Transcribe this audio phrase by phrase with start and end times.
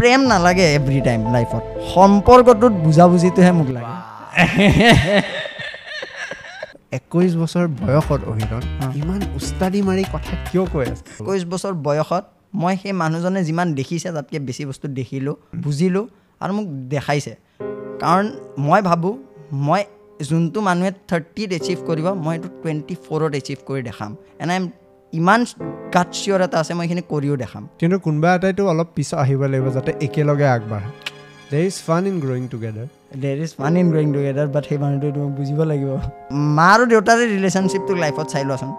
[0.00, 1.62] প্ৰেম নালাগে every time লাইফত
[1.94, 3.94] সম্পৰ্কটোত বুজাবুজিটোহে মোক লাগে।
[6.98, 8.62] একৈছ বছৰ বয়সত অহিৰণ
[9.00, 11.02] ইমান উস্তাদি মাৰি কথা কিয় কৈ আছে?
[11.20, 12.24] একৈছ বছৰ বয়সত
[12.62, 15.34] মই সেই মানুহজনে যিমান দেখিছে তাতকৈ বেছি বস্তু দেখিলোঁ
[15.64, 16.04] বুজিলোঁ
[16.40, 17.32] আৰু মোক দেখাইছে।
[18.02, 18.24] কাৰণ
[18.66, 19.14] মই ভাবোঁ
[19.66, 19.82] মই
[20.28, 24.10] যোনটো মানুহে থাৰ্টিত এচিভ কৰিব মই এইটো টুৱেণ্টি ফ'ৰত এচিভ কৰি দেখাম।
[24.42, 24.56] এনে
[25.12, 25.40] ইমান
[25.94, 29.66] গাট চিয়ৰ এটা আছে মই এইখিনি কৰিও দেখাম। কিন্তু কোনোবা এটাইতো অলপ পিছত আহিব লাগিব
[29.76, 30.88] যাতে একেলগে আগবাঢ়ে।
[31.50, 32.86] There is fun in growing together
[33.22, 35.90] there is fun in growing together but সেই মানুহটোৱে তোমাক বুজিব লাগিব।
[36.56, 38.70] মা আৰু দেউতাৰে ৰিলেশ্যনশ্বিপটোক লাইফত চাই লোৱাচোন।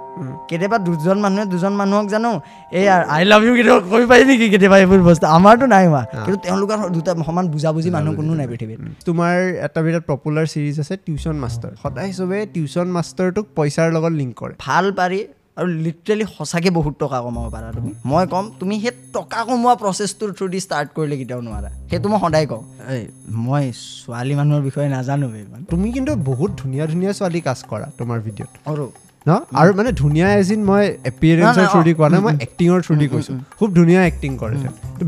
[0.50, 2.32] কেতিয়াবা দুজন মানুহে দুজন মানুহক জানো
[2.80, 4.46] এই আই লাভ ইউ কেতিয়াবা কৈ নেকি?
[4.54, 8.80] কেতিয়াবা এইবোৰ বস্তু। আমাৰতো নাই হোৱা। কিন্তু তেওঁলোকৰ দুটা সমান বুজাবুজি মানুহ কোনো নাই পৃথিৱীত।
[9.08, 14.34] তোমাৰ এটা বিৰাট পপুলাৰ ছিৰিজ আছে টিউশ্যন মাষ্টাৰ সদায় চবে টিউশ্যন মাষ্টাৰটোক পইচাৰ লগত লিংক
[14.40, 15.22] কৰে। ভাল পাৰি
[15.58, 20.30] আৰু লিটাৰেলি সঁচাকৈ বহুত টকা কমাব পাৰা তুমি। মই ক'ম তুমি সেই টকা কমোৱা প্ৰচেছটোৰ
[20.38, 22.64] থ্ৰুদি ষ্টাৰ্ট কৰিলে কেতিয়াও নোৱাৰা। সেইটো মই সদায় কওঁ
[22.96, 23.02] এই
[23.46, 23.64] মই
[24.04, 28.52] ছোৱালী মানুহৰ বিষয়ে নাজানো ইমান। তুমি কিন্তু বহুত ধুনীয়া ধুনীয়া ছোৱালী কাষ্ট কৰা তোমাৰ ভিডিঅ'ত।
[28.72, 28.86] আৰু
[29.26, 29.32] ন?
[29.62, 33.70] আৰু মানে ধুনীয়া এজ ইন মই এপিয়াৰেঞ্চৰ থ্ৰুদি কোৱা নাই মই। এক্টিঙৰ থ্ৰুদি কৈছোঁ। খুব
[33.80, 34.56] ধুনীয়া এক্টিং কৰে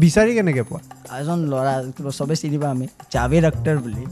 [0.03, 0.81] বিচাৰি কেনেকৈ পোৱা?
[1.19, 1.73] এজন ল'ৰা
[2.19, 4.03] চবে চিনি পাওঁ আমি জাভেদ আক্তাৰ বুলি।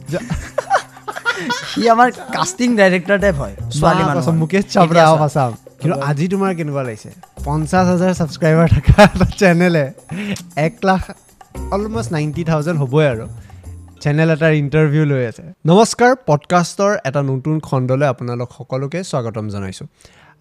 [1.49, 6.55] সি আমাৰ কাষ্টিং ডাইৰেক্টৰ টাইপ হয় ছোৱালী মানুহ মুকেশ চাবৰা অফ আছাম কিন্তু আজি তোমাৰ
[6.55, 7.09] কেনেকুৱা লাগিছে?
[7.45, 9.85] পঞ্চাছ হাজাৰ ছাবস্ক্ৰাইবাৰ থকা এটা চেনেলে
[10.57, 11.01] এক লাখ
[11.71, 13.25] অলমষ্ট নাইণ্টি থাউজেণ্ড হ'বই আৰু।
[14.01, 19.87] চেনেল এটাৰ ইণ্টাৰভিউ লৈ আছে। নমস্কাৰ পডকাষ্টৰ এটা নতুন খণ্ডলৈ আপোনালোক সকলোকে স্বাগতম জনাইছোঁ।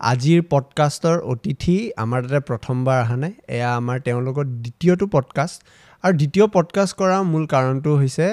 [0.01, 5.59] আজিৰ পডকাষ্টৰ অতিথি আমাৰ তাতে প্ৰথমবাৰ অহা নাই এয়া আমাৰ তেওঁলোকৰ দ্বিতীয়টো পডকাষ্ট
[6.05, 8.27] আৰু দ্বিতীয় পডকাষ্ট কৰাৰ মূল কাৰণটো হৈছে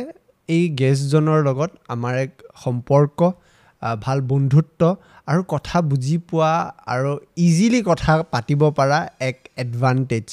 [0.50, 2.32] এই গেষ্টজনৰ লগত আমাৰ এক
[2.64, 3.20] সম্পৰ্ক
[4.06, 4.82] ভাল বন্ধুত্ব
[5.32, 6.52] আৰু কথা বুজি পোৱা
[6.94, 7.12] আৰু
[7.48, 10.26] ইজিলি কথা পাতিব পৰা এক এডভান্টেজ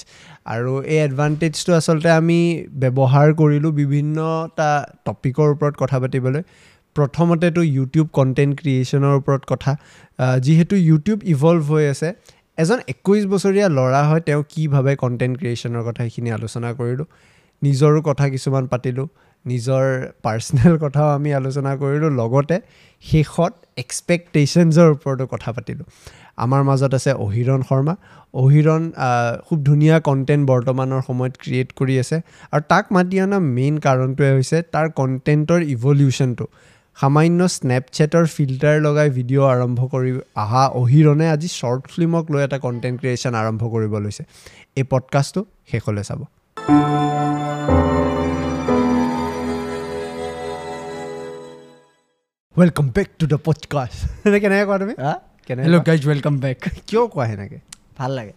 [0.54, 2.38] আৰু এই এডভান্টেজটো আচলতে আমি
[2.82, 4.68] ব্যৱহাৰ কৰিলোঁ বিভিন্নটা
[5.08, 6.42] টপিকৰ ওপৰত কথা পাতিবলৈ।
[6.96, 9.72] প্ৰথমতেতো ইউটিউব কণ্টেণ্ট ক্ৰিয়েশ্যনৰ ওপৰত কথা।
[10.46, 12.08] যিহেতু ইউটিউব ইভলভ হৈ আছে
[12.62, 17.06] এজন একৈছ বছৰীয়া ল'ৰা হয় তেওঁ কি ভাবে কণ্টেণ্ট ক্ৰিয়েশ্যনৰ কথা সেইখিনি আলোচনা কৰিলোঁ।
[17.62, 19.06] নিজৰো কথা কিছুমান পাতিলোঁ।
[19.46, 19.84] নিজৰ
[20.22, 22.56] পাৰ্চনেল কথাও আমি আলোচনা কৰিলোঁ লগতে
[23.04, 25.86] শেষত এক্সপেক্টেশ্যনছৰ ওপৰতো কথা পাতিলোঁ।
[26.44, 27.94] আমাৰ মাজত আছে অহিৰণ শৰ্মা।
[28.34, 28.82] অহিৰণ
[29.48, 32.16] খুব ধুনীয়া কণ্টেণ্ট বৰ্তমানৰ সময়ত ক্ৰিয়েট কৰি আছে
[32.52, 36.46] আৰু তাক মাতি অনা মেইন কাৰণটোৱে হৈছে তাৰ কণ্টেণ্টৰ ইভলিউশ্যনটো
[36.96, 42.96] সামান্য স্নেপচেটৰ ফিল্টাৰ লগাই ভিডিঅ' আৰম্ভ কৰি অহা অহিৰণে আজি শ্বৰ্ট ফিল্মক লৈ এটা কণ্টেণ্ট
[43.00, 44.22] ক্ৰিয়েশ্যন আৰম্ভ কৰিব লৈছে।
[44.76, 45.40] এই পডকাষ্টটো
[45.70, 46.20] শেষলৈ চাব।
[52.56, 53.98] Welcome back to the podcast
[54.34, 54.94] কেনেকৈ কোৱা তুমি
[55.46, 55.80] কেনেকৈ হেল্ল'?
[55.86, 57.58] গাইজ ৱেলকাম বেক কিয় কোৱা সেনেকৈ
[57.98, 58.34] ভাল লাগে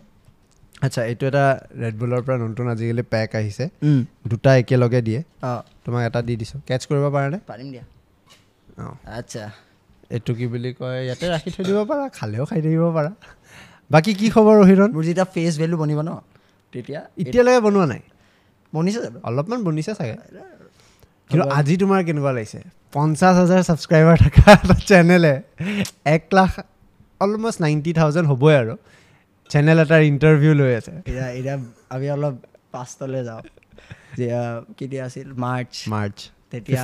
[0.81, 1.44] আচ্ছা এইটো এটা
[1.81, 3.66] ৰেড বুলৰ পৰা নতুন আজিকালি পেক আহিছে
[4.28, 7.85] দুটা একেলগে দিয়ে অঁ তোমাক এটা দি দিছোঁ কেটচ কৰিব পাৰানে পাৰিম দিয়া
[8.83, 9.44] অঁ আচ্ছা
[10.09, 13.11] এইটো কি বুলি কয় ইয়াতে ৰাখি থৈ দিব পাৰা খালেও খাই থাকিব পাৰা
[13.91, 16.11] বাকী কি খবৰ অহিৰণ মোৰ যেতিয়া ফেচ ভেলু বনিব ন
[16.75, 18.01] তেতিয়া এতিয়ালৈকে বনোৱা নাই
[18.73, 20.16] বনিছে জানো অলপমান বনিছে চাগে
[21.30, 22.60] কিন্তু আজি তোমাৰ কেনেকুৱা লাগিছে?
[22.94, 25.34] পঞ্চাছ হাজাৰ ছাবস্ক্ৰাইবাৰ থকা এটা চেনেলে
[26.08, 26.52] এক লাখ
[27.22, 28.74] অলমষ্ট নাইণ্টি থাউজেণ্ড হ'বই আৰু।
[29.50, 31.56] চেনেল এটাৰ ইণ্টাৰভিউ লৈ আছে। এতিয়া এতিয়া
[31.90, 32.36] আমি অলপ
[32.72, 33.42] পাষ্টলৈ যাওঁ।
[34.18, 35.28] যে আহ, কেতিয়া আছিল?
[35.38, 36.18] মাৰ্চ। মাৰ্চ।
[36.52, 36.84] তেতিয়া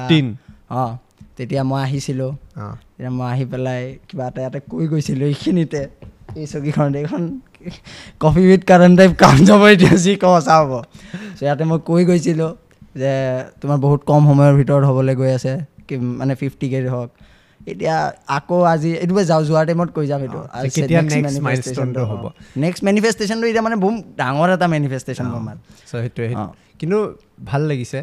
[0.76, 0.92] অঁ
[1.38, 2.32] তেতিয়া মই আহিছিলোঁ।
[2.88, 5.82] তেতিয়া মই আহি পেলাই কিবা এটা ইয়াতে কৈ গৈছিলোঁ এইখিনিতে।
[6.38, 7.24] এই চকীখনত এইখন
[8.20, 10.72] কফি উইথ কাৰেণ্ট টাইপ কাম যাব এতিয়া যি কওঁ সঁচা হ'ব।
[11.38, 12.52] চ' ইয়াতে মই কৈ গৈছিলোঁ।
[12.96, 13.12] যে
[13.62, 15.54] তোমাৰ বহুত কম সময়ৰ ভিতৰত হ'বলৈ গৈ আছে
[15.88, 17.10] কি মানে ফিফটি কে হওক।
[17.68, 17.96] এতিয়া
[18.38, 20.40] আকৌ আজি এইটো যাওঁ যোৱাৰ টাইমত কৈ যাম এইটো।
[22.58, 25.56] নেক্সট মেনিফেষ্টেশ্যনটো এতিয়া মানে বহুত ডাঙৰ এটা মেনিফেষ্টেশ্যন আমাৰ।
[26.80, 27.00] কিন্তু
[27.46, 28.00] ভাল লাগিছে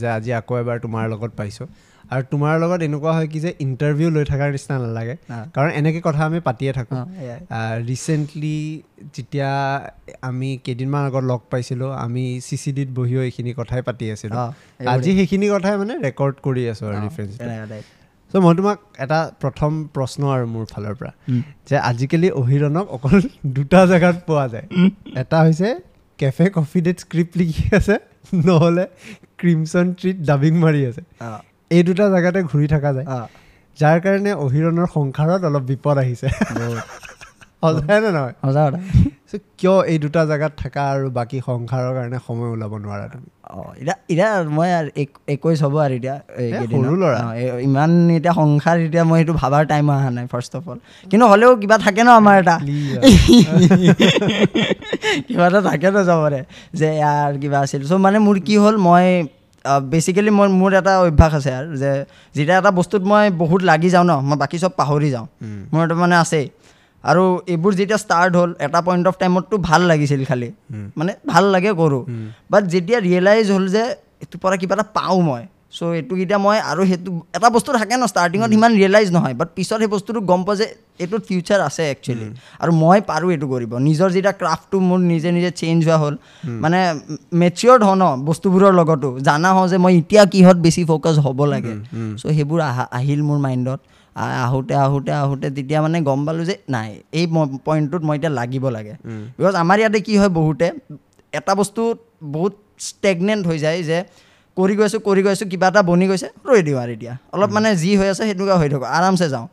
[0.00, 1.66] যে আজি আকৌ এবাৰ তোমাৰ লগত পাইছোঁ।
[2.12, 5.14] আৰু তোমাৰ লগত এনেকুৱা হয় কি যে ইণ্টাৰভিউ লৈ থকাৰ নিচিনা নালাগে।
[5.54, 7.00] কাৰণ এনেকৈ কথা আমি পাতিয়ে থাকোঁ।
[7.90, 8.56] ৰিচেণ্টলি
[9.14, 9.50] যেতিয়া
[10.28, 14.36] আমি কেইদিনমান আগত লগ পাইছিলোঁ আমি চি চি ডিত বহিও এইখিনি কথাই পাতি আছিলোঁ।
[14.92, 17.32] আজি সেইখিনি কথাই মানে ৰেকৰ্ড কৰি আছোঁ আৰু ৰিফাৰেঞ্চ
[18.30, 21.12] চ' মই তোমাক এটা প্ৰথম প্ৰশ্ন আৰু মোৰ ফালৰ পৰা
[21.68, 23.16] যে আজিকালি অহিৰণক অকল
[23.56, 24.66] দুটা জেগাত পোৱা যায়।
[25.22, 25.68] এটা হৈছে
[26.18, 27.96] কেফে কফি ডেট স্ক্ৰিপ্ট লিখি আছে
[28.46, 28.84] নহ'লে
[29.40, 31.02] ক্ৰিমচন ট্ৰিট ডাবিং মাৰি আছে।
[31.74, 33.06] এই দুটা জেগাতে ঘূৰি থকা যায়।
[33.78, 36.28] যাৰ কাৰণে অহিৰণৰ সংসাৰত অলপ বিপদ আহিছে।
[37.62, 38.34] সঁচাই নে নহয়?
[38.44, 38.62] সঁচা
[39.60, 43.28] কিয় এই দুটা জেগাত থাকা আৰু বাকী সংসাৰৰ কাৰণে সময় ওলাব নোৱাৰা তুমি?
[43.56, 44.68] অঁ এতিয়া এতিয়া মই
[45.34, 46.16] একৈছ হ'ব আৰু এতিয়া।
[46.72, 47.18] সৰু ল'ৰা।
[47.68, 50.78] ইমান এতিয়া সংসাৰ এতিয়া মই সেইটো ভাবাৰ টাইম অহা নাই ফাৰ্ষ্ট অফ অল
[51.10, 52.56] কিন্তু হ'লেও কিবা থাকে ন আমাৰ এটা?
[55.26, 56.40] কিবা এটা থাকে ন চবৰে
[56.78, 59.06] যে ইয়াৰ কিবা আছিল। চ' মানে মোৰ কি হ'ল মই
[59.90, 61.90] বেচিকেলি মই মোৰ এটা অভ্যাস আছে আৰু যে
[62.34, 65.26] যেতিয়া এটা বস্তুত মই বহুত লাগি যাওঁ ন মই বাকী চব পাহৰি যাওঁ।
[65.72, 66.46] মোৰ এইটো মানে আছেই।
[67.04, 70.50] আৰু এইবোৰ যেতিয়া ষ্টাৰ্ট হ'ল এটা পইণ্ট অফ টাইমততো ভাল লাগিছিল খালি।
[70.96, 72.02] মানে ভাল লাগে কৰোঁ।
[72.50, 73.82] বাট যেতিয়া ৰিয়েলাইজ হ'ল যে
[74.22, 75.42] এইটোৰ পৰা কিবা এটা পাওঁ মই
[75.72, 79.48] চ' এইটো এতিয়া মই আৰু সেইটো এটা বস্তু থাকে ন ষ্টাৰ্টিঙত সিমান ৰিয়েলাইজ নহয় বাট
[79.56, 80.66] পিছত সেই বস্তুটো গম পাওঁ যে
[81.02, 82.26] এইটোত ফিউচাৰ আছে একচুৱেলি
[82.62, 86.14] আৰু মই পাৰোঁ এইটো কৰিব। নিজৰ যেতিয়া ক্ৰাফ্টটো মোৰ নিজে নিজে চেঞ্জ হোৱা হ'ল
[86.64, 86.78] মানে
[87.42, 91.74] মেচিয়ৰ্ড হওঁ ন বস্তুবোৰৰ লগতো জানা হওঁ যে মই এতিয়া কিহত বেছি ফ'কাছ হ'ব লাগে।
[92.20, 93.80] চ' সেইবোৰ আহা আহিল মোৰ মাইণ্ডত
[94.16, 97.24] আহোঁতে আহোঁতে আহোঁতে তেতিয়া মানে গম পালোঁ যে নাই এই
[97.66, 98.94] পইণ্টটোত মই এতিয়া লাগিব লাগে।
[99.38, 100.66] বিকজ আমাৰ ইয়াতে কি হয় বহুতে
[101.32, 101.82] এটা বস্তু
[102.36, 102.54] বহুত
[102.88, 103.98] ষ্টেগনেণ্ট হৈ যায় যে
[104.56, 107.90] কৰি গৈছোঁ কৰি গৈছোঁ কিবা এটা বনি গৈছে ৰৈ দিওঁ আৰু এতিয়া। অলপ মানে যি
[107.96, 109.46] হৈ আছে সেনেকুৱা হৈ থাকোঁ আৰামছে যাওঁ।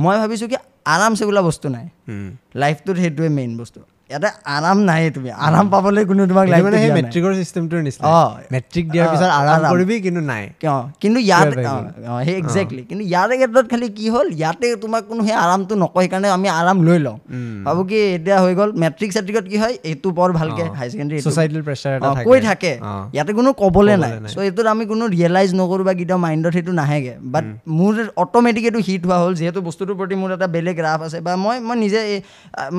[0.00, 0.56] মই ভাবিছোঁ কি
[0.86, 1.86] আৰামছে বোলা বস্তু নাই।
[2.54, 3.80] লাইফটোত সেইটোৱে মেইন বস্তু।
[4.10, 8.30] ইয়াতে আৰাম নাই তুমি। আৰাম পাবলৈ কোনো তোমাক লাইফ মানে সেই মেট্ৰিকৰ চিষ্টেমটোৰ নিচিনা। অঁ।
[8.54, 11.80] মেট্ৰিক দিয়াৰ অঁ, পিছত আৰাম। কৰিবি কিন্তু নাই। কিয় কিন্তু ইয়াত অঁ,
[12.12, 16.04] অঁ, সেই একজেক্টলি কিন্তু ইয়াৰে ক্ষেত্ৰত খালি কি হ'ল ইয়াতে তোমাক কোনো সেই আৰামটো নকয়
[16.04, 17.16] সেইকাৰণে আমি আৰাম লৈ লওঁ।
[17.66, 21.60] ভাবোঁ কি এতিয়া হৈ গ'ল মেট্ৰিক চেট্ৰিকত কি হয় এইটো বৰ ভালকে হাই ছেকেণ্ডেৰী ছ'চাইটেল
[21.68, 21.94] প্ৰেছাৰ
[22.28, 26.20] কৈ থাকে। অঁ। ইয়াতে কোনো ক'বলৈ নাই। চ' এইটোত আমি কোনো ৰিয়েলাইজ নকৰোঁ বা কেতিয়াও
[26.24, 27.44] মাইণ্ডত সেইটো নাহেগৈ। বাট
[27.78, 31.32] মোৰ অট'মেটিক এইটো হিট হোৱা হ'ল যিহেতু বস্তুটোৰ প্ৰতি মোৰ এটা বেলেগ ৰাপ আছে বা
[31.44, 32.00] মই মই নিজে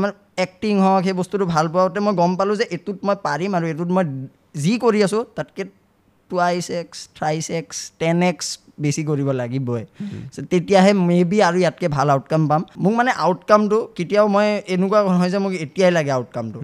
[0.02, 3.66] মানে এক্টিং হওক সেই বস্তুটো ভাল পাওঁতে মই গম পালোঁ যে এইটোত মই পাৰিম আৰু
[3.72, 4.06] এইটোত মই
[4.64, 5.64] যি কৰি আছোঁ তাতকৈ
[6.30, 8.48] twice x thrice x ten x
[8.84, 9.84] বেছি কৰিব লাগিবই।
[10.52, 15.30] তেতিয়াহে মে বি আৰু ইয়াতকৈ ভাল আউটকাম পাম। মোক মানে আউটকামটো কেতিয়াও মই এনেকুৱা নহয়
[15.34, 16.60] যে মোক এতিয়াই লাগে আউটকামটো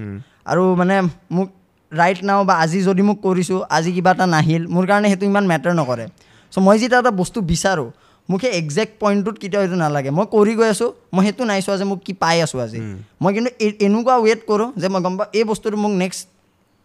[0.52, 0.96] আৰু মানে
[1.36, 1.48] মোক
[1.92, 5.46] ৰাইট নাও বা আজি যদি মোক কৰিছোঁ আজি কিবা এটা নাহিল মোৰ কাৰণে সেইটো ইমান
[5.52, 6.06] মেটাৰ নকৰে।
[6.54, 7.90] চ' মই যেতিয়া এটা বস্তু বিচাৰোঁ
[8.30, 11.78] মোক সেই একজেক্ট পইণ্টটোত কেতিয়াও এইটো নালাগে। মই কৰি গৈ আছোঁ মই সেইটো নাই চোৱা
[11.78, 12.80] যে মোক কি পাই আছোঁ আজি।
[13.22, 13.50] মই কিন্তু
[13.86, 16.28] এনেকুৱা ৱেইট কৰোঁ যে মই গম পাওঁ এই বস্তুটো মোক নেক্সট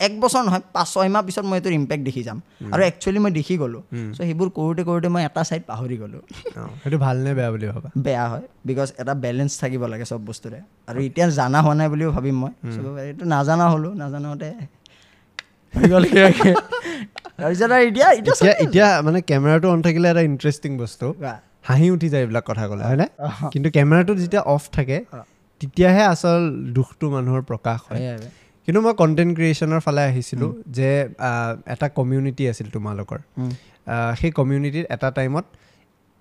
[0.00, 2.40] এক বছৰ নহয় পাঁচ ছয় মাহ পিছত মই এইটোৰ ইম্পেক্ট দেখি যাম।
[2.72, 3.82] আৰু একচুৱেলি মই দেখি গ'লোঁ।
[4.12, 6.20] চ' সেইবোৰ কৰোঁতে কৰোঁতে মই এটা ছাইড পাহৰি গ'লোঁ।
[6.82, 7.90] সেইটো ভাল নে বেয়া বুলি ভাবা?
[7.98, 12.12] বেয়া হয় বিকজ এটা বেলেঞ্চ থাকিব লাগে চব বস্তুৰে। আৰু এতিয়া জানা হোৱা নাই বুলিও
[12.12, 12.50] ভাবিম মই।
[13.08, 14.34] এইটো নাজানা হ'লোঁ নাজানা
[18.64, 21.06] এতিয়া মানে কেমেৰাটো অন থাকিলে এটা ইণ্টাৰেষ্টিং বস্তু।
[21.68, 23.06] হাঁহি উঠি যায় এইবিলাক কথা ক'লে হয়নে?
[23.52, 24.98] কিন্তু কেমেৰাটো যেতিয়া অফ থাকে
[25.60, 26.42] তেতিয়াহে আচল
[26.78, 28.00] দুখটো মানুহৰ প্ৰকাশ হয়।
[28.64, 30.90] কিন্তু মই কণ্টেণ্ট ক্ৰিয়েশ্যনৰ ফালে আহিছিলোঁ যে
[31.74, 33.18] এটা কমিউনিটি আছিল তোমালোকৰ।
[34.20, 35.46] সেই কমিউনিটিত এটা টাইমত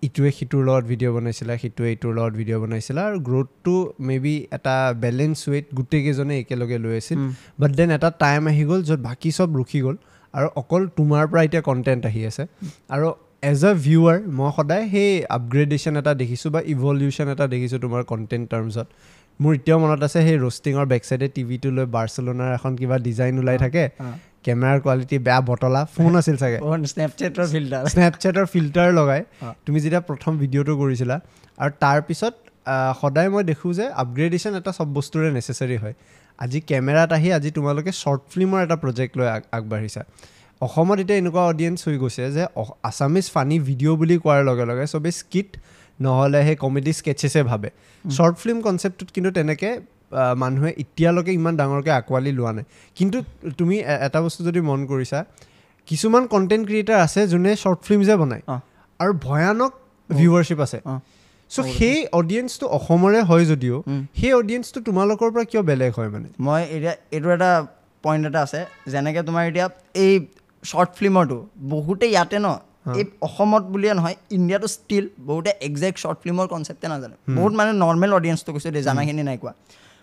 [0.07, 3.75] ইটোৱে সিটোৰ লগত ভিডিঅ' বনাইছিলে সিটোৱে ইটোৰ লগত ভিডিঅ' বনাইছিলে আৰু গ্ৰ'থটো
[4.07, 7.19] মে বি এটা বেলেঞ্চ ৱেইট গোটেইকেইজনে একেলগে লৈ আছিল।
[7.61, 9.97] বাট দেন এটা টাইম আহি গ'ল য'ত বাকী চব ৰখি গ'ল।
[10.33, 12.43] আৰু অকল তোমাৰ পৰা এতিয়া কণ্টেণ্ট আহি আছে।
[12.95, 13.07] আৰু
[13.51, 18.45] এজ এ ভিউৱাৰ মই সদায় সেই আপগ্ৰেডেশ্যন এটা দেখিছোঁ বা ইভলিউশ্যন এটা দেখিছোঁ তোমাৰ কণ্টেণ্ট
[18.51, 18.87] টাৰ্মছত
[19.39, 23.57] মোৰ এতিয়াও মনত আছে সেই ৰষ্টিঙৰ বেক চাইডে টিভিটো লৈ বাৰ্চেলোনাৰ এখন কিবা ডিজাইন ওলাই
[23.63, 23.83] থাকে।
[24.45, 26.59] কেমেৰাৰ কোৱালিটি বেয়া বটলা ফোন আছিল চাগে।
[26.93, 29.21] স্নেপচেটৰ ফিল্টাৰ স্নেপচেটৰ ফিল্টাৰ লগাই।
[29.65, 31.15] তুমি যেতিয়া প্ৰথম ভিডিঅ'টো কৰিছিলা
[31.61, 32.33] আৰু তাৰপিছত
[33.01, 35.95] সদায় মই দেখোঁ যে আপগ্ৰেডেশ্যন এটা চব বস্তুৰে নেচেচাৰী হয়।
[36.39, 40.01] আজি কেমেৰাত আহি আজি তোমালোকে শ্বৰ্ট ফিল্মৰ এটা প্ৰজেক্ট লৈ আগ- আগবাঢ়িছা।
[40.61, 42.43] অসমত এতিয়া এনেকুৱা অডিয়েঞ্চ হৈ গৈছে যে
[42.89, 45.49] আছামিজ ফানী ভিডিঅ' বুলি কোৱাৰ লগে লগে চবেই স্কিট
[46.01, 47.69] নহ'লে সেই কমেডি স্কেচেছে ভাবে।
[48.05, 49.73] শ্বৰ্ট ফিল্ম কনচেপ্টটোত কিন্তু তেনেকৈ
[50.37, 53.17] মানুহে এতিয়ালৈকে ইমান ডাঙৰকৈ আঁকোৱালি লোৱা নাই। কিন্তু
[53.57, 53.75] তুমি
[54.05, 55.19] এটা বস্তু যদি মন কৰিছা
[55.87, 58.41] কিছুমান কণ্টেণ্ট ক্ৰিয়েটাৰ আছে যোনে শ্বৰ্ট ফিল্মছে বনায়।
[58.99, 59.71] আৰু ভয়ানক
[60.09, 60.77] ভিউৱাৰশ্বিপ আছে।
[61.51, 63.75] চ' সেই অডিয়েঞ্চটো অসমৰে হয় যদিও।
[64.19, 66.27] সেই অডিয়েঞ্চটো তোমালোকৰ পৰা কিয় বেলেগ হয় মানে?
[66.45, 67.51] মই এতিয়া এইটো এটা
[68.03, 68.59] পইণ্ট এটা আছে
[68.93, 69.67] যেনেকৈ তোমাৰ এতিয়া
[70.05, 70.13] এই
[70.63, 71.37] শ্বৰ্ট ফিল্মৰটো
[71.73, 72.47] বহুতে ইয়াতে ন
[72.99, 78.11] এই অসমত বুলিয়ে নহয় ইণ্ডিয়াটো ষ্টিল বহুতে একজেক্ট শ্বৰ্ট ফিল্মৰ কনচেপ্টে নাজানে। বহুত মানে নৰ্মেল
[78.17, 79.53] অডিয়েঞ্চটো কৈছোঁ দেই জানাখিনি নাই কোৱা।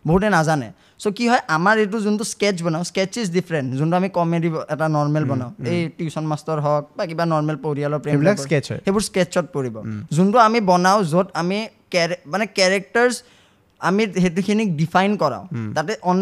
[0.04, 0.68] বহুতে নাজানে।
[1.00, 1.42] চ' কি হয়?
[1.56, 5.80] আমাৰ এইটো যোনটো স্কেচ বনাওঁ স্কেচ ইজ ডিফাৰেণ্ট যোনটো আমি কমেডি এটা নৰ্মেল বনাওঁ। এই
[5.98, 9.74] টিউশ্যন মাষ্টৰ হওক বা কিবা নৰ্মেল পৰিয়ালৰ প্ৰেম sketch হয়। সেইবোৰ স্কেচত পৰিব।
[10.16, 11.58] যোনটো আমি বনাওঁ য'ত আমি
[12.32, 13.14] মানে কেৰেক্টাৰ্ছ
[13.88, 15.44] আমি সেইটোখিনিক ডিফাইন কৰাওঁ।
[15.76, 16.18] তাতে অন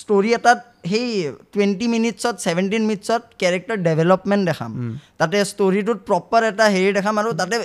[0.00, 0.58] ষ্টৰি এটাত
[0.90, 1.06] সেই
[1.52, 4.70] টুৱেণ্টি মিনিটছত ছেভেণ্টিন মিনিটছত কেৰেক্টাৰ ডেভেলপমেণ্ট দেখাম।
[5.20, 7.56] তাতে ষ্টৰিটোত প্ৰপাৰ এটা হেৰি দেখাম আৰু তাতে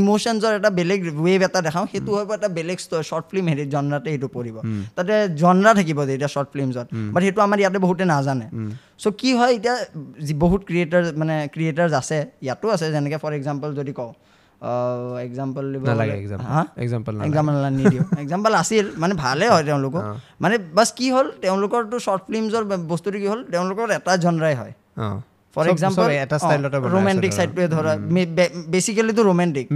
[0.00, 2.78] ইম'শ্যনছৰ এটা বেলেগ ৱেভ এটা দেখাওঁ সেইটো হ'ব এটা বেলেগ
[3.08, 4.56] শ্বৰ্ট ফিল্ম হেৰি জনৰাতে সেইটো পৰিব।
[4.96, 8.46] তাতে জনৰা থাকিব যে এতিয়া শ্বৰ্ট ফিল্মছত বাট সেইটো আমাৰ ইয়াতে বহুতে নাজানে।
[9.02, 9.74] চ' কি হয় এতিয়া
[10.44, 14.12] বহুত ক্ৰিয়েটাৰ মানে ক্ৰিয়েটাৰ্ছ আছে ইয়াতো আছে। যেনেকৈ ফৰ এক্সাম্পল যদি কওঁ
[15.26, 16.14] এক্সাম্পল দিব example নালাগে।
[16.84, 19.98] এক্সাম্পল নিদিওঁ। এক্সাম্পল আছিল মানে ভালে হয় তেওঁলোকো
[20.42, 24.72] মানে বাছ কি হ'ল তেওঁলোকৰতো শ্বৰ্ট ফিল্মছৰ বস্তুটো কি হ'ল তেওঁলোকৰ এটা জনৰাই হয়।
[25.54, 26.04] For example
[26.94, 27.92] romantic. চাইডটোৱে ধৰা।
[29.30, 29.66] ৰোমেণ্টিক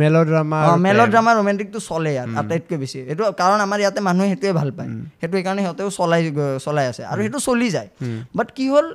[1.39, 4.89] ৰোমেণ্টিকটো চলে ইয়াত আটাইতকৈ বেছি। এইটো কাৰণ আমাৰ ইয়াতে মানুহে সেইটোৱে ভাল পায়।
[5.21, 6.21] সেইটো সেইকাৰণে সিহঁতেও চলাই
[6.67, 7.89] চলাই আছে। আৰু সেইটো চলি যায়।
[8.37, 8.87] বাট কি হ'ল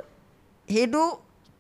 [0.67, 1.01] সেইটো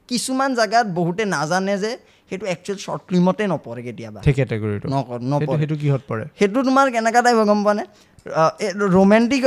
[0.09, 1.91] কিছুমান জেগাত বহুতে নাজানে যে
[2.29, 4.87] সেইটো একচুৱেল শ্বৰ্ট ফিল্মতে নপৰে কেতিয়াবা। সেই কেটেগৰীটো
[5.31, 6.23] নপৰে। সেইটো কিহত পৰে?
[6.39, 7.83] সেইটো তোমাৰ কেনেকুৱা টাইপ গম পোৱা নে
[8.95, 9.43] ৰোমেণ্টিক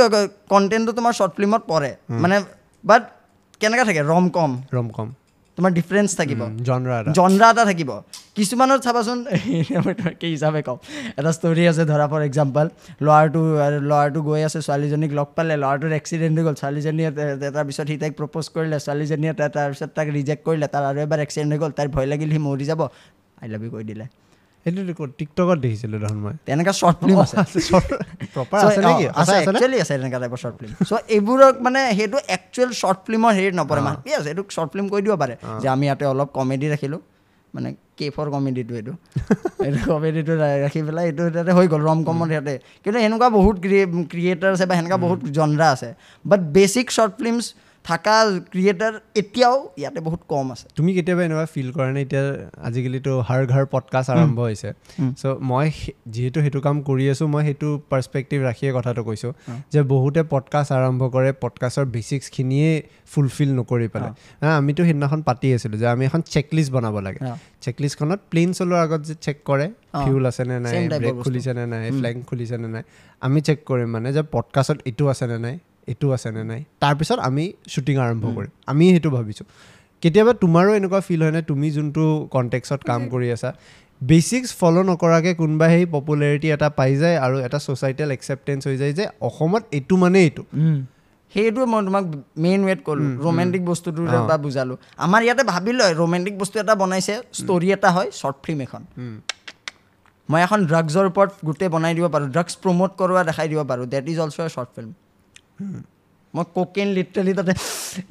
[0.51, 1.91] কণ্টেণ্টটো তোমাৰ শ্বৰ্ট ফিল্মত পৰে।
[2.23, 2.35] মানে
[2.83, 3.01] বাট
[3.61, 4.01] কেনেকুৱা থাকে?
[4.11, 5.07] ৰম কম ৰম কম
[5.57, 6.95] তোমাৰ ডিফাৰেঞ্চ থাকিব। জনৰা
[7.51, 7.89] এটা। থাকিব।
[8.37, 9.19] কিছুমানত চাবাচোন
[10.21, 10.77] কি হিচাপে কওঁ
[11.19, 12.65] এটা ষ্টৰি আছে ধৰা ফৰ এক্সাম্পল
[13.05, 13.41] ল'ৰাটো
[13.89, 17.09] ল'ৰাটো গৈ আছে ছোৱালীজনীক লগ পালে ল'ৰাটোৰ এক্সিডেণ্ট হৈ গ'ল ছোৱালীজনীয়ে
[17.55, 21.59] তাৰপিছত সি তাইক প্ৰপ'জ কৰিলে ছোৱালীজনীয়ে তাৰপিছত তাক ৰিজেক্ট কৰিলে তাৰ আৰু এবাৰ এক্সিডেণ্ট হৈ
[21.63, 22.81] গ'ল তাইৰ ভয় লাগিল সি মৰি যাব
[23.41, 24.05] আই লাভ ইউ কৈ দিলে।
[24.63, 27.35] সেইটো ক'ত টিকটকত দেখিছিলোঁ দেখোন মই। তেনেকুৱা শ্বৰ্ট ফিল্ম আছে।
[28.35, 29.05] প্ৰপাৰ আছে নেকি?
[29.11, 29.43] আছে সঁচা আছেনে?
[29.43, 33.81] একচুৱেলি আছে তেনেকুৱা টাইপৰ শ্বৰ্ট ফিল্ম চ' এইবোৰক মানে সেইটো একচুৱেল শ্বৰ্ট ফিল্মৰ হেৰিত নপৰে
[33.85, 37.01] মানুহ। ঠিক আছে এইটো শ্বৰ্ট ফিল্ম কৈ দিব পাৰে। যে আমি ইয়াতে অলপ কমেডি ৰাখিলোঁ।
[37.53, 38.93] মানে কেফৰ কমেডিটো এইটো।
[39.65, 40.33] এইটো কমেডিটো
[40.65, 42.53] ৰাখি পেলাই এইটো তাতে হৈ গ'ল ৰম কমত সিহঁতে
[42.83, 43.55] কিন্তু সেনেকুৱা বহুত
[44.13, 45.89] ক্ৰিয়েটাৰ আছে বা সেনেকুৱা বহুত জনৰা আছে।
[46.25, 47.45] বাট বেচিক শ্বৰ্ট ফিল্মছ
[47.85, 48.15] থকা
[48.53, 52.01] ক্ৰিয়েটাৰ এতিয়াও ইয়াতে বহুত কম আছে। তুমি কেতিয়াবা এনেকুৱা ফিল কৰা নে?
[52.01, 52.23] এতিয়া
[52.63, 54.69] আজিকালিতো হাৰ ঘৰ পডকাষ্ট আৰম্ভ হৈছে।
[55.21, 55.71] চ' মই
[56.07, 59.31] যিহেতু সেইটো কাম কৰি আছোঁ মই সেইটো পাৰ্চপেক্টিভ ৰাখিয়ে কথাটো কৈছোঁ
[59.73, 64.11] যে বহুতে পডকাষ্ট আৰম্ভ কৰে পডকাষ্টৰ বেচিক্সখিনিয়ে ফুলফিল নকৰি পেলাই।
[64.47, 67.19] আমিতো সেইদিনাখন পাতি আছিলোঁ যে আমি এখন চেকলিষ্ট বনাব লাগে।
[67.61, 69.67] চেকলিষ্টখনত প্লেইন চলোৱাৰ আগত যে চেক কৰে।
[70.05, 72.83] ফিউল আছেনে নাই ব্ৰেক। খুলিছেনে নাই ফ্লেং খুলিছেনে নাই
[73.21, 76.61] আমি চেক কৰিম মানে যে পডকাষ্টত এইটো আছেনে নাই। এইটো আছেনে নাই?
[76.81, 79.45] তাৰপিছত আমি শ্বুটিং আৰম্ভ কৰিম। আমি সেইটো ভাবিছোঁ।
[80.03, 81.41] কেতিয়াবা তোমাৰো এনেকুৱা ফিল হয়নে?
[81.41, 83.49] তুমি যোনটো কণ্টেক্সত কাম কৰি আছা
[84.01, 88.93] বেচিক্স ফ'ল' নকৰাকৈ কোনোবাই সেই পপুলাৰিটি এটা পাই যায় আৰু এটা ছ'চাইটেল একচেপ্টেঞ্চ হৈ যায়
[88.99, 90.43] যে অসমত এইটো মানে এইটো।
[91.31, 92.05] সেইটোৱে মই তোমাক
[92.43, 97.13] মেইন ৱেট ক'লোঁ। ৰোমেণ্টিক বস্তুটো বা বুজালোঁ। আমাৰ ইয়াতে ভাবি লয় ৰোমেণ্টিক বস্তু এটা বনাইছে
[97.39, 98.81] ষ্টৰি এটা হয় শ্বৰ্ট ফিল্ম এখন।
[100.29, 104.05] মই এখন ড্ৰাগছৰ ওপৰত গোটেই বনাই দিব পাৰোঁ ড্ৰাগছ প্ৰম'ট কৰোৱা দেখাই দিব পাৰোঁ। That
[104.11, 104.91] is also' a short film
[106.33, 107.53] মই কোকেন লিটাৰেলি তাতে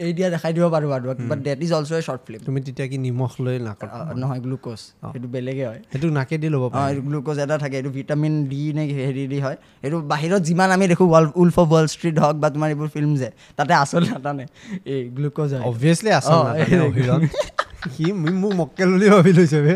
[0.02, 2.86] এৰি দিয়া দেখাই দিব পাৰোঁ আৰু but that is also' a short film তুমি তেতিয়া
[2.88, 3.90] কি নিমখ লৈ নাকত
[4.22, 4.80] নহয় গ্লুক'জ
[5.12, 8.82] সেইটো বেলেগে হয়। সেইটো নাকেদি ল'ব অঁ পাৰা। গ্লুক'জ এটা থাকে এইটো ভিটামিন ডি নে
[8.98, 12.48] হেৰি দি হয়। এইটো বাহিৰত যিমান আমি দেখোঁ wall Wolf of Wall Street হওক বা
[12.50, 14.44] তোমাৰ এইবোৰ ফিল্ম যে তাতে আচল নাটানে
[14.86, 16.70] এই গ্লুক'জ হয়। অভিয়াছলি আচল এই-
[17.94, 19.74] সি মোক মোক মক্কেল বুলি ভাবি লৈছে বে।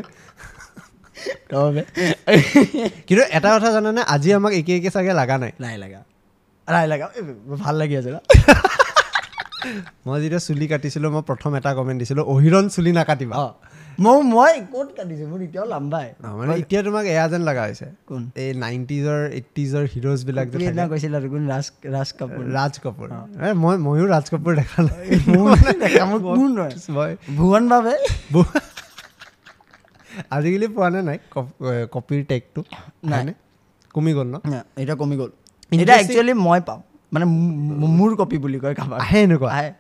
[3.07, 6.01] কিন্তু এটা কথা জানানে আজি আমাক একে একে চাগে লগা নাই। নাই লাগা।
[6.69, 7.07] নাই লাগা
[7.65, 8.11] ভাল লাগি আছে
[10.07, 13.37] মই যেতিয়া চুলি কাটিছিলোঁ মই প্ৰথম এটা কমেণ্ট দিছিলোঁ অহিৰণ চুলি নাকাটিবা।
[14.05, 15.27] মই মই ক'ত কাটিছোঁ?
[15.33, 16.07] মোৰ এতিয়াও লাম্বাই।
[16.39, 18.23] মানে এতিয়া তোমাক এয়া যেন লগা হৈছে। কোন?
[18.43, 21.43] এই নাইণ্টিজৰ এইটিজৰ হিৰ'জবিলাক সেইদিনা কৈছিলা আৰু কোন?
[21.53, 23.09] ৰাজ ৰাজ কাপুৰ। ৰাজ কাপুৰ।
[23.63, 25.07] মই ময়ো ৰাজ কাপুৰ দেখা নাই।
[27.39, 27.95] ভুৱন বাবে
[30.35, 31.19] আজিকালি পোৱা নে নাই?
[31.71, 32.61] এ, কপিৰ টেগটো।
[33.11, 33.23] নাই।
[33.95, 34.37] কমি গ'ল ন
[34.81, 35.31] এতিয়া কমি গ'ল।
[35.83, 36.81] এতিয়া একচুৱেলি মই পাওঁ।
[37.13, 37.25] মানে
[37.99, 39.51] মোৰ কপি বুলি কয় কাৰোবাক আহে এনেকুৱা?
[39.57, 39.71] আহে।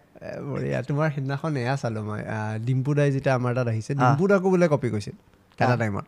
[0.48, 2.20] বঢ়িয়া। তোমাৰ সেইদিনাখন এয়া চালোঁ মই।
[2.66, 5.14] ডিম্পু দাই যেতিয়া আমাৰ তাত আহিছে ডিম্পু দাকো বোলে কপি কৰিছিল
[5.58, 6.04] এটা টাইমত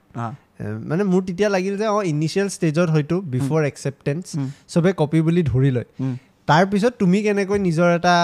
[0.91, 4.25] মানে মোৰ তেতিয়া লাগিল যে অঁ ইনিচিয়েল ষ্টেজত হয়তো বিফৰ একচেপ্টেঞ্চ
[4.73, 5.89] চবে কপি বুলি ধৰি লয়।
[6.49, 8.15] তাৰপিছত তুমি কেনেকৈ নিজৰ এটা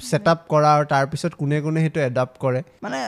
[0.00, 2.60] ছেটআপ কৰা আৰু তাৰপিছত কোনে কোনে সেইটো এডাপ্ট কৰে?
[2.84, 2.98] মানে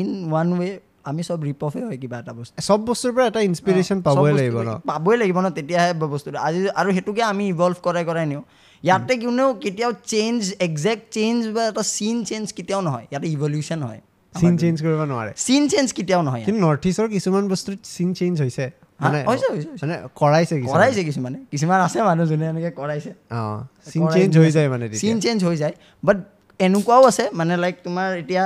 [0.00, 0.68] ইন ওৱান ৱে
[1.10, 4.56] আমি চব ৰিপ অফে হয় কিবা এটা বস্তু। চব বস্তুৰ পৰা এটা ইনস্পিৰেশ্যন পাবই লাগিব
[4.56, 8.44] বস্তু ন পাবই লাগিব ন তেতিয়াহে বস্তুটো। আজি আৰু সেইটোকে আমি ইভলভ কৰাই কৰাই নিওঁ।
[8.84, 14.00] ইয়াতে কোনেও কেতিয়াও চেঞ্জ একজেক্ট চেঞ্জ বা এটা চিন চেঞ্জ কেতিয়াও নহয়। ইয়াতে ইভলিউশ্যন হয়।
[14.34, 18.34] চিন চেঞ্জ কৰিব নোৱাৰে। চিন চেঞ্জ কেতিয়াও নহয়। কিন্তু নৰ্থ ইষ্টৰ কিছুমান বস্তুত চিন চেঞ্জ
[18.42, 18.64] হৈছে।
[19.00, 22.70] হা, মানে হৈছে, হৈছে, হৈছে। মানে কৰাইছে কিছুমান। কৰাইছে কিছুমানে। কিছুমান আছে মানুহ যোনে এনেকৈ
[22.80, 23.58] কৰাইছে। অঁ
[23.92, 25.74] চিন চেঞ্জ হৈ যায় মানে চিন তেতিয়া। চেঞ্জ হৈ যায়।
[26.04, 26.18] বাট
[26.60, 28.44] এনেকুৱাও আছে। মানে লাইক তোমাৰ এতিয়া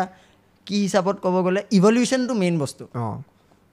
[0.66, 3.16] কি হিচাপত ক'ব গ'লে ইভলিউশ্যনটো মেইন বস্তু। অঁ।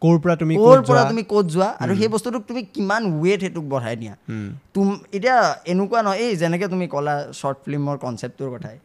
[0.02, 1.70] ক'ৰ পৰা তুমি ক'ৰ পৰা তুমি ক'ত যোৱা?
[1.84, 6.36] আৰু সেই বস্তুটোক তুমি কিমান ৱেট সেইটোক বঢ়াই নিয়া। উম, তুম এতিয়া এনেকুৱা নহয় এই
[6.36, 8.78] যেনেকৈ তুমি ক'লা শ্বৰ্ট ফিল্মৰ কনচেপ্টটোৰ কথাই।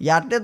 [0.00, 0.36] ইয়াতে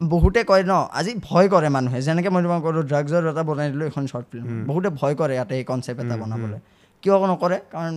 [0.00, 3.86] বহুতে কয় ন আজি ভয় কৰে মানুহে। যেনেকৈ মই তোমাক ক'লোঁ ড্ৰাগছৰ এটা বনাই দিলোঁ
[3.86, 6.58] এখন শ্বৰ্ট ফিল্ম বহুতে ভয় কৰে ইয়াতে এই কনচেপ্ট এটা বনাবলৈ।
[7.02, 7.58] কিয় নকৰে?
[7.72, 7.94] কাৰণ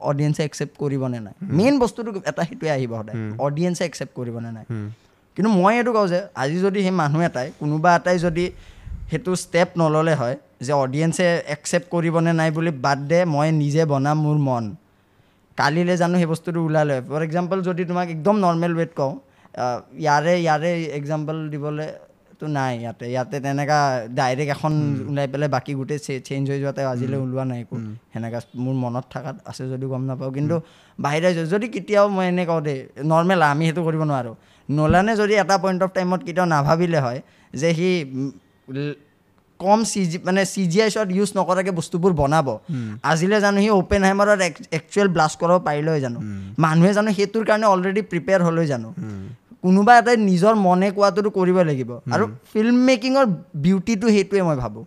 [0.00, 1.34] অডিয়েঞ্চে একচেপ্ট কৰিবনে নাই?
[1.58, 4.64] মেইন বস্তুটো এটা সেইটোৱে আহিব সদায়। অডিয়েঞ্চে একচেপ্ট কৰিবনে নাই?
[4.70, 4.86] উম,
[5.36, 8.44] কিন্তু মই এইটো কওঁ যে আজি যদি সেই মানুহ এটাই কোনোবা এটাই যদি
[9.10, 14.16] সেইটো ষ্টেপ নল'লে হয় যে অডিয়েঞ্চে একচেপ্ট কৰিবনে নাই বুলি বাদ দে মই নিজে বনাম
[14.24, 14.64] মোৰ মন।
[15.58, 19.12] কালিলৈ জানো সেই বস্তুটো ওলালে ফৰ এক্সাম্পল যদি তোমাক একদম নৰ্মেল ৱেত কওঁ
[20.04, 23.78] ইয়াৰে ইয়াৰে এক্সাম্পল দিবলৈতো নাই ইয়াতে। ইয়াতে তেনেকুৱা
[24.18, 24.72] ডাইৰেক্ট এখন
[25.10, 27.76] ওলাই পেলাই বাকী গোটেই চেঞ্জ হৈ যোৱাতে আজিলৈ ওলোৱা নাই একো।
[28.12, 30.56] সেনেকুৱা মোৰ মনত থকাত আছে যদিও গম নাপাওঁ। কিন্তু
[31.04, 32.78] বাহিৰে যদি কেতিয়াও মই এনে কওঁ দেই
[33.12, 34.36] নৰ্মেল আমি সেইটো কৰিব নোৱাৰোঁ।
[34.68, 37.20] নলানে যদি এটা পইণ্ট অফ টাইমত কেতিয়াও নাভাবিলে হয়
[37.60, 37.90] যে সি
[39.60, 42.48] কম চি জি মানে C G I shot use নকৰাকৈ বস্তুবোৰ বনাব।
[43.10, 44.40] আজিলৈ জানো সি অ'পেন হাইমাৰত
[44.78, 46.18] একচুৱেল ব্লাষ্ট কৰাব পাৰিলে জানো।
[46.64, 48.88] মানুহে জানো সেইটোৰ কাৰণে অলৰেডি প্ৰিপেয়াৰ হ'লেও জানো।
[49.64, 53.24] কোনোবা এটাই নিজৰ মনে কোৱাটোতো কৰিব লাগিব। আৰু ফিল্ম মেকিঙৰ
[53.64, 54.84] বিউটিটো সেইটোৱে মই ভাবোঁ।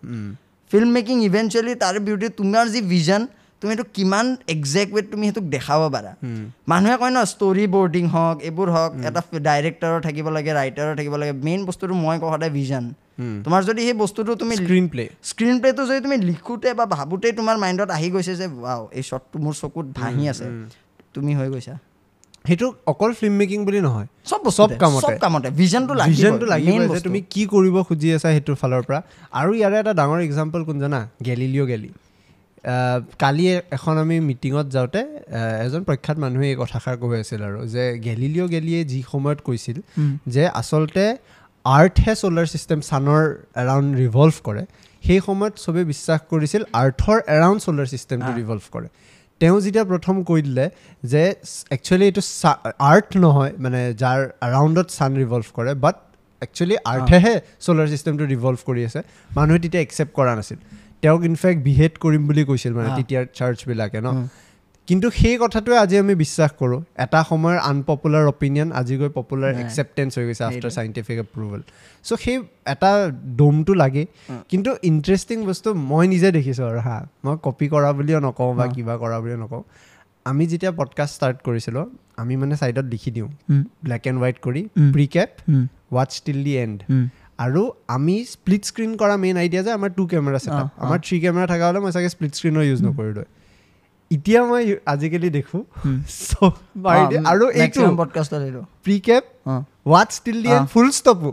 [0.71, 3.21] ফিল্ম মেকিং ইভেঞ্চুৱেলি তাৰ বিউটি তোমাৰ যি ভিজন
[3.61, 4.25] তুমি সেইটো কিমান
[4.55, 6.11] একজেক্ট ৱেত তুমি সেইটোক দেখাব পাৰা।
[6.71, 11.33] মানুহে কয় ন ষ্টৰি বৰ্ডিং হওক এইবোৰ হওক এটা ডাইৰেক্টৰৰ থাকিব লাগে ৰাইটাৰৰ থাকিব লাগে
[11.47, 12.85] মেইন বস্তুটো মই কওঁ সদায় ভিজন
[13.45, 17.55] তোমাৰ যদি সেই বস্তুটো তুমি স্ক্ৰীন প্লে স্ক্ৰীন প্লেটো যদি তুমি লিখোঁতে বা ভাবোঁতেই তোমাৰ
[17.63, 20.45] মাইণ্ডত আহি গৈছে যে ৱাও এই শ্বটটো মোৰ চকুত ভাহি আছে।
[21.15, 21.75] তুমি হৈ গৈছা।
[22.47, 27.01] সেইটো অকল ফিল্ম মেকিং বুলি নহয়। চব চব কামতে। কামতে। ভিজনটো ভিজনটো লাগিব লাগিব যে
[27.07, 28.99] তুমি কি কৰিব খুজি আছা সেইটোৰ ফালৰ পৰা।
[29.39, 30.99] আৰু ইয়াৰে এটা ডাঙৰ এক্সাম্পল কোন জানা?
[31.27, 31.89] গেলিলিঅ' গেলি।
[33.23, 33.45] কালি
[33.77, 35.01] এখন আমি মিটিঙত যাওঁতে
[35.65, 39.77] এজন প্ৰখ্যাত মানুহে এই কথাষাৰ কৈ আছিল আৰু যে গেলিলিঅ' গেলিয়ে যি সময়ত কৈছিল
[40.33, 41.03] যে আচলতে
[41.65, 43.23] আৰ্থহে ছ'লাৰ ছিষ্টেম ছানৰ
[43.61, 44.63] এৰাউণ্ড ৰিভল্ভ কৰে
[45.03, 48.87] সেই সময়ত চবেই বিশ্বাস কৰিছিল আৰ্থৰ এৰাউণ্ড ছ'লাৰ ছিষ্টেমটো ৰিভল্ভ কৰে।
[49.41, 50.65] তেওঁ যেতিয়া প্ৰথম কৈ দিলে
[51.11, 51.23] যে
[51.75, 52.21] একচুৱেলি এইটো
[52.93, 55.95] আৰ্থ নহয় মানে যাৰ এৰাউণ্ডত ছান ৰিভল্ভ কৰে বাট
[56.45, 57.33] একচুৱেলি আৰ্থেহে
[57.65, 58.99] ছ'লাৰ ছিষ্টেমটো ৰিভল্ভ কৰি আছে
[59.37, 60.59] মানুহে তেতিয়া একচেপ্ট কৰা নাছিল।
[61.01, 64.27] তেওঁক ইনফেক্ট বিহেড কৰিম বুলি কৈছিল মানে। তেতিয়াৰ চাৰ্চবিলাকে ন।
[64.87, 70.19] কিন্তু সেই কথাটোৱে আজি আমি বিশ্বাস কৰোঁ। এটা সময়ৰ আনপপুলাৰ অপিনিয়ন আজি গৈ পপুলাৰ। একচেপ্টেঞ্চ
[70.19, 71.61] হৈ গৈছে আফটাৰ। চাইণ্টিফিক এপ্ৰুভেল
[72.03, 74.05] চ' সেই এটা ডোমটো লাগে।
[74.49, 78.95] কিন্তু ইণ্টাৰেষ্টিং বস্তু মই নিজে দেখিছোঁ আৰু হা। মই কপি কৰা বুলিও নকওঁ বা। কিবা
[78.97, 79.63] কৰা বুলিও নকওঁ।
[80.25, 81.85] আমি যেতিয়া পডকাষ্ট ষ্টাৰ্ট কৰিছিলোঁ
[82.17, 83.29] আমি মানে ছাইডত লিখি দিওঁ।
[83.83, 84.61] ব্লেক এণ্ড হোৱাইট কৰি।
[84.93, 85.29] Precap
[85.93, 86.79] ৱাটছ till the end
[87.39, 91.17] আৰু আমি স্প্লিট স্ক্ৰীণ কৰা মেইন আইডিয়া যে আমাৰ টু কেমেৰা ছেট অ। আমাৰ থ্ৰী
[91.23, 93.25] কেমেৰা থকা হ'লে মই চাগে স্প্লিট স্ক্ৰীণৰ ইউজ নকৰিলোঁ
[94.11, 95.61] এতিয়া মই আজিকালি দেখোঁ
[96.85, 97.81] মাৰি দিয়ে। আৰু এইটো
[98.85, 99.61] প্ৰি কেপ অঁ
[99.93, 101.29] ৱাটছ টিল দি এণ্ড অ। ফুল ষ্টপো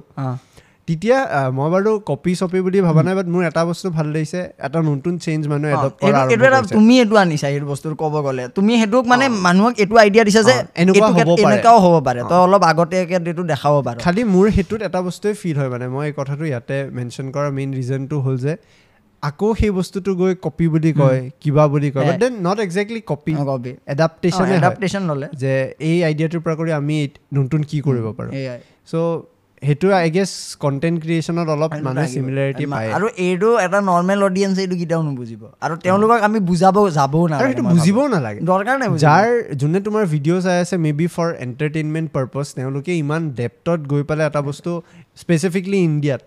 [0.88, 1.18] তেতিয়া
[1.58, 5.14] মই বাৰু কপি চপি বুলি ভবা নাই বাট মোৰ এটা বস্তু ভাল লাগিছে এটা নতুন
[5.24, 9.04] চেঞ্জ মানুহে এডপ্ট কৰা এইটো এটা। তুমি এইটো আনিছা সেইটো বস্তুটো ক'ব গ'লে। তুমি সেইটোক
[9.12, 13.14] মানে মানুহক এইটো আইডিয়া দিছা যে এনেকুৱা হ'ব পাৰে। এনেকুৱাও হ'ব পাৰে। তই অলপ আগতীয়াকৈ
[13.30, 16.76] এইটো দেখাব পাৰ। খালি মোৰ সেইটোত এটা বস্তুৱে ফিল হয় মানে মই এই কথাটো ইয়াতে
[16.98, 18.52] মেনশ্যন কৰা মেইন ৰিজনটো হ'ল যে
[19.22, 23.32] আকৌ সেই বস্তুটো গৈ কপি বুলি কয় কিবা বুলি কয় but then not exactly copy
[23.50, 25.52] কবি এডাপ্টেশ্যন এডাপ্টেশ্যন ল'লে। যে
[25.90, 26.96] এই আইডিয়াটোৰ পৰা কৰি আমি
[27.38, 28.32] নতুন কি কৰিব পাৰোঁ।
[28.90, 28.94] চ'
[29.62, 30.30] সেইটো আই গেছ
[30.64, 35.74] কণ্টেণ্ট ক্ৰিয়েশ্যনত অলপ লাগিব। চিমিলাৰিটি পায় আৰু এইটো এটা নৰ্মেল অডিয়েঞ্চ এইটো কেতিয়াও নুবুজিব আৰু
[35.84, 39.26] তেওঁলোকক আমি বুজাব যাবও নালাগে সেইটো। বুজিবও নালাগে দৰকাৰ নাই। যাৰ
[39.60, 44.26] যোনে তোমাৰ ভিডিঅ' চাই আছে maybe for entertainment purpose তেওঁলোকে ইমান ডেপ্থত গৈ পেলাই
[44.30, 44.70] এটা বস্তু
[45.22, 46.22] স্পেচিফিকলি ইণ্ডিয়াত।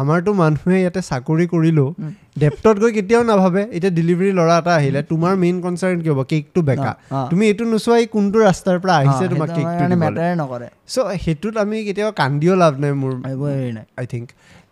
[0.00, 1.88] আমাৰতো মানুহে ইয়াতে চাকৰি কৰিলেও
[2.36, 6.60] ডেপ্থত গৈ কেতিয়াও নাভাবে। এতিয়া ডেলিভাৰী ল'ৰা এটা আহিলে তোমাৰ মেইন কনচাৰ্ণ কি হ'ব কেকটো
[6.62, 6.92] বেকা।
[7.30, 12.12] তুমি এইটো নোচোৱা এই কোনটো ৰাস্তাৰ পৰা আহিছে তোমাক কেকটো নকৰে। চ' সেইটোত আমি কেতিয়াও
[12.12, 13.12] কান্দিও লাভ নাই মোৰ
[13.98, 14.26] আই থিংক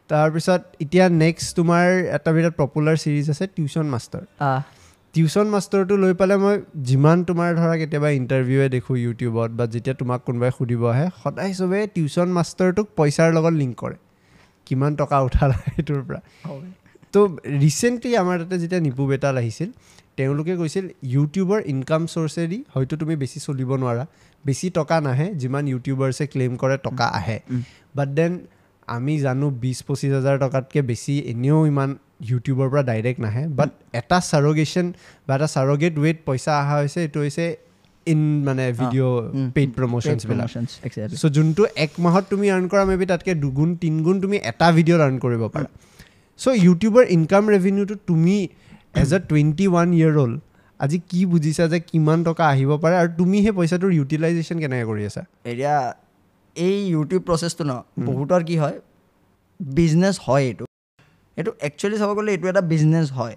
[0.08, 4.24] তাৰপিছত এতিয়া নেক্সট তোমাৰ এটা বিৰাট পপুলাৰ ছিৰিজ আছে টিউশ্যন মাষ্টাৰ
[5.14, 10.20] টিউশ্যন মাষ্টৰটো লৈ পেলাই মই যিমান তোমাৰ ধৰা কেতিয়াবা ইণ্টাৰভিউৱে দেখোঁ ইউটিউবত বা যেতিয়া তোমাক
[10.24, 13.96] কোনোবাই সুধিব আহে সদায় চবে টিউশ্যন মাষ্টৰটোক পইচাৰ লগত লিংক কৰে।
[14.66, 16.20] কিমান টকা উঠালা সেইটোৰ পৰা।
[17.14, 17.20] তো
[17.64, 19.70] ৰিচেণ্টলি আমাৰ তাতে যেতিয়া নিপু বেতাল আহিছিল
[20.18, 24.04] তেওঁলোকে কৈছিল ইউটিউবৰ ইনকাম চ'ৰ্চেদি হয়তো তুমি বেছি চলিব নোৱাৰা।
[24.44, 27.38] বেছি টকা নাহে যিমান ইউটিউবাৰ্ছে ক্লেইম কৰে টকা আহে।
[27.96, 28.32] বাট দেন
[28.96, 31.90] আমি জানো বিছ পঁচিছ হাজাৰ টকাতকৈ বেছি এনেও ইমান
[32.30, 34.86] ইউটিউবৰ পৰা ডাইৰেক্ট নাহে। বাট এটা চাৰগেশ্যন
[35.26, 37.46] বা এটা চাৰগেট ৱেত পইচা অহা হৈছে এইটো হৈছে
[38.06, 39.16] ইন মানে ভিডিঅ'
[39.56, 40.48] পেইড প্ৰমোশ্যনছবিলাক.
[41.20, 45.16] চ' যোনটো এক মাহত তুমি আৰ্ণ কৰা মেবি তাতকৈ দুগুণ তিনিগুণ তুমি এটা ভিডিঅ'ত আৰ্ণ
[45.24, 45.68] কৰিব পাৰা।
[46.40, 48.36] চ' ইউটিউবৰ ইনকাম ৰেভিনিউটো তুমি
[49.02, 50.36] as a twenty one year old
[50.80, 55.02] আজি কি বুজিছা যে কিমান টকা আহিব পাৰে আৰু তুমি সেই পইচাটোৰ ইউটিলাইজেশ্যন কেনেকৈ কৰি
[55.08, 55.22] আছা?
[55.52, 55.74] এতিয়া
[56.56, 57.72] এই ইউটিউব প্ৰচেছটো ন
[58.08, 58.76] বহুতৰ কি হয়
[59.60, 60.64] বিজনেছ হয় এইটো।
[61.36, 63.34] এইটো একচুৱেলি চাব গ'লে এইটো এটা বিজনেছ হয়।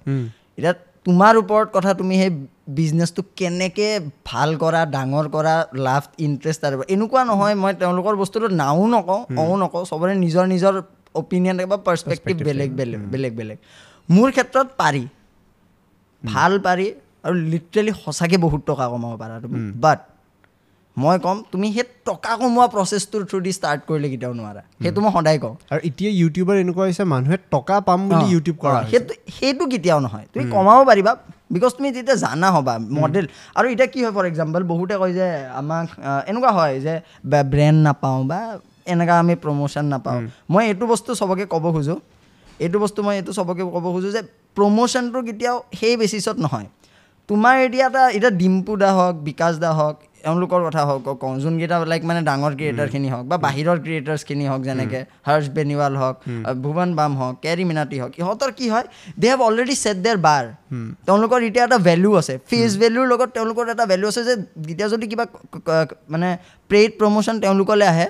[0.57, 0.73] এতিয়া
[1.05, 2.31] তোমাৰ ওপৰত কথা তুমি সেই
[2.79, 3.91] বিজনেছটো কেনেকৈ
[4.29, 5.55] ভাল কৰা ডাঙৰ কৰা
[5.87, 10.73] লাভ ইণ্টাৰেষ্ট তাৰ এনেকুৱা নহয় মই তেওঁলোকৰ বস্তুটো নাও নকওঁ অও নকওঁ চবৰে নিজৰ নিজৰ
[11.15, 13.57] অপিনিয়ন থাকে বা পাৰ্চপেক্টিভ বেলেগ। বেলেগ বেলেগ বেলেগ।
[14.09, 15.03] মোৰ ক্ষেত্ৰত পাৰি।
[16.23, 16.87] ভাল পাৰি
[17.25, 19.99] আৰু লিটাৰেলি সঁচাকৈ বহুত টকা কমাব পাৰা তুমি। বাট
[20.97, 25.39] মই ক'ম তুমি সেই টকা কমোৱা প্ৰচেছটোৰ থ্ৰুদি ষ্টাৰ্ট কৰিলে কেতিয়াও নোৱাৰা। সেইটো মই সদায়
[25.43, 29.99] কওঁ। আৰু এতিয়া ইউটিউবাৰ এনেকুৱা হৈছে মানুহে টকা পাম বুলি ইউটিউব কৰা সেইটো সেইটো কেতিয়াও
[30.05, 31.11] নহয়। তুমি কমাব পাৰিবা
[31.55, 33.25] বিকজ তুমি যেতিয়া জানা হ'বা মডেল
[33.57, 35.27] আৰু এতিয়া কি হয় ফৰ এক্সাম্পল বহুতে কয় যে
[35.59, 35.87] আমাক
[36.29, 36.93] এনেকুৱা হয় যে
[37.53, 38.41] ব্ৰেণ্ড নাপাওঁ বা
[38.93, 40.19] এনেকুৱা আমি প্ৰমোশ্যন নাপাওঁ।
[40.51, 41.99] মই এইটো বস্তু চবকে ক'ব খোজোঁ।
[42.65, 44.21] এইটো বস্তু মই এইটো চবকে ক'ব খোজোঁ যে
[44.57, 46.67] প্ৰমোশ্যনটো কেতিয়াও সেই বেচিছত নহয়।
[47.29, 49.97] তোমাৰ এতিয়া এটা এতিয়া ডিম্পু দা হওক বিকাশ দা হওক
[50.29, 55.01] এওঁলোকৰ কথা হওক কওঁ যোনকেইটা লাইক মানে ডাঙৰ ক্ৰিয়েটাৰখিনি হওক বা বাহিৰৰ ক্ৰিয়েটাৰ্ছখিনি হওক যেনেকৈ
[55.27, 56.15] হৰ্ষ বেনিৱাল হওক
[56.63, 58.85] ভুৱন বাম হওক কেৰি মিনাটি হওক ইহঁতৰ কি হয়
[59.21, 60.43] দে হেভ অলৰেডি ছেট দেৰ বাৰ
[61.07, 64.33] তেওঁলোকৰ এতিয়া এটা ভেলু আছে। ফেচ ভেলুৰ লগত তেওঁলোকৰ এটা ভেলু আছে যে
[64.71, 65.25] এতিয়া যদি কিবা
[66.13, 66.29] মানে
[66.71, 68.07] পেইড প্ৰমোশ্যন তেওঁলোকলৈ আহে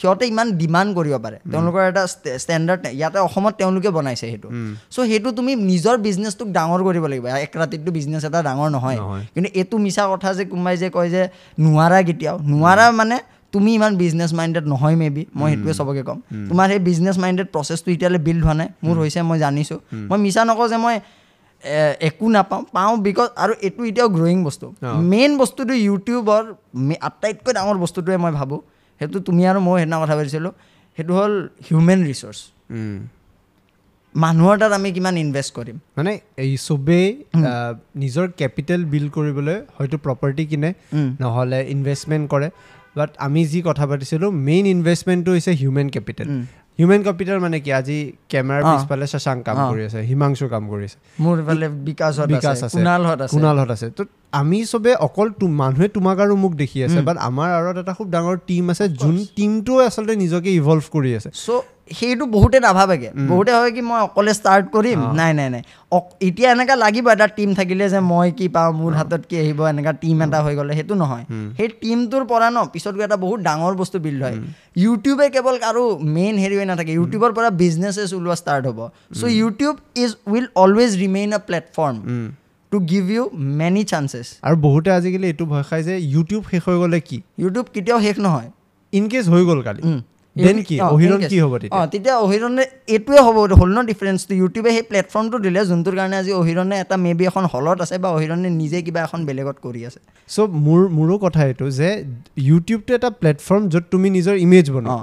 [0.00, 2.02] সিহঁতে ইমান ডিমাণ্ড কৰিব পাৰে। তেওঁলোকৰ এটা
[2.44, 4.48] ষ্টেণ্ডাৰ্ড ইয়াতে অসমত তেওঁলোকে বনাইছে সেইটো।
[4.94, 8.98] চ' সেইটো তুমি নিজৰ বিজনেছটোক ডাঙৰ কৰিব লাগিব। এক ৰাতিতটো বিজনেছ এটা ডাঙৰ নহয়।
[9.34, 11.22] কিন্তু এইটো মিছা কথা যে কোনোবাই যে কয় যে
[11.64, 13.16] নোৱাৰা কেতিয়াও। নোৱাৰা মানে
[13.52, 17.46] তুমি ইমান বিজনেছ মাইণ্ডেড নহয় মে বি মই সেইটোৱে চবকে ক'ম। তোমাৰ সেই বিজনেছ মাইণ্ডেড
[17.54, 19.78] প্ৰচেছটো এতিয়ালৈ বিল্ড হোৱা নাই। মোৰ হৈছে মই জানিছোঁ।
[20.10, 20.96] মই মিছা নকওঁ যে মই
[22.08, 24.66] একো নাপাওঁ। পাওঁ বিকজ আৰু এইটো এতিয়াও গ্ৰয়িং বস্তু।
[25.12, 26.42] মেইন বস্তুটো ইউটিউবৰ
[27.08, 28.60] আটাইতকৈ ডাঙৰ বস্তুটোৱে মই ভাবোঁ।
[29.00, 30.52] সেইটো তুমি আৰু মই সেইদিনা কথা পাতিছিলোঁ
[30.98, 31.34] সেইটো হ'ল
[31.68, 32.38] হিউমেন ৰিচৰ্চ।
[34.14, 36.12] মানুহৰ তাত আমি কিমান ইনভেষ্ট কৰিম মানে
[36.44, 37.06] এই চবেই
[38.02, 40.70] নিজৰ কেপিটেল বিল্ড কৰিবলৈ হয়তো প্ৰপাৰ্টি কিনে।
[41.22, 42.48] নহ'লে ইনভেষ্টমেণ্ট কৰে
[42.96, 46.44] বাট আমি যি কথা পাতিছিলোঁ মেইন ইনভেষ্টমেণ্টটো হৈছে human capital um.
[46.78, 50.98] Human capital মানে কি আজি কেমেৰাৰ। পিছফালে শশাংক কাম। কৰি আছে হিমাংশু কাম কৰি আছে
[51.24, 51.36] মোৰ
[51.88, 55.28] বিকাশত বিকাশ আছে আছে কুণালহঁত আছে কুণালহঁত আছে তো আমি চবে অকল
[55.62, 59.16] মানুহে তোমাক আৰু মোক দেখি আছে বাট আমাৰ আঁৰত এটা খুব ডাঙৰ টীম আছে যোন
[59.36, 61.62] টীমটোৱে আচলতে নিজকে ইভল্ভ কৰি আছে। চ'
[61.98, 64.98] সেইটো বহুতে নাভাবেগে। বহুতে ভাবে কি মই অকলে ষ্টাৰ্ট কৰিম?
[65.20, 65.62] নাই নাই নাই।
[66.28, 69.92] এতিয়া এনেকুৱা লাগিব এটা টীম থাকিলে যে মই কি পাওঁ মোৰ হাতত কি আহিব এনেকুৱা
[70.02, 71.24] টীম এটা হৈ গ'লে সেইটো নহয়।
[71.58, 74.36] সেই টীমটোৰ পৰা ন পিছত গৈ এটা বহুত ডাঙৰ বস্তু বিল্ড হয়।
[74.84, 75.82] ইউটিউবে কেৱল আৰু
[76.16, 78.80] মেইন হেৰি হৈ নাথাকে ইউটিউবৰ পৰা বিজনেছেছ ওলোৱা ষ্টাৰ্ট হ'ব।
[79.18, 81.96] So' YouTube is will always remain a platform
[82.72, 83.22] to give you
[83.60, 87.18] many chances আৰু বহুতে আজিকালি এইটো ভয় খায় যে ইউটিউব শেষ হৈ গ'লে কি?
[87.38, 88.48] ইউটিউব কেতিয়াও শেষ নহয়।
[88.92, 89.82] ইন কেছ হৈ গ'ল কালি।
[90.36, 90.76] দেন কি?
[90.80, 91.20] অহিৰণ.
[91.32, 91.82] কি হ'ব তেতিয়া?
[91.82, 96.32] অ, তেতিয়া অহিৰণে এইটোৱে হ'ব। হ'ল ন ডিফাৰেঞ্চটো ইউটিউবে সেই প্লেটফৰ্মটো দিলে যোনটোৰ কাৰণে আজি
[96.40, 100.00] অহিৰণে এটা মে বি এখন হলত আছে বা অহিৰণে নিজে কিবা এখন বেলেগত কৰি আছে।
[100.28, 101.88] চ' মোৰ মোৰো কথা এইটো যে
[102.48, 104.96] ইউটিউবটো এটা প্লেটফৰ্ম য'ত তুমি নিজৰ ইমেজ বনোৱা।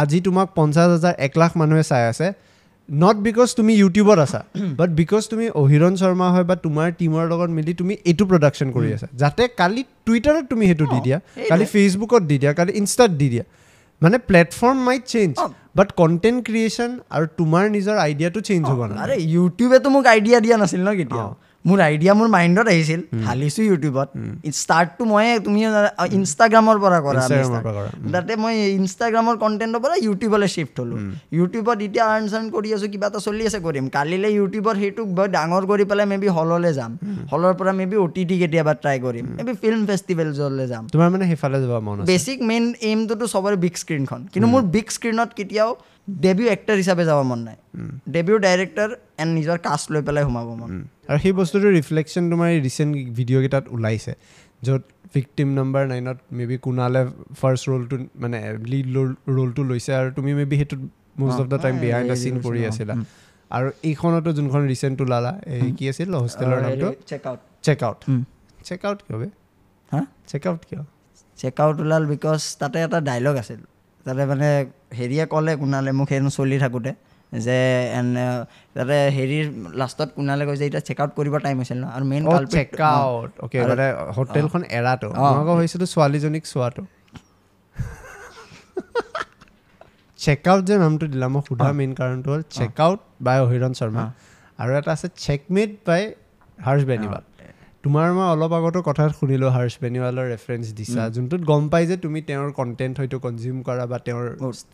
[0.00, 2.26] আজি তোমাক পঞ্চাছ হাজাৰ এক লাখ মানুহে চাই আছে।
[2.88, 4.44] নট বিকজ তুমি ইউটিউবত আছা
[4.78, 8.92] বাট বিকজ তুমি অহিৰণ শৰ্মা হয় বা তোমাৰ টীমৰ লগত মিলি তুমি এইটো প্ৰডাকশ্যন কৰি
[8.92, 13.28] আছা। যাতে কালি টুইটাৰত তুমি সেইটো দি দিয়া। কালি ফেচবুকত দি দিয়া কালি ইনষ্টাত দি
[13.28, 13.44] দিয়া।
[14.02, 15.34] মানে platform might change.
[15.76, 20.88] But content creation আৰু তোমাৰ নিজৰ আইডিয়াটো চেঞ্জ হ'ব নালাগে। ইউটিউবেতো মোক আইডিয়া দিয়া নাছিল
[20.88, 21.34] ন কেতিয়াও?
[21.68, 24.08] মোৰ আইডিয়া মোৰ মাইণ্ডত আহিছিল ঢালিছোঁ ইউটিউবত
[24.62, 25.60] ষ্টাৰ্টটো ময়ে তুমি
[26.18, 27.20] ইনষ্টাগ্ৰামৰ পৰা কৰা
[28.14, 30.98] তাতে মই ইনষ্টাগ্ৰামৰ কণ্টেণ্টৰ পৰা ইউটিউবলৈ শ্বিফ্ট হ'লোঁ।
[31.38, 35.26] ইউটিউবত এতিয়া আৰ্ণ চাৰ্ণ কৰি আছোঁ কিবা এটা চলি আছে কৰিম। কালিলৈ ইউটিউবত সেইটোক বৰ
[35.36, 36.92] ডাঙৰ কৰি পেলাই মে বি হললৈ যাম
[37.32, 40.84] হলৰ পৰা maybe O T T কেতিয়াবা ট্ৰাই কৰিম। মে বি ফিল্ম ফেষ্টিভেলছলৈ যাম।
[40.94, 45.30] তোমাৰ মানে সেইফালে যাব মন বেছিক মেইন এইমটোতো চবৰে বিগ স্ক্ৰীণখন কিন্তু মোৰ বিগ স্ক্ৰীণত
[45.38, 45.70] কেতিয়াও
[46.08, 47.56] ডেবিউ এক্টাৰ হিচাপে যাব মন নাই।
[48.14, 48.90] ডেবিউ ডাইৰেক্টৰ
[49.22, 50.68] এণ্ড নিজৰ কাষ্ট লৈ পেলাই সোমাব মন।
[51.10, 54.12] আৰু সেই বস্তুটোৰ ৰিফ্লেকশ্যন তোমাৰ এই ৰিচেণ্ট ভিডিঅ'কেইটাত ওলাইছে
[54.66, 54.82] য'ত
[55.14, 57.02] ভিক্টিম নম্বৰ নাইনত মে বি কুণালে
[57.40, 58.38] ফাৰ্ষ্ট ৰোলটো মানে
[58.70, 58.86] লিড
[59.36, 60.82] ৰোলটো লৈছে আৰু তুমি মে বি সেইটোত
[61.20, 62.94] most of the time behind the scene কৰি আছিলা।
[63.56, 66.88] আৰু এইখনতো যোনখন ৰিচেণ্ট ওলালা এই কি আছিল হোষ্টেলৰ নামটো?
[67.10, 67.98] Check out check out
[68.68, 69.18] check out কিয়
[70.30, 70.82] চেক আউট কিয়?
[71.38, 73.60] চেক আউট ওলাল বিকজ তাতে এটা ডাইলগ আছিল।
[74.06, 74.48] তাতে মানে
[74.98, 76.90] হেৰিয়ে ক'লে কুণালে মোক সেইখন চলি থাকোঁতে
[77.32, 77.56] যে
[77.98, 78.08] এন
[78.76, 79.46] তাতে হেৰিৰ
[79.80, 81.86] লাষ্টত কুণালে কৈছে এতিয়া চেক আউট কৰিব টাইম হৈছিল ন?
[81.96, 82.22] আৰু মেইন
[82.54, 86.82] চেক আউট অ'কে মানে হোটেলখন এৰাটো। মই আকৌ ভাবিছিলোঁ ছোৱালীজনীক চোৱাটো।
[90.18, 94.04] চেক আউট যে নামটো দিলা মই সোধা মেইন কাৰণটো হ'ল check out by Ahiran Sharma.
[94.62, 96.02] আৰু এটা আছে চেকমেট বাই
[96.66, 97.22] হৰ্ষ বেনিৱাল
[97.86, 102.18] তোমাৰ মই অলপ আগতো কথা শুনিলোঁ হৰ্ষ বেনিৱালৰ ৰেফাৰেঞ্চ দিছা যোনটোত গম পাই যে তুমি
[102.28, 104.24] তেওঁৰ কণ্টেণ্ট হয়তো কনজিউম কৰা বা তেওঁৰ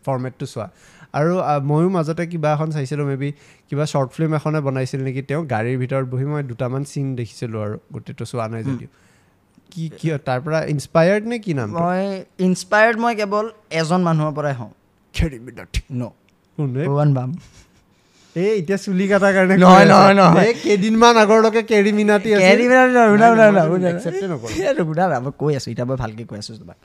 [0.07, 0.67] ফৰ্মেটটো চোৱা।
[1.19, 1.33] আৰু
[1.71, 3.29] ময়ো মাজতে কিবা এখন চাইছিলোঁ মে বি
[3.69, 7.77] কিবা শ্বৰ্ট ফিল্ম এখনে বনাইছিল নেকি তেওঁ গাড়ীৰ ভিতৰত বহি মই দুটামান চিন দেখিছিলোঁ আৰু
[7.95, 8.91] গোটেইটো চোৱা নাই যদিও।
[9.73, 12.01] কি কিয় তাৰ পৰা ইনস্পায়াৰ্ড নে কি নাম মই
[12.49, 13.47] ইনস্পায়াৰ্ড মই কেৱল
[13.81, 14.73] এজন মানুহৰ পৰাই হওঁ।
[16.59, 16.83] কোনে?
[17.19, 17.31] বাম
[18.37, 22.93] এই এতিয়া চুলি কটাৰ কাৰণে নহয়। নহয়, নহয়। কেইদিনমান আগৰলৈকে কেৰি মিনাটি। কেৰি মিনাটি
[25.25, 26.79] মই কৈ আছোঁ এতিয়া মই ভালকৈ কৈ আছোঁ তোমাক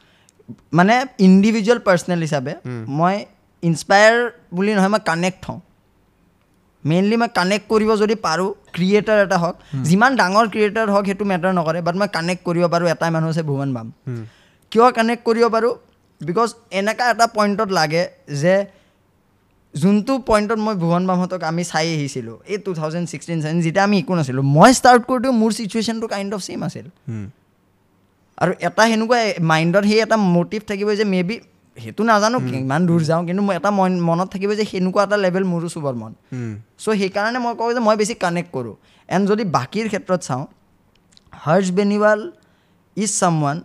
[0.78, 0.96] মানে
[1.28, 2.54] ইণ্ডিভিজুৱেল পাৰ্চনেল হিচাপে
[3.00, 3.16] মই
[3.64, 4.16] ইনস্পায়াৰ
[4.56, 5.60] বুলি নহয় মই কানেক্ট হওঁ
[6.84, 9.56] মেইনলি মই কানেক্ট কৰিব যদি পাৰোঁ ক্ৰিয়েটাৰ এটা হওক
[9.88, 13.44] যিমান ডাঙৰ ক্ৰিয়েটাৰ হওক সেইটো মেটাৰ নকৰে বাট মই কানেক্ট কৰিব পাৰোঁ এটাই মানুহ আছে
[13.50, 13.88] ভুৱন বাম।
[14.72, 15.74] কিয় কানেক্ট কৰিব পাৰোঁ
[16.22, 18.04] বিকজ এনেকুৱা এটা পইণ্টত লাগে
[18.42, 18.56] যে
[19.74, 23.96] যোনটো পইণ্টত মই ভুৱন বামহঁতক আমি চাই আহিছিলোঁ এই টু থাউজেণ্ড ছিক্সটিন ছেভেন যেতিয়া আমি
[24.04, 26.86] একো নাছিলোঁ মই ষ্টাৰ্ট কৰোঁতেও মোৰ চিটুৱেশ্যনটো কাইণ্ড অফ ছেইম আছিল।
[28.42, 29.20] আৰু এটা সেনেকুৱা
[29.52, 31.36] মাইণ্ডত সেই এটা মটিভ থাকিব যে মে বি
[31.78, 35.44] সেইটো নাজানো কিমান দূৰ যাওঁ কিন্তু মোৰ এটা মন মনত থাকিব যে সেনেকুৱা এটা লেভেল
[35.52, 36.12] মোৰো চুবৰ মন।
[36.84, 38.76] চ' সেইকাৰণে মই কওঁ যে মই বেছি কানেক্ট কৰোঁ।
[39.10, 40.44] এণ্ড যদি বাকীৰ ক্ষেত্ৰত চাওঁ
[41.34, 42.20] Harsh Beniwal
[42.98, 43.58] is some one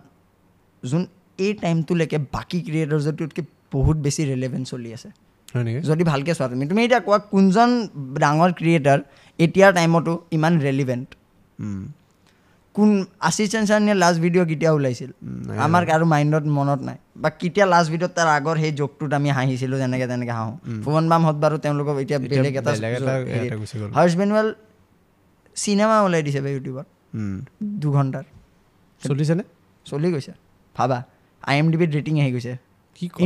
[0.83, 1.01] zone
[1.39, 3.43] এই টাইমটোলৈকে বাকী ক্ৰিয়েটৰ্ছতকৈ
[3.75, 5.09] বহুত বেছি ৰিলেভেণ্ট চলি আছে।
[5.89, 7.69] যদি ভালকৈ চোৱা তুমি। তুমি এতিয়া কোৱা কোনজন
[8.23, 8.99] ডাঙৰ ক্ৰিয়েটাৰ
[9.39, 11.07] এতিয়াৰ টাইমতো ইমান ৰেলিভেণ্ট
[12.75, 12.89] কোন
[13.29, 15.09] আশিষ চেঞ্চানীয়ে লাষ্ট ভিডিঅ' কেতিয়া ওলাইছিল?
[15.65, 19.77] আমাৰ কাৰো মাইণ্ডত মনত নাই। বা কেতিয়া লাষ্ট ভিডিঅ'ত তাৰ আগৰ সেই জোকটোত আমি হাঁহিছিলোঁ
[19.83, 22.71] যেনেকৈ তেনেকৈ হাঁহো। ফুৱন বামহঁত বাৰু তেওঁলোকক এতিয়া বেলেগ এটা।
[23.97, 24.47] হৰ্ষ বেনুৱেল
[25.55, 26.87] চিনেমা ওলাই দিছে বে ইউটিউবত।
[27.83, 28.25] দুঘণ্টাৰ
[29.01, 29.43] চলিছেনে
[29.85, 30.33] চলি গৈছে।
[30.75, 30.97] ভাবা।
[31.49, 32.53] আই এম ডি বিত ৰেটিং আহি গৈছে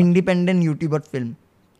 [0.03, 1.29] ইণ্ডিপেণ্ডেণ্ট ইউটিউবত film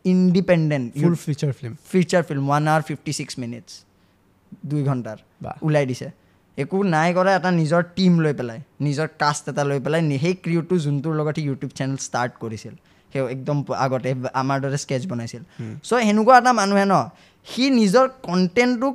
[0.04, 3.70] independent full feature film feature film one hour fifty six minutes
[4.70, 5.18] দুই ঘণ্টাৰ।
[5.62, 6.08] ওলাই দিছে।
[6.58, 10.74] একো নাই কৰা এটা নিজৰ টীম লৈ পেলাই। নিজৰ কাষ্ট এটা লৈ পেলাই। সেই ক্ৰিউটো
[10.84, 12.74] যোনটোৰ লগত সি ইউটিউব চেনেল ষ্টাৰ্ট কৰিছিল।
[13.10, 15.42] সেই একদম আগতে আমাৰ দৰে স্কেচ বনাইছিল।
[15.82, 16.94] চ' সেনেকুৱা এটা মানুহে ন
[17.46, 18.94] সি নিজৰ কণ্টেণ্টটোক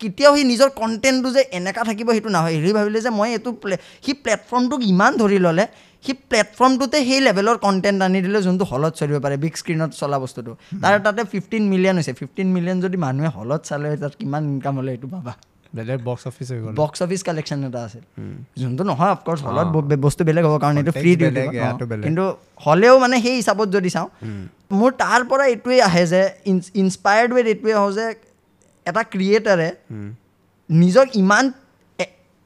[0.00, 3.80] কেতিয়াও সি নিজৰ কণ্টেণ্টটো যে এনেকুৱা থাকিব সেইটো নহয় সি ভাবিলে যে মই এইটো প্লে-
[4.04, 5.64] সি প্লেটফৰ্মটোক ইমান ধৰি ল'লে
[6.04, 10.52] সি প্লেটফৰ্মটোতে সেই লেভেলৰ কণ্টেণ্ট আনি দিলে যোনটো হলত চলিব পাৰে বিগ স্ক্ৰীণত চলা বস্তুটো।
[10.82, 14.90] তাৰ তাতে ফিফটিন মিলিয়ন হৈছে। ফিফটিন মিলিয়ন যদি মানুহে হলত চালে তাত কিমান ইনকাম হ'লে
[14.94, 15.08] সেইটো
[15.78, 18.02] বেলেগ বক্স অফিচ হৈ গ'ল। বক্স অফিচ কালেকশ্যন এটা আছিল।
[18.60, 19.66] যোনটো নহয় অফক'ৰ্চ হলত
[20.06, 21.48] বস্তু বেলেগ হ'ব কাৰণ এইটো ফ্ৰী বেলেগ।
[22.06, 22.24] কিন্তু
[22.64, 24.08] হ'লেও মানে সেই হিচাপত যদি চাওঁ
[24.78, 26.22] মোৰ তাৰ পৰা এইটোৱেই আহে যে
[26.82, 28.06] ইনস্পায়াৰ্ড ৱেত এইটোৱে হওঁ যে
[28.86, 29.68] এটা ক্ৰিয়েটাৰে
[30.70, 31.44] নিজক ইমান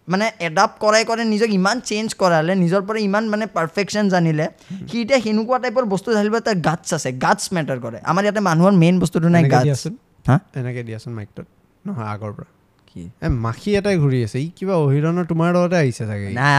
[0.08, 4.46] মানে এডাপ্ট কৰাই কৰাই নিজক ইমান চেঞ্জ কৰালে নিজৰ পৰা ইমান মানে পাৰফেকশ্যন জানিলে
[4.88, 8.72] সি এতিয়া সেনেকুৱা টাইপৰ বস্তু ঢালিব তাৰ গাটছ আছে গাটছ মেটাৰ কৰে। আমাৰ ইয়াতে মানুহৰ
[8.82, 9.94] মেইন বস্তুটো নাই গাটছ দিয়াচোন।
[10.28, 10.36] হা?
[10.60, 11.46] এনেকে দিয়াচোন মাইকটোত
[11.84, 12.48] নহয় আগৰ পৰা।
[12.90, 13.02] কি?
[13.44, 16.50] মাখি এটাই ঘূৰি আছে ই কিবা অহিৰণৰ তোমাৰ লগতে আহিছে চাগে ই। না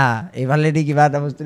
[0.41, 1.41] এইফালেদি কিবা এটা বস্তু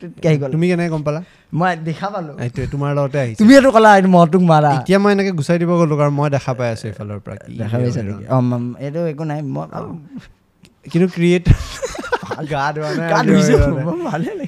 [0.00, 1.20] টুটকে আহি গ'ল। তুমি কেনেকে গম পালা?
[1.58, 5.10] মই দেখা পালোঁ। এইটোৱে তোমাৰ লগতে আহিছে। তুমি এইটো ক'লা এইটো মহটোক মাৰা। এতিয়া মই
[5.14, 8.00] এনেকে গুচাই দিব গ'লো কাৰণ মই দেখা পাই আছো এইফালৰ পৰা দেখা পাইছা
[8.34, 8.42] অঁ
[8.86, 9.66] এইটো একো নাই মই
[10.86, 11.08] কিন্তু
[12.52, 13.08] গা ধোৱা নাই
[14.24, 14.46] লাগে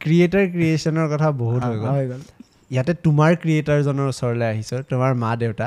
[0.00, 2.22] ক্ৰিয়েটাৰ ক্ৰিয়েশ্যনৰ কথা বহুত হৈ গ'ল। হৈ গ'ল।
[2.70, 5.66] ইয়াতে তোমাৰ ক্ৰিয়েটাৰজনৰ ওচৰলৈ আহিছোঁ তোমাৰ মা দেউতা।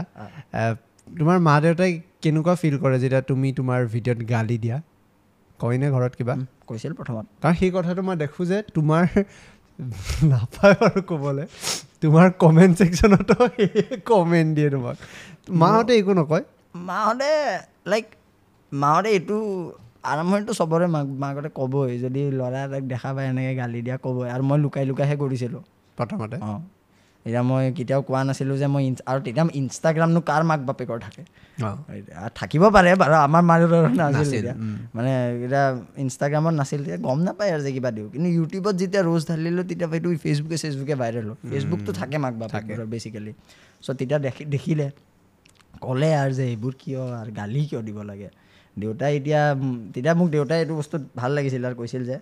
[1.18, 1.92] তোমাৰ মা দেউতাই
[2.24, 4.78] কেনেকুৱা ফিল কৰে যেতিয়া তুমি তোমাৰ ভিডিঅ'ত গালি দিয়া?
[5.60, 6.34] কয়নে ঘৰত কিবা?
[6.68, 9.04] কৈছিল প্ৰথমত। কাৰণ সেই কথাটো মই দেখোঁ যে তোমাৰ
[10.32, 11.46] নাপায় বাৰু ক'বলৈ।
[12.02, 13.36] তোমাৰ কমেণ্ট ছেকশ্যনতো
[14.06, 14.96] কমেণ্ট দিয়ে তোমাক।
[15.62, 16.44] মাহঁতে একো নকয়?
[16.90, 17.32] মাহঁতে
[17.86, 18.06] লাইক
[18.72, 19.38] মাহঁতে এইটো
[20.08, 24.44] আৰম্ভণিটো চবৰে মাক মাকহঁতে ক'বই যদি ল'ৰা এটাক দেখা পায় এনেকৈ গালি দিয়া ক'বই। আৰু
[24.44, 25.62] মই লুকাই লুকাইহে কৰিছিলোঁ।
[25.98, 26.38] প্ৰথমতে?
[26.44, 26.60] অঁ।
[27.26, 31.22] এতিয়া মই কেতিয়াও কোৱা নাছিলোঁ যে মই ইনচ- আৰু তেতিয়া ইনষ্টাগ্ৰামনো কাৰ মাক বাপেকৰ থাকে
[31.92, 35.64] এতিয়া থাকিব পাৰে বাৰু আমাৰ মা দেউতাৰ নাছিল উম। মানে এতিয়া
[35.98, 39.88] ইনষ্টাগ্ৰামত নাছিল তেতিয়া গম নাপায় আৰু যে কিবা দিওঁ কিন্তু ইউটিউবত যেতিয়া ৰোজ ঢালিলোঁ তেতিয়া
[39.90, 43.32] সেইটো ফেচবুকে চেচবুকে ভাইৰেল হ'ল। ফেচবুকটো থাকে মাক বাপেকৰ বেচিকেলি
[43.84, 44.88] চ' তেতিয়া দেখি দেখিলে
[45.82, 48.30] ক'লে আৰু যে এইবোৰ কিয় আৰু গালি কিয় দিব লাগে?
[48.82, 49.42] দেউতাই এতিয়া
[49.94, 52.18] তেতিয়া মোক দেউতাই এইটো বস্তুত ভাল লাগিছিল আৰু কৈছিল যে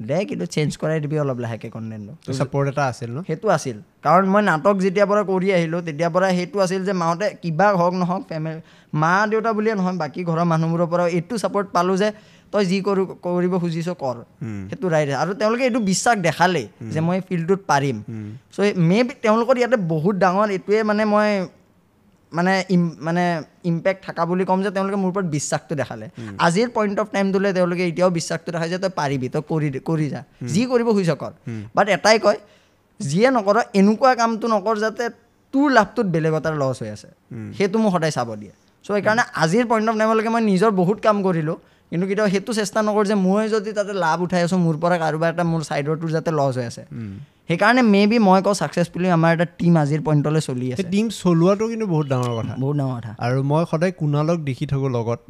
[0.00, 3.18] দে কিন্তু চেঞ্জ কৰাই দিবি অলপ লাহেকৈ কণ্টেণ্টটো ছাপৰ্ট এটা আছিল ন?
[3.28, 7.26] সেইটো আছিল। কাৰণ মই নাটক যেতিয়াৰ পৰা কৰি আহিলোঁ তেতিয়াৰ পৰা সেইটো আছিল যে মাহঁতে
[7.42, 8.60] কিবা হওক নহওক ফেমিলি
[9.02, 12.08] মা দেউতা বুলিয়ে নহয় বাকী ঘৰৰ মানুহবোৰৰ পৰাও এইটো ছাপৰ্ট পালোঁ যে
[12.52, 14.16] তই যি কৰো কৰিব খুজিছ কৰ।
[14.70, 17.96] সেইটো ৰাইট আৰু তেওঁলোকে এইটো বিশ্বাস দেখালেই যে মই ফিল্ডটোত পাৰিম।
[18.54, 18.58] চ'
[18.88, 21.28] মে বি তেওঁলোকৰ ইয়াতে বহুত ডাঙৰ এইটোৱে মানে মই
[22.32, 22.52] মানে
[23.00, 23.22] মানে
[23.64, 26.06] ইম্পেক্ট থকা বুলি ক'ম যে তেওঁলোকে মোৰ ওপৰত বিশ্বাসটো দেখালে।
[26.38, 30.20] আজিৰ পইণ্ট অফ টাইমটোলৈ তেওঁলোকে এতিয়াও বিশ্বাসটো দেখাই যে তই পাৰিবি তই কৰি কৰি যা।
[30.52, 31.32] যি কৰিব খুজিছ কৰ।
[31.74, 32.38] বাট এটাই কয়
[33.00, 35.04] যিয়ে নকৰ এনেকুৱা কামটো নকৰ যাতে
[35.54, 37.08] তোৰ লাভটোত বেলেগ এটাৰ লছ হৈ আছে।
[37.58, 38.52] সেইটো মোক সদায় চাব দিয়ে।
[38.84, 41.56] চ' সেইকাৰণে আজিৰ পইণ্ট অফ টাইমলৈকে মই নিজৰ বহুত কাম কৰিলোঁ।
[41.92, 45.30] কিন্তু কেতিয়াও সেইটো চেষ্টা নকৰোঁ যে মই যদি তাতে লাভ উঠাই আছোঁ মোৰ পৰা কাৰোবাৰ
[45.34, 46.82] এটা মোৰ ছাইডৰটোৰ যাতে লছ হৈ আছে।
[47.50, 51.64] সেইকাৰণে মে বি মই কওঁ ছাকচেছফুলি আমাৰ এটা টীম আজিৰ পইণ্টলৈ চলি আছে। টিম চলোৱাটো
[51.72, 55.20] কিন্তু বহুত ডাঙৰ কথা। বহুত ডাঙৰ কথা। আৰু মই সদায় কুণালক দেখি থাকোঁ লগত।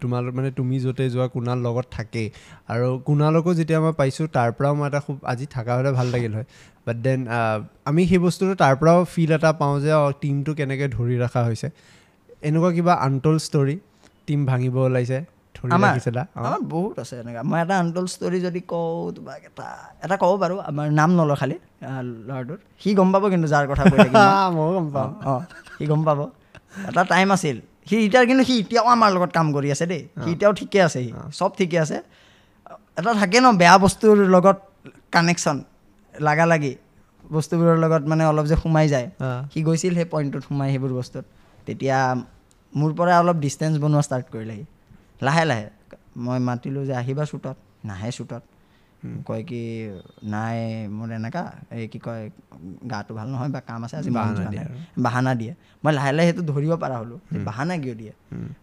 [0.00, 2.28] তোমালোক মানে তুমি য'তে যোৱা কুণাল লগত থাকেই।
[2.72, 6.32] আৰু কুণালকো যেতিয়া মই পাইছোঁ তাৰ পৰাও মই এটা খুব আজি থকা হ'লে ভাল লাগিল
[6.34, 6.46] হয়।
[6.86, 7.20] বাট দেন
[7.90, 9.90] আমি সেই বস্তুটো তাৰ পৰাও ফিল এটা পাওঁ যে
[10.22, 11.68] টিমটো কেনেকৈ ধৰি ৰখা হৈছে।
[12.48, 13.76] এনেকুৱা কিবা আনটল ষ্টৰী
[14.26, 15.18] টিম ভাঙিব ওলাইছে।
[16.38, 19.66] আমাৰ বহুত আছে এনেকুৱা মই এটা আনটল ষ্টৰী যদি কওঁ তোমাক এটা
[20.04, 21.56] এটা ক'ব পাৰোঁ। আমাৰ নাম নলওঁ খালি
[22.28, 23.98] ল'ৰাটোৰ। সি গম পাব কিন্তু যাৰ কথা কৈ।
[24.56, 25.40] ময়ো গম পাওঁ অঁ
[25.78, 26.20] সি গম পাব।
[26.88, 30.28] এটা টাইম আছিল। সি এতিয়া কিন্তু সি এতিয়াও আমাৰ লগত কাম কৰি আছে দেই। সি
[30.32, 31.96] এতিয়াও ঠিকে আছে সি। চব ঠিকে আছে।
[32.98, 34.58] এটা থাকে ন বেয়া বস্তুৰ লগত
[35.10, 35.56] কানেকশ্যন
[36.14, 36.72] লাগা লাগি
[37.30, 39.06] বস্তুবোৰৰ লগত মানে অলপ যে সোমাই যায়।
[39.52, 41.24] সি গৈছিল সেই পইণ্টটোত সোমাই সেইবোৰ বস্তুত।
[41.66, 41.98] তেতিয়া
[42.72, 44.64] মোৰ পৰা অলপ ডিষ্টেঞ্চ বনোৱা ষ্টাৰ্ট কৰিলে সি।
[45.22, 45.66] লাহে লাহে
[46.16, 48.42] মই মাতিলোঁ যে আহিবা শ্বুটত নাহে শ্বুটত
[49.26, 49.60] কয় কি
[50.24, 50.58] নাই
[50.96, 52.22] মোৰ এনেকুৱা এই কি কয়
[52.90, 54.10] গাটো ভাল নহয় বা কাম আছে আজি
[55.04, 55.52] বাহানা দিয়ে
[55.84, 58.12] মই লাহে লাহে সেইটো ধৰিব পৰা হ'লোঁ। বাহানা কিয় দিয়ে?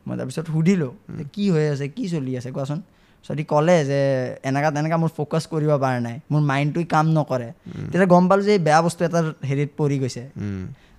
[0.07, 2.79] মই তাৰপিছত সুধিলোঁ যে কি হৈ আছে কি চলি আছে কোৱাচোন।
[3.25, 3.99] যদি ক'লে যে
[4.43, 7.49] এনেকা তেনেকা মোৰ ফ'কাছ কৰিব পৰা নাই মোৰ মাইণ্ডটোৱে কাম নকৰে।
[7.91, 10.23] তেতিয়া গম পালোঁ যে এই বেয়া বস্তু এটাৰ হেৰিত পৰি গৈছে।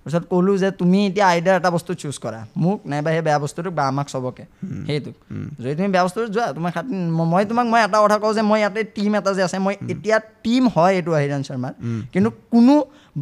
[0.07, 3.73] তাৰপিছত ক'লোঁ যে তুমি এতিয়া আইডিয়া এটা বস্তু চুজ কৰা। মোক নাইবা সেই বেয়া বস্তুটোক
[3.79, 4.45] বা আমাক চবকে।
[4.87, 5.15] সেইটোক।
[5.63, 6.93] যদি তুমি বেয়া বস্তুটো যোৱা তোমাক খাতি
[7.33, 10.17] মই তোমাক মই এটা কথা কওঁ যে মই ইয়াতে টীম এটা যে আছে মই এতিয়া
[10.45, 11.73] টীম হয় এইটো আহিৰাণ শৰ্মাৰ।
[12.13, 12.75] কিন্তু কোনো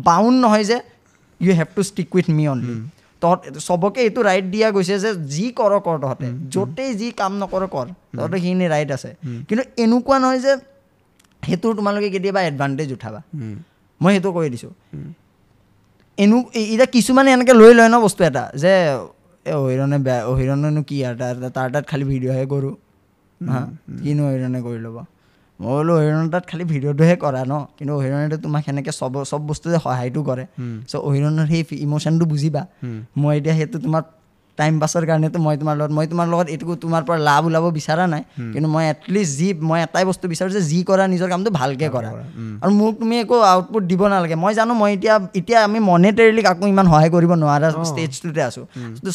[0.09, 0.77] বাউণ্ড নহয় যে
[1.41, 2.75] you have to stick with me only
[3.23, 7.63] তহঁত চবকে এইটো ৰাইট দিয়া গৈছে যে যি কৰ কৰ তহঁতে। য'তেই যি কাম নকৰ
[7.75, 7.87] কৰ।
[8.17, 9.11] তহঁতে সেইখিনি ৰাইট আছে।
[9.49, 10.53] কিন্তু এনেকুৱা নহয় যে
[11.43, 13.21] সেইটোৰ তোমালোকে কেতিয়াবা এডভান্টেজ উঠাবা।
[14.01, 14.73] মই সেইটো কৈ দিছোঁ।
[16.19, 18.73] এনো এ- এতিয়া কিছুমানে এনেকৈ লৈ লয় ন বস্তু এটা যে
[19.47, 22.75] অহিৰণে বেয়া অহিৰণেনো কি আৰু তাৰ তাৰ তাত খালি ভিডিঅ'হে কৰোঁ।
[23.41, 23.61] হা?
[24.03, 24.97] কিনো অহিৰণে কৰি ল'ব?
[25.61, 29.79] মই বোলো অহিৰণৰ তাত খালি ভিডিঅ'টোহে কৰা ন কিন্তু অহিৰণেতো তোমাক সেনেকৈ চব চব বস্তুতে
[29.85, 30.45] সহায়টো কৰে।
[30.87, 32.63] চ' অহিৰণৰ সেই ইম'শ্যনটো বুজিবা।
[33.17, 34.03] মই এতিয়া সেইটো তোমাৰ
[34.59, 38.05] টাইম পাছৰ কাৰণেতো মই তোমাৰ লগত মই তোমাৰ লগত এইটো তোমাৰ পৰা লাভ ওলাব বিচৰা
[38.15, 41.89] নাই। কিন্তু মই এটলিষ্ট যি মই এটাই বস্তু বিচাৰোঁ যে যি কৰা নিজৰ কামটো ভালকৈ
[41.97, 42.11] কৰা।
[42.63, 46.65] আৰু মোক তুমি একো আউটপুট দিব নালাগে। মই জানো মই এতিয়া এতিয়া আমি মনেটেৰিলি কাকো
[46.75, 48.65] ইমান সহায় কৰিব নোৱাৰা ষ্টেজটোতে আছোঁ।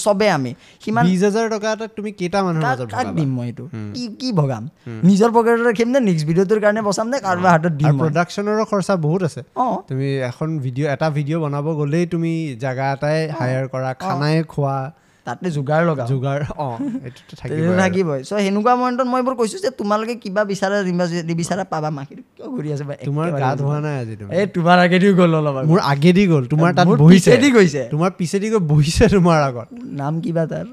[0.04, 0.52] চবেই আমি
[0.84, 3.08] সিমান বিছ হাজাৰ টকা এটাত তুমি কেইটা মানুহৰ কাক?
[3.18, 3.66] দিম মই এইটো?
[3.96, 4.64] কি কি ভগাম?
[5.10, 7.94] নিজৰ পকেটত ৰাখিম নে নেক্সট ভিডিঅ'টোৰ কাৰণে বচাম নে কাৰোবাৰ হাতত দিম?
[8.04, 12.32] প্ৰডাকশ্যনৰো খৰচা বহুত আছে। অঁ। তুমি এখন ভিডিঅ' এটা ভিডিঅ' বনাব গ'লেই তুমি
[12.64, 14.78] জাগা এটাই হায়াৰ কৰা খানাই খোৱা
[15.26, 20.14] তাতে যোগাৰ লগাওঁ। যোগাৰ অঁ এইটোতো থাকিবই চ' সেনেকুৱা মমেণ্টত মই এইবোৰ কৈছোঁ যে তোমালোকে
[20.16, 24.46] কিবা বিচাৰা নিবা- নিবিচাৰা পাবা মাখিটো। কিয় ঘূৰি আছে তোমাৰ গা ধোৱা নাই আজি এই
[24.48, 28.62] তোমাৰ আগেদিও গ'ল অলপ। মোৰ আগেদি গ'ল। তোমাৰ তাত বহিছে। পিছেদি গৈছে। তোমাৰ পিছেদি গৈ
[28.68, 29.68] বহিছে তোমাৰ আগত।
[30.00, 30.66] নাম কিবা তাৰ?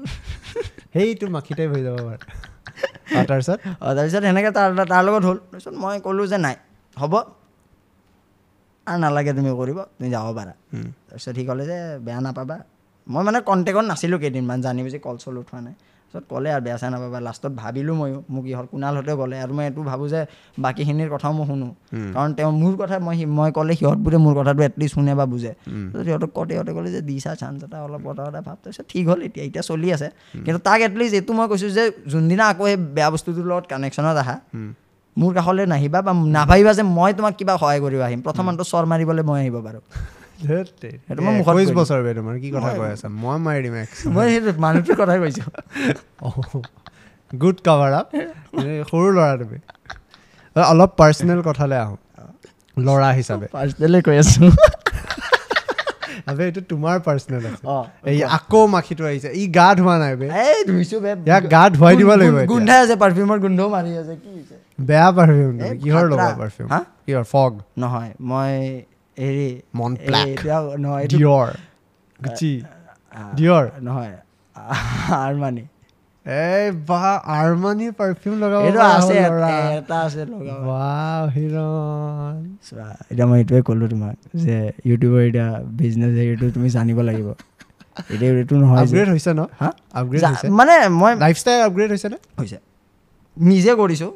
[0.93, 2.19] সেইটো মাখি টাইপ হৈ যাব পাৰে।
[3.27, 3.59] তাৰপিছত?
[3.81, 6.55] অঁ তাৰপিছত সেনেকৈ তাৰ তাৰ লগত হ'ল। তাৰপিছত মই ক'লোঁ যে নাই
[6.97, 7.13] হ'ব।
[8.87, 10.53] আৰু নালাগে তুমি কৰিব তুমি যাব পাৰা।
[11.07, 12.57] তাৰপিছত সি ক'লে যে বেয়া নাপাবা।
[13.07, 15.75] মই মানে কণ্টেক্টত নাছিলোঁ কেইদিনমান জানি বুজি কল চল উঠোৱা নাই।
[16.13, 19.65] তাৰপিছত ক'লে আৰু বেয়া চেয়া নাপাবা লাষ্টত ভাবিলোঁ ময়ো মোক ইহঁত কুণালহঁতেও ক'লে আৰু মই
[19.65, 20.21] এইটো ভাবোঁ যে
[20.59, 21.67] বাকীখিনিৰ কথাও মই শুনো।
[22.15, 25.51] কাৰণ তেওঁ মোৰ কথা মই মই ক'লে সিহঁতবোৰে মোৰ কথাটো এটলিষ্ট শুনে বা বুজে।
[26.05, 29.19] সিহঁতক কওঁতে সিহঁতে ক'লে যে দিছা চান্স এটা অলপ কথা কথা ভাব তাৰপিছত ঠিক হ'ল
[29.21, 30.07] এতিয়া এতিয়া চলি আছে।
[30.45, 34.35] কিন্তু তাক এটলিষ্ট এইটো মই কৈছোঁ যে যোনদিনা আকৌ সেই বেয়া বস্তুটোৰ লগত কানেকশ্যনত আহা
[35.17, 39.23] মোৰ কাষলৈ নাহিবা বা নাভাবিবা যে মই তোমাক কিবা সহায় কৰিব আহিম। প্ৰথমটো চৰ মাৰিবলৈ
[39.29, 39.83] মই আহিব পাৰোঁ।
[40.47, 43.07] ধেৎ তেৰি। সেইটো মই মুখত একৈছ কৈ বছৰ বে তোমাৰ কি কথা কৈ আছা?
[43.23, 46.61] মই মাৰি দিম এক্স মই সেইটো মানুহটোৰ কৈছোঁ
[47.31, 48.07] গুড কাভাৰ আপ
[48.89, 49.57] সৰু ল'ৰা তুমি।
[50.55, 51.97] অলপ পাৰ্চনেল কথালৈ আহোঁ।
[52.77, 54.49] ল'ৰা হিচাপে। পাৰ্চনেলি কৈ আছোঁ।
[56.29, 57.63] আবে এইটো তোমাৰ পাৰ্চনেল আছে।
[58.11, 61.93] এই আকৌ মাখিটো আহিছে। ই গা ধোৱা নাই বে। এই ধুইছোঁ বে ইয়াক গা ধুৱাই
[61.99, 64.55] দিব লাগিব। গোন্ধাই আছে পাৰফিউমৰ গোন্ধও মাৰি আছে কি হৈছে?
[64.89, 66.67] বেয়া পাৰফিউম কিহৰ। লগা পাৰফিউম?
[67.05, 67.23] কিহৰ?
[67.33, 67.51] ফগ?
[67.83, 68.53] নহয় মই
[69.17, 69.91] হেৰি মন
[70.79, 71.47] নহয় ডিয়ৰ
[72.19, 72.53] গুচি
[73.35, 74.13] ডিয়ৰ নহয়
[75.17, 75.63] আৰমানি।
[76.25, 76.97] এই বা
[77.35, 79.15] আৰমানী পাৰফিউম লগাব এইটো আছে।
[79.77, 82.35] এটা আছে লগাব। ৱাও, হিৰণ।
[82.67, 85.47] চোৱা এতিয়া মই এইটোৱে ক'লোঁ তোমাক যে ইউটিউবৰ এতিয়া
[85.79, 87.27] বিজনেছ হেৰিটো তুমি জানিব লাগিব।
[88.09, 89.41] এতিয়া এইটো নহয় আপগ্ৰেড হৈছে ন?
[89.61, 89.69] হা?
[89.93, 92.17] আপগ্ৰেড হৈছে। মানে মই লাইফষ্টাইল আপগ্ৰেড হৈছে নে?
[92.39, 92.57] হৈছে।
[93.37, 94.11] নিজে কৰিছোঁ।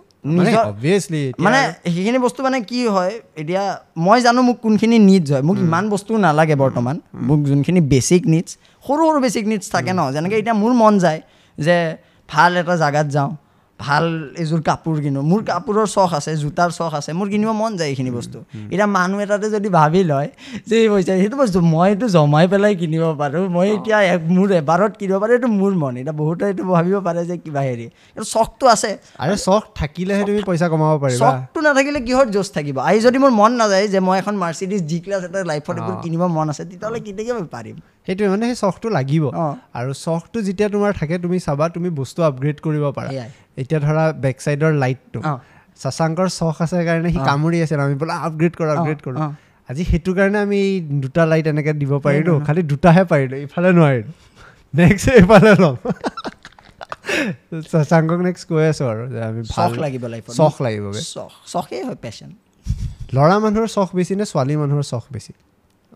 [1.45, 1.59] মানে
[1.93, 3.63] সেইখিনি বস্তু মানে কি হয় এতিয়া
[3.97, 6.95] মই জানো মোক কোনখিনি নিডছ হয়। মোক ইমান বস্তু নালাগে বৰ্তমান।
[7.27, 8.49] মোক যোনখিনি বেছিক নিডছ
[8.83, 11.19] সৰু সৰু বেছিক নিডছ থাকে ন যেনেকৈ এতিয়া মোৰ মন যায়
[11.57, 11.75] যে
[12.29, 13.31] ভাল এটা জেগাত যাওঁ।
[13.79, 14.05] ভাল
[14.37, 18.11] এযোৰ কাপোৰ কিনো। মোৰ কাপোৰৰ চখ আছে জোতাৰ চখ আছে মোৰ কিনিব মন যায় এইখিনি
[18.11, 18.37] বস্তু।
[18.71, 20.29] এতিয়া মানুহ এটাতে যদি ভাবি লয়
[20.67, 24.47] যে এই পইচা সেইটো বস্তু মই এইটো জমাই পেলাই কিনিব পাৰোঁ মই এতিয়া এক- মোৰ
[24.51, 28.23] এবাৰত কিনিব পাৰোঁ এইটো মোৰ মন। এতিয়া বহুতে এইটো ভাবিব পাৰে যে কিবা হেৰি। কিন্তু
[28.29, 32.75] চখটো আছে। আৰে চখ থাকিলেহে তুমি পইচা কমাব পাৰিবা। চখটো নাথাকিলে কিহৰ জোচ থাকিব?
[32.79, 36.21] আজি যদি মোৰ মন নাযায় যে মই এখন মাৰ্চিডিজ জি ক্লাছ এটা লাইফত এইবোৰ কিনিব
[36.27, 37.75] মন আছে তেতিয়াহ'লে কেতিয়াকে পাৰিম?
[38.07, 39.23] সেইটোৱে মানে সেই চখটো লাগিব।
[39.79, 43.09] আৰু চখটো যেতিয়া তোমাৰ থাকে তুমি চাবা তুমি বস্তু আপগ্ৰেড কৰিব পাৰা।
[43.57, 45.19] এতিয়া ধৰা বেক চাইডৰ লাইটটো
[45.79, 49.19] শশাংকৰ চখ আছে কাৰণে সি। কামুৰি আছিল আমি বোলে আপগ্ৰেড কৰোঁ আপগ্ৰেড কৰোঁ।
[49.69, 50.59] আজি সেইটো কাৰণে আমি
[51.03, 54.13] দুটা লাইট এনেকৈ দিব পাৰিলোঁ খালি দুটাহে পাৰিলোঁ ইফালে নোৱাৰিলোঁ।
[54.73, 55.75] নেক্সট এইফালে ল'ম।
[57.71, 61.99] শশাংকক নেক্সট কৈ আছোঁ আৰু যে আমি চখ লাগিব লাইফত চখ লাগিব চখ চখেই হয়
[62.01, 62.29] পেশ্যন
[63.15, 65.31] ল'ৰা মানুহৰ চখ বেছি নে ছোৱালী মানুহৰ চখ বেছি?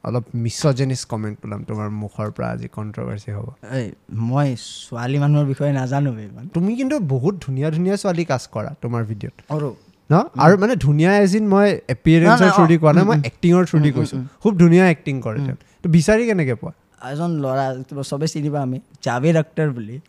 [0.07, 3.47] অলপ মিছজেনিছ কমেণ্ট ওলাম তোমাৰ মুখৰ পৰা আজি কণ্ট্ৰভাৰ্চি হ'ব।
[3.79, 3.85] এই
[4.29, 4.47] মই
[4.85, 6.11] ছোৱালী মানুহৰ বিষয়ে নাজানো
[6.55, 9.69] তুমি কিন্তু বহুত ধুনীয়া ধুনীয়া ছোৱালী কাষ্ট কৰা তোমাৰ ভিডিঅ'ত। আৰু
[10.09, 10.15] ন?
[10.45, 13.61] আৰু মানে ধুনীয়া এজ ইন মই এপিয়াৰেঞ্চৰ নাই, থ্ৰু দি অঁ, কোৱা নাই মই। এক্টিঙৰ
[13.69, 15.39] থ্ৰু দি কৈছোঁ। খুব ধুনীয়া এক্টিং কৰে
[15.83, 16.71] তো বিচাৰি কেনেকৈ পোৱা?
[17.11, 19.95] এজন ল'ৰা তো চবে চিনি পাওঁ আমি জাভেদ আক্তাৰ বুলি।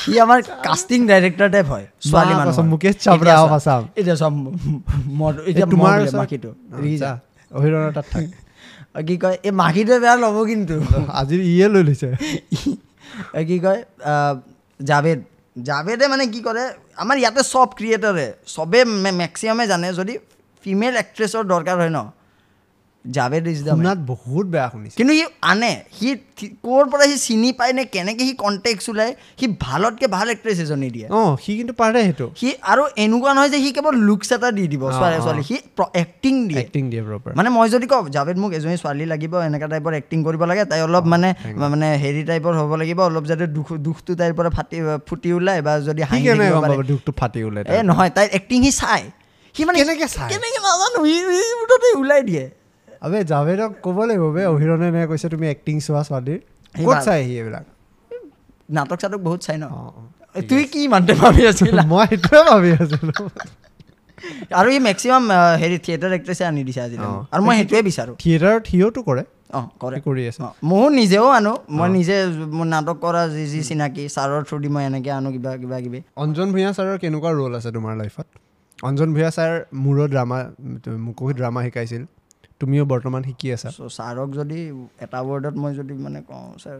[0.00, 4.32] সি আমাৰ কাষ্টিং ডাইৰেক্টৰ টাইপ হয় ছোৱালী মানুহ মুকেশ চাবৰা আছাম। এতিয়া চব
[5.50, 6.26] এতিয়া তোমাৰ তোমাৰ
[7.50, 8.24] ওচৰত- মাখিটো অঁ, যা, অহিৰণৰ তাত থাক
[9.06, 10.76] কি কয় এই মাখিটোৱে বেয়া ল'ব কিন্তু।
[11.20, 12.08] আজি ইয়ে লৈ লৈছে।
[13.48, 13.80] কি কয়
[14.80, 15.20] জাভেদ।
[15.56, 16.62] জাভেদে মানে কি কৰে
[16.96, 18.80] আমাৰ ইয়াতে চব ক্ৰিয়েটাৰে চবে
[19.22, 20.14] মেক্সিমামে জানে যদি
[20.64, 21.98] ফিমেল এক্ট্ৰেছৰ দৰকাৰ হয় ন
[23.16, 26.08] জাভেদ ইজ দ্য শুনাত বহুত বেয়া শুনিছে। কিন্তু সি আনে। সি
[26.66, 30.88] ক'ৰ পৰা সি চিনি পায় নে কেনেকৈ সি কণ্টেক্ট ওলায় সি ভালতকৈ ভাল এক্ট্ৰেছ এজনী
[30.96, 34.48] দিয়ে। অঁ সি কিন্তু পাৰে সেইটো। সি আৰু এনেকুৱা নহয় যে সি কেৱল লুকছ এটা
[34.56, 35.56] দি দিব ছোৱালী ছোৱালী। সি
[36.02, 39.68] এক্টিং দিয়ে। এক্টিং দিয়ে প্ৰপাৰ মানে মই যদি কওঁ জাভেদ মোক এজনী ছোৱালী লাগিব এনেকুৱা
[39.72, 41.28] টাইপৰ এক্টিং কৰিব লাগে তাই অলপ মানে
[41.74, 44.76] মানে হেৰি টাইপৰ হ'ব লাগিব অলপ যাতে দুখ দুখটো তাইৰ পৰা ফাটি
[45.08, 46.00] ফুটি ওলায় বা যদি
[46.92, 49.02] দুখটো ফাটি ওলাই এ নহয় তাইৰ এক্টিং সি চাই
[49.54, 50.28] সি মানে কেনেকে চাই?
[50.32, 51.16] কেনেকে নাজানো সি
[51.60, 52.44] মুঠতে ওলাই দিয়ে।
[53.02, 56.38] আবে জাভেদক ক'ব লাগিব বে অভিৰণে এনেকৈ কৈছে তুমি এক্টিং চোৱা ছোৱালীৰ
[56.74, 57.64] ক'ত ভাল। চাই সি এইবিলাক?
[58.70, 59.64] নাটক চাটক বহুত চাই ন?
[60.48, 61.82] তুই কি ইমানতে ভাবি আছিলা?
[61.92, 63.14] মই সেইটোৱে ভাবি আছিলোঁ।
[64.58, 65.22] আৰু সি মেক্সিমাম
[65.62, 69.22] হেৰি থিয়েটাৰ এক্ট্ৰেছে আনি দিছে আজিলৈ অঁ। আৰু মই সেইটোৱে বিচাৰোঁ। থিয়েটাৰত সিওতো কৰে।
[69.58, 72.16] অঁ কৰে। সি কৰি আছে। অঁ, ময়ো নিজেও আনো। মই নিজে
[72.56, 76.00] মোৰ নাটক কৰা যি যি চিনাকি ছাৰৰ থ্ৰু দি মই এনেকৈ আনো কিবা কিবা কিবি।
[76.16, 78.26] অঞ্জন ভূঞা ছাৰৰ কেনেকুৱা ৰোল আছে তোমাৰ লাইফত
[78.78, 79.52] অঞ্জন ভূঞা ছাৰ
[79.84, 80.38] মোৰো ড্ৰামা
[81.06, 82.02] মোকো ড্ৰামা শিকাইছিল।
[82.60, 84.58] তুমিও বৰ্তমান শিকি আছা। চ' ছাৰক যদি
[85.04, 86.78] এটা ৱৰ্ডত মই যদি মানে কওঁ ছাৰ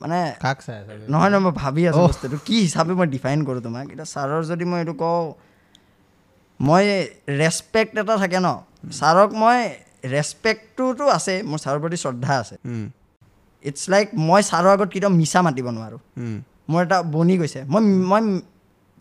[0.00, 3.60] মানে কাক চাই আছা নহয় নহয় মই ভাবি আছোঁ। বস্তুটো। কি হিচাপে মই ডিফাইন কৰোঁ
[3.66, 3.86] তোমাক?
[3.94, 5.20] এতিয়া ছাৰৰ যদি মই এইটো কওঁ
[6.60, 6.84] মই
[7.40, 8.48] ৰেচপেক্ট এটা থাকে ন?
[8.98, 9.58] ছাৰক মই
[10.14, 12.56] ৰেচপেক্টটোতো আছে মোৰ ছাৰৰ প্ৰতি শ্ৰদ্ধা আছে।
[13.64, 16.00] ইটছ লাইক মই ছাৰৰ আগত কেতিয়াও মিছা মাতিব নোৱাৰোঁ।
[16.70, 18.22] মোৰ এটা বনি গৈছে। মই মই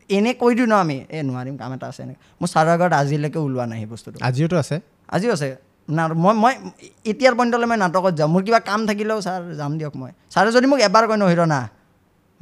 [0.10, 3.40] এনেই কৈ দিওঁ ন আমি এই নোৱাৰিম কাম এটা আছে এনেকৈ। মোৰ ছাৰৰ আগত আজিলৈকে
[3.40, 4.76] ওলোৱা নাই সেই বস্তুটো। আজিওতো আছে?
[5.16, 5.49] আজিও আছে।
[5.88, 6.53] না মই মই
[7.11, 10.68] এতিয়াৰ পইণ্টলৈ মই নাটকত যাওঁ মোৰ কিবা কাম থাকিলেও ছাৰ যাম দিয়ক মই। ছাৰে যদি
[10.72, 11.61] মোক এবাৰ কয় নহিৰ না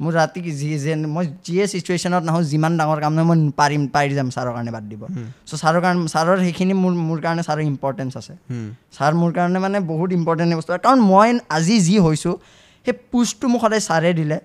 [0.00, 4.14] মোৰ ৰাতি যি যেন মই যিয়ে চিটুৱেশ্যনত নাহোঁ যিমান ডাঙৰ কাম নহয় মই পাৰিম পাৰি
[4.18, 5.02] যাম ছাৰৰ কাৰণে বাদ দিব।
[5.48, 8.34] চ' ছাৰৰ কাৰণে ছাৰৰ সেইখিনি মোৰ মোৰ কাৰণে ছাৰৰ ইম্পৰ্টেঞ্চ আছে।
[8.96, 12.34] ছাৰ মোৰ কাৰণে মানে বহুত ইম্পৰ্টেণ্ট বস্তু। কাৰণ মই আজি যি হৈছোঁ
[12.86, 14.36] সেই পুষ্টটো মোক সদায় ছাৰে দিলে।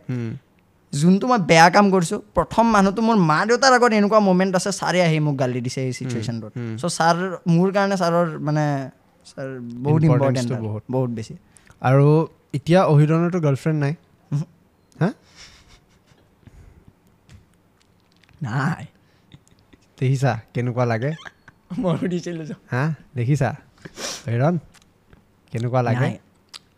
[0.94, 5.00] যোনটো মই বেয়া কাম কৰিছোঁ প্ৰথম মানুহটো মোৰ মা দেউতাৰ আগত এনেকুৱা মমেণ্ট আছে ছাৰে
[5.02, 7.16] আহি মোক গালি দিছে এই চিটুৱেশ্যনটোত চ' ছাৰ
[7.48, 8.64] মোৰ কাৰণে ছাৰৰ মানে
[9.28, 9.48] ছাৰ
[9.84, 11.34] বহুত ইম্পৰ্টেণ্ট বহুত। বহুত বেছি।
[11.82, 12.08] আৰু
[12.54, 13.94] এতিয়া অহিৰণৰতো গাৰ্লফ্ৰেণ্ড নাই?
[14.96, 15.10] হা?
[18.44, 18.84] নাই।
[20.00, 21.12] দেখিছা কেনেকুৱা লাগে?
[21.80, 22.84] মই সুধিছিলোঁ হা?
[23.16, 23.50] দেখিছা?
[24.28, 24.56] অহিৰণ
[25.54, 26.08] কেনেকুৱা লাগে।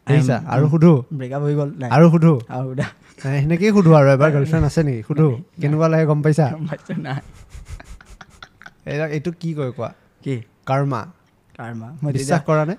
[0.08, 0.38] দেখিছা?
[0.54, 2.88] আৰু সুধো। ব্ৰেকআপ হৈ গ'ল। নাই। আৰু সুধো। আৰু সুধা।
[3.22, 5.02] সেনেকেই সুধো আৰু এবাৰ গাৰ্লফ্ৰেণ্ড আছে নেকি?
[5.08, 5.28] সুধো
[5.62, 6.46] কেনেকুৱা লাগে গম পাইছা?
[7.06, 7.20] নাই।
[9.16, 9.90] এইটো কি কয় কোৱা?
[10.24, 10.36] কি?
[10.70, 11.02] কৰ্মা।
[11.60, 12.76] কাৰ্মা। বিশ্বাস তেতিয়া কৰা নে?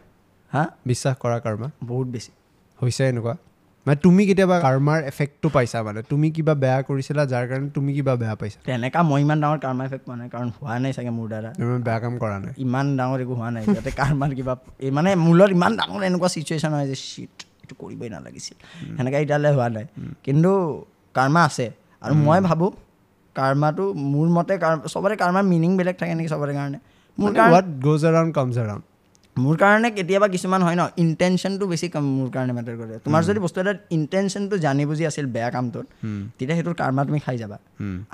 [0.52, 0.62] হা?
[0.90, 1.68] বিশ্বাস কৰা কৰ্মা?
[1.90, 2.30] বহুত বেছি।
[2.78, 3.34] হৈছে এনেকুৱা।
[3.86, 6.00] মানে তুমি কেতিয়াবা কৰ্মাৰ এফেক্টটো পাইছা মানে?
[6.10, 8.58] তুমি কিবা বেয়া কৰিছিলা যাৰ কাৰণে তুমি কিবা বেয়া পাইছা?
[8.68, 11.78] তেনেকুৱা মই ইমান ডাঙৰ কাৰ্মা এফেক্ট পোৱা নাই কাৰণ হোৱা নাই চাগে মোৰ দ্বাৰা তুমি
[11.86, 12.52] বেয়া কাম কৰা নাই?
[12.64, 14.54] ইমান ডাঙৰ একো হোৱা নাই। যাতে কাৰ্মাৰ কিবা
[14.96, 17.34] মানে মূলত ইমান ডাঙৰ এনেকুৱা চিটুৱেশ্যন হয় যে চিট
[17.70, 18.56] এইটো কৰিবই নালাগিছিল।
[18.96, 19.86] সেনেকৈ এতিয়ালৈ হোৱা নাই।
[20.24, 20.50] কিন্তু
[21.14, 21.66] কাৰ্মা আছে
[22.02, 22.70] আৰু মই ভাবোঁ
[23.36, 24.54] কাৰ্মাটো মোৰ মতে
[24.94, 26.78] চবৰে কাৰ্মাৰ মিনিং বেলেগ থাকে নেকি চবৰে কাৰণে।
[29.36, 33.20] মোৰ কাৰণে মোৰ কেতিয়াবা কিছুমান হয় ন ইণ্টেনশ্যনটো বেছি কাম মোৰ কাৰণে মেটাৰ কৰে। তোমাৰ
[33.24, 35.86] যদি বস্তু এটা ইণ্টেনশ্যনটো জানি বুজি আছিল বেয়া কামটোত
[36.38, 37.56] তেতিয়া সেইটোৰ কাৰ্মা তুমি খাই যাবা।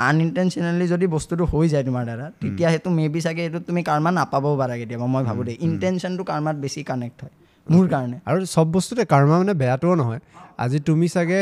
[0.09, 4.11] আনইণ্টেনশ্যনেলি যদি বস্তুটো হৈ যায় তোমাৰ দ্বাৰা তেতিয়া সেইটো মে বি চাগে এইটো তুমি কাৰ্মা
[4.11, 7.34] নাপাবও পাৰা কেতিয়াবা মই ভাবোঁ দেই। ইণ্টেনশ্যনটো কাৰ্মাত বেছি কানেক্ট হয়।
[7.67, 10.21] মোৰ কাৰণে। আৰু চব বস্তুতে কৰ্মা মানে বেয়াটোও নহয়।
[10.64, 11.41] আজি তুমি চাগে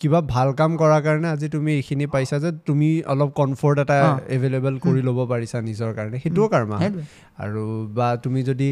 [0.00, 3.96] কিবা ভাল কাম কৰাৰ কাৰণে আজি তুমি এইখিনি পাইছা যে তুমি অলপ কমফৰ্ট এটা।
[4.36, 6.76] এভেইলেবল কৰি ল'ব পাৰিছা নিজৰ কাৰণে। সেইটোও কৰ্মা
[7.44, 7.62] আৰু
[7.96, 8.68] বা তুমি যদি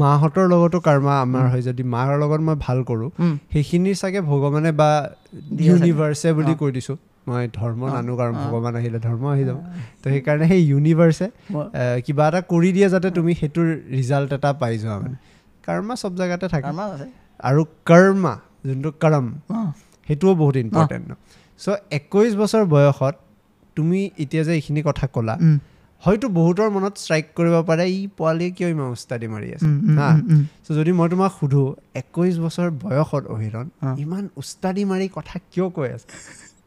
[0.00, 3.08] মাহঁতৰ লগতো কৰ্মা আমাৰ হয় যদি মাৰ লগত মই ভাল কৰোঁ।
[3.52, 4.90] সেইখিনি চাগে ভগৱানে বা।
[5.68, 6.96] ইউনিভাৰ্ছে বুলি। কৈ দিছোঁ।
[7.28, 9.58] মই ধৰ্ম নানো কাৰণ। ভগৱান আহিলে ধৰ্ম আহি যাব।
[10.02, 13.66] তো সেইকাৰণে সেই ইউনিভাৰ্ছে আহ, কিবা এটা কৰি দিয়ে যাতে তুমি সেইটোৰ
[13.98, 15.16] ৰিজাল্ট এটা পাই যোৱা মানে।
[15.66, 16.66] কৰ্মা চব জেগাতে থাকে।
[17.40, 18.34] আৰু কৰ্মা
[18.66, 19.26] যোনটো কৰম
[20.08, 21.12] সেইটোও বহুত ইম্পৰ্টেণ্ট ন।
[21.60, 23.14] চ' একৈছ বছৰ বয়সত
[23.76, 25.34] তুমি এতিয়া যে এইখিনি কথা ক'লা।
[26.02, 29.70] হয়তো বহুতৰ মনত ষ্ট্ৰাইক কৰিব পাৰে ই পোৱালীয়ে কিয় ইমান উস্তাদি মাৰি আছে?
[29.98, 30.08] হা।
[30.64, 33.66] চ' যদি মই তোমাক সোধোঁ একৈছ বছৰ বয়সত অহিৰণ।
[34.00, 36.08] ইমান উস্তাদি মাৰি কথা কিয় কৈ আছে?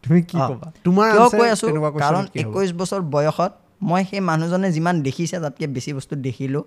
[0.03, 0.67] তুমি কি। ক'বা?
[0.83, 1.67] তোমাৰ কিয় কৈ আছোঁ?
[2.03, 2.23] কাৰণ?
[2.35, 6.63] একৈছ বছৰ বয়সত মই সেই মানুহজনে যিমান দেখিছে তাতকৈ বেছি বস্তু দেখিলোঁ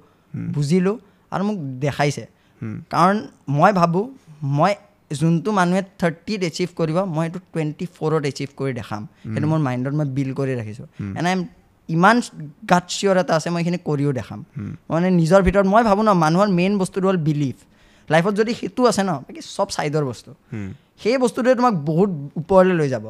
[0.54, 0.96] বুজিলোঁ
[1.32, 2.24] আৰু মোক দেখাইছে।
[2.92, 3.16] কাৰণ
[3.58, 4.04] মই ভাবোঁ
[4.58, 4.72] মই
[5.10, 9.02] যোনটো মানুহে থাৰ্টিত এচিভ কৰিব মই সেইটো টুৱেণ্টি ফ'ৰত এচিভ কৰি দেখাম।
[9.34, 10.86] সেইটো মোৰ মাইণ্ডত মই বিল কৰি ৰাখিছোঁ।
[11.18, 11.42] এণ্ড আই এম
[11.88, 12.16] ইমান
[12.70, 14.40] গাত চিয়ৰ এটা আছে মই এইখিনি কৰিও দেখাম।
[14.90, 17.56] মানে নিজৰ ভিতৰত মই ভাবোঁ ন মানুহৰ মেইন বস্তুটো হ'ল বিলিভ
[18.08, 20.30] লাইফত যদি সেইটো আছে ন বাকী চব ছাইডৰ বস্তু।
[21.02, 22.10] সেই বস্তুটোৱে তোমাক বহুত
[22.40, 23.04] ওপৰলৈ লৈ যাব।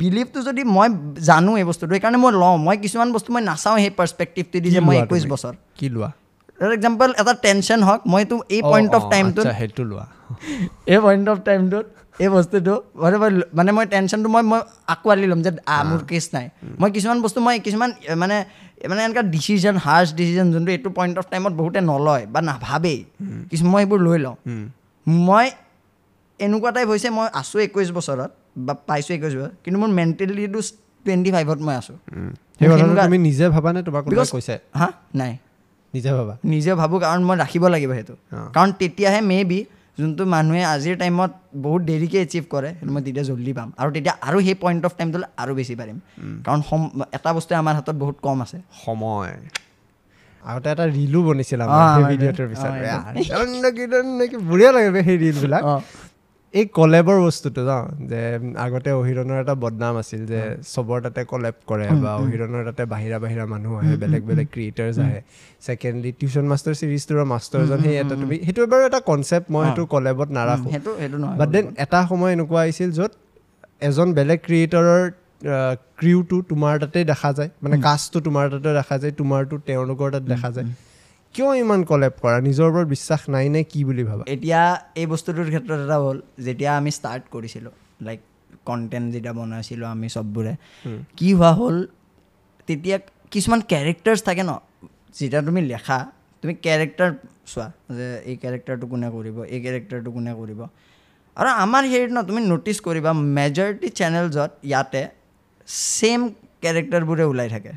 [0.00, 0.88] বিলিভটো যদি মই
[1.30, 4.80] জানো এই বস্তুটো সেইকাৰণে মই লওঁ মই কিছুমান বস্তু মই নাচাওঁ সেই পাৰ্চপেক্টিভটো দি যে
[4.80, 5.24] মই একৈছ?
[5.32, 6.10] বছৰ। কি লোৱা?
[6.62, 10.04] ফৰ এক্সাম্পল এটা টেনশ্যন হওক মইতো এই পইণ্ট অফ টাইমটোত আচ্ছা, সেইটো লোৱা।
[10.86, 11.86] এই পইণ্ট অফ টাইমটোত
[12.20, 15.50] এই বস্তুটো মানে মই মানে মই টেনশ্যনটো মই মই আঁকোৱালি ল'ম যে
[15.90, 16.46] মোৰ কেছ নাই।
[16.80, 18.36] মই কিছুমান বস্তু মই কিছুমান মানে
[18.90, 22.98] মানে এনেকুৱা ডিচিজন হাৰ্ছ ডিচিজন যোনটো এইটো পইণ্ট অফ টাইমত বহুতে নলয় বা নাভাবেই।
[23.50, 24.36] কিছু মই সেইবোৰ লৈ লওঁ।
[25.06, 25.46] মই
[26.40, 30.60] এনেকুৱা টাইপ হৈছে মই আছোঁ একৈছ বছৰত বা পাইছোঁ একৈছ বছৰত কিন্তু মোৰ মেণ্টেলিটিটো
[31.04, 31.96] টুৱেণ্টি ফাইভত মই আছোঁ
[33.18, 33.80] নিজে ভাবানে?
[33.82, 34.02] তোমাক
[34.32, 34.88] কৈছে। হা?
[35.14, 35.32] নাই।
[35.94, 38.14] নিজে ভাবা। নিজে ভাবোঁ কাৰণ মই ৰাখিব লাগিব সেইটো।
[38.56, 39.60] কাৰণ তেতিয়াহে মে বি
[39.98, 41.32] যোনটো মানুহে আজিৰ টাইমত
[41.64, 44.92] বহুত দেৰিকৈ এচিভ কৰে সেইটো মই তেতিয়া জল্দি পাম। আৰু তেতিয়া আৰু সেই পইণ্ট অফ
[44.98, 45.96] টাইমটোলৈ আৰু বেছি পাৰিম।
[46.46, 46.80] কাৰণ সম
[47.16, 49.32] এটা বস্তুৱে আমাৰ হাতত বহুত কম আছে। সময়।
[50.42, 52.72] আগতে এটা ৰিলো বনিছিল আমাৰ ভিডিঅ'টোৰ পিছত।
[54.50, 55.62] বঢ়িয়া লাগে সেই ৰিলবিলাক
[56.54, 57.72] এই কলেবৰ বস্তুটো ন
[58.10, 58.20] যে
[58.66, 60.40] আগতে অহিৰণৰ এটা বদনাম আছিল যে
[60.74, 65.20] চবৰ তাতে কলেব কৰে বা অহিৰণৰ তাতে বাহিৰা বাহিৰা মানুহ আহে বেলেগ বেলেগ ক্ৰিয়েটাৰ্ছ আহে।
[65.66, 70.28] ছেকেণ্ডলি টিউশ্যন মাষ্টাৰ চিৰিজটোৰ মাষ্টাৰজন সেই এটা তুমি সেইটো বাৰু এটা কনচেপ্ট মই সেইটো কলেবত
[70.38, 70.70] নাৰাখোঁ।
[71.40, 73.12] বাট দেন এটা সময় এনেকুৱা আহিছিল য'ত
[73.88, 75.02] এজন বেলেগ ক্ৰিয়েটৰৰ
[76.00, 80.50] ক্ৰিউটো তোমাৰ তাতে দেখা যায় মানে কাষ্টটো তোমাৰ তাতে দেখা যায় তোমাৰটো তেওঁলোকৰ তাত দেখা
[80.56, 80.66] যায়।
[81.34, 82.38] কিয় ইমান কলেব কৰা?
[82.48, 84.22] নিজৰ ওপৰত বিশ্বাস নাই নে কি বুলি ভাবা?
[84.34, 84.60] এতিয়া
[85.00, 87.72] এই বস্তুটোৰ ক্ষেত্ৰত এটা হ'ল যেতিয়া আমি ষ্টাৰ্ট কৰিছিলোঁ
[88.06, 88.20] লাইক
[88.68, 90.52] কণ্টেণ্ট যেতিয়া বনাইছিলোঁ আমি চববোৰে
[91.18, 91.76] কি হোৱা হ'ল
[92.68, 92.96] তেতিয়া
[93.32, 94.52] কিছুমান কেৰেক্টাৰ্ছ থাকে ন?
[95.18, 95.98] যেতিয়া তুমি লেখা
[96.42, 97.10] তুমি কেৰেক্টাৰ
[97.50, 97.66] চোৱা
[97.96, 100.60] যে এই কেৰেক্টাৰটো কোনে কৰিব এই কেৰেক্টাৰটো কোনে কৰিব।
[101.36, 105.02] আৰু আমাৰ হেৰিত ন তুমি ন'টিছ কৰিবা মেজৰিটি চেনেলছত ইয়াতে
[105.68, 106.20] ছেইম
[106.62, 107.72] কেৰেক্টাৰবোৰে ওলাই থাকে।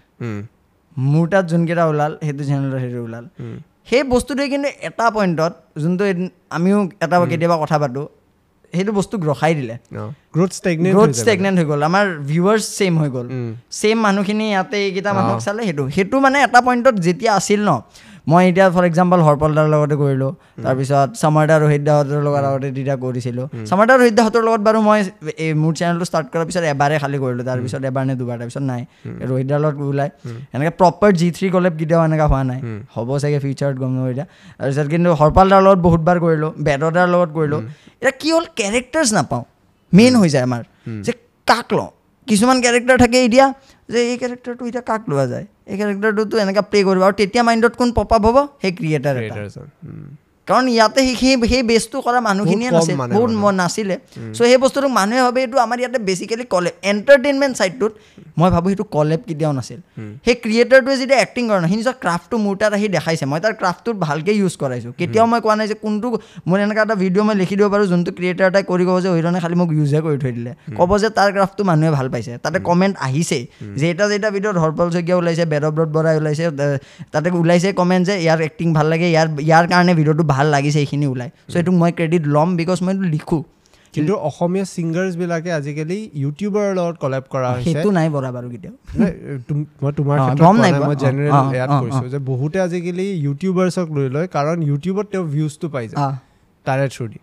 [0.98, 3.26] মোৰ তাত যোনকেইটা ওলাল সেইটো চেনেলত সেইটো ওলাল।
[3.89, 6.04] সেই বস্তুটোৱে কিন্তু এটা পইণ্টত যোনটো
[6.58, 8.06] আমিও এটা কেতিয়াবা কথা পাতোঁ
[8.74, 9.76] সেইটো বস্তুক ৰখাই দিলে।
[10.96, 13.28] গ্ৰোথ ষ্টেগনেণ্ট হৈ গ'ল। আমাৰ ভিউৱাৰ্ছ ছেইম হৈ গ'ল।
[13.80, 17.72] ছেইম মানুহখিনি ইয়াতে এইকেইটা মানুহক চালে সেইটো। সেইটো মানে এটা পইণ্টত যেতিয়া আছিল ন
[18.28, 20.32] মই এতিয়া ফৰ এক্সাম্পল হৰপলদাৰ লগতে কৰিলোঁ।
[20.65, 24.99] তাৰপিছত সমৰ্দা ৰোহিত দাহঁতৰ লগত আগতে তেতিয়া কৰিছিলোঁ। সমৰ্দা ৰোহিত দাহঁতৰ লগত বাৰু মই
[25.45, 28.82] এই মোৰ চেনেলটো ষ্টাৰ্ট কৰাৰ পিছত এবাৰে খালী কৰিলোঁ তাৰপিছত এবাৰ নে দুবাৰ তাৰপিছত নাই।
[29.30, 30.09] ৰোহিত দাৰ লগত ওলাই।
[30.55, 32.59] এনেকৈ প্ৰপাৰ জি থ্ৰী কলেপ কেতিয়াও এনেকুৱা হোৱা নাই।
[32.95, 34.26] হ'ব চাগে ফিউচাৰত গম নাপাওঁ এতিয়া।
[34.59, 37.61] তাৰপিছত কিন্তু হৰপাল দাৰ লগত বহুতবাৰ কৰিলোঁ বেদদাৰ লগত কৰিলোঁ।
[38.01, 39.43] এতিয়া কি হ'ল কেৰেক্টাৰ্ছ নাপাওঁ।
[39.93, 40.61] মেইন হৈ যায় আমাৰ।
[41.05, 41.11] যে
[41.47, 41.89] কাক লওঁ?
[42.28, 43.45] কিছুমান কেৰেক্টাৰ থাকে এতিয়া
[43.89, 45.45] যে এই কেৰেক্টাৰটো এতিয়া কাক লোৱা যায়?
[45.71, 48.38] এই কেৰেক্টাৰটোতো এনেকৈ প্লে কৰিব। আৰু তেতিয়া মাইণ্ডত কোন পপ আপ হ'ব?
[48.61, 49.15] সেই ক্ৰিয়েটাৰ
[50.48, 53.96] কাৰণ ইয়াতে সেই সেই বেছটো কৰা মানুহখিনিয়ে নাছিল বহুত। মন। নাছিলে।
[54.36, 57.93] চ' সেই বস্তুটোক মানুহে ভাবে এইটো আমাৰ ইয়াতে বেচিকেলি কলেপ এণ্টাৰটেইনমেণ্ট ছাইডটোত
[58.39, 59.80] মই ভাবোঁ সেইটো কলেপ কেতিয়াও নাছিল।
[60.26, 63.54] সেই ক্ৰিয়েটাৰটোৱে যেতিয়া এক্টিং কৰে ন সি নিজৰ ক্ৰাফ্টটো মোৰ তাত আহি দেখাইছে। মই তাৰ
[63.62, 66.08] ক্ৰাফ্টটোত ভালকৈ ইউজ কৰাইছোঁ। কেতিয়াও মই কোৱা নাই যে কোনটো
[66.50, 69.39] মোৰ এনেকুৱা এটা ভিডিঅ' মই লিখি দিব পাৰোঁ যোনটো ক্ৰিয়েটাৰ এটাই কৰি ক'ব যে অহিৰণে
[69.43, 72.96] খালি মোক ইউজহে কৰি থৈ দিলে। ক'ব যে তাৰ ক্ৰাফ্টটো মানুহে ভাল পাইছে। তাতে কমেণ্ট
[73.08, 73.43] আহিছেই।
[73.80, 73.86] যে
[74.18, 76.43] এটা ভিডিঅ'ত হৰপল শইকীয়া ওলাইছে বেদব্ৰত বৰাই ওলাইছে
[77.14, 81.05] তাতে ওলাইছে কমেণ্ট যে ইয়াৰ এক্টিং ভাল লাগে ইয়াৰ ইয়াৰ কাৰণে ভিডিঅ'টো ভাল লাগিছে এইখিনি
[81.07, 83.41] ওলাই। চ' এইটোক মই ক্ৰেডিট ল'ম বিকজ মই এইটো লিখোঁ।
[83.93, 88.75] কিন্তু অসমীয়া ছিংগাৰ্ছ বিলাকে আজিকালি ইউটিউবাৰৰ লগত কলেব কৰা হৈছে। সেইটো নাই বৰা বাৰু কেতিয়াও।
[89.83, 94.57] মই তোমাৰ গম নাই। মই জেনেৰেল ইয়াত কৈছোঁ যে বহুতে আজিকালি ইউটিউবাৰ্ছক লৈ লয় কাৰণ
[94.63, 95.99] ইউটিউবত তেওঁ ভিউজটো পাই যায়।
[96.65, 97.19] তাৰে থ্ৰু দি।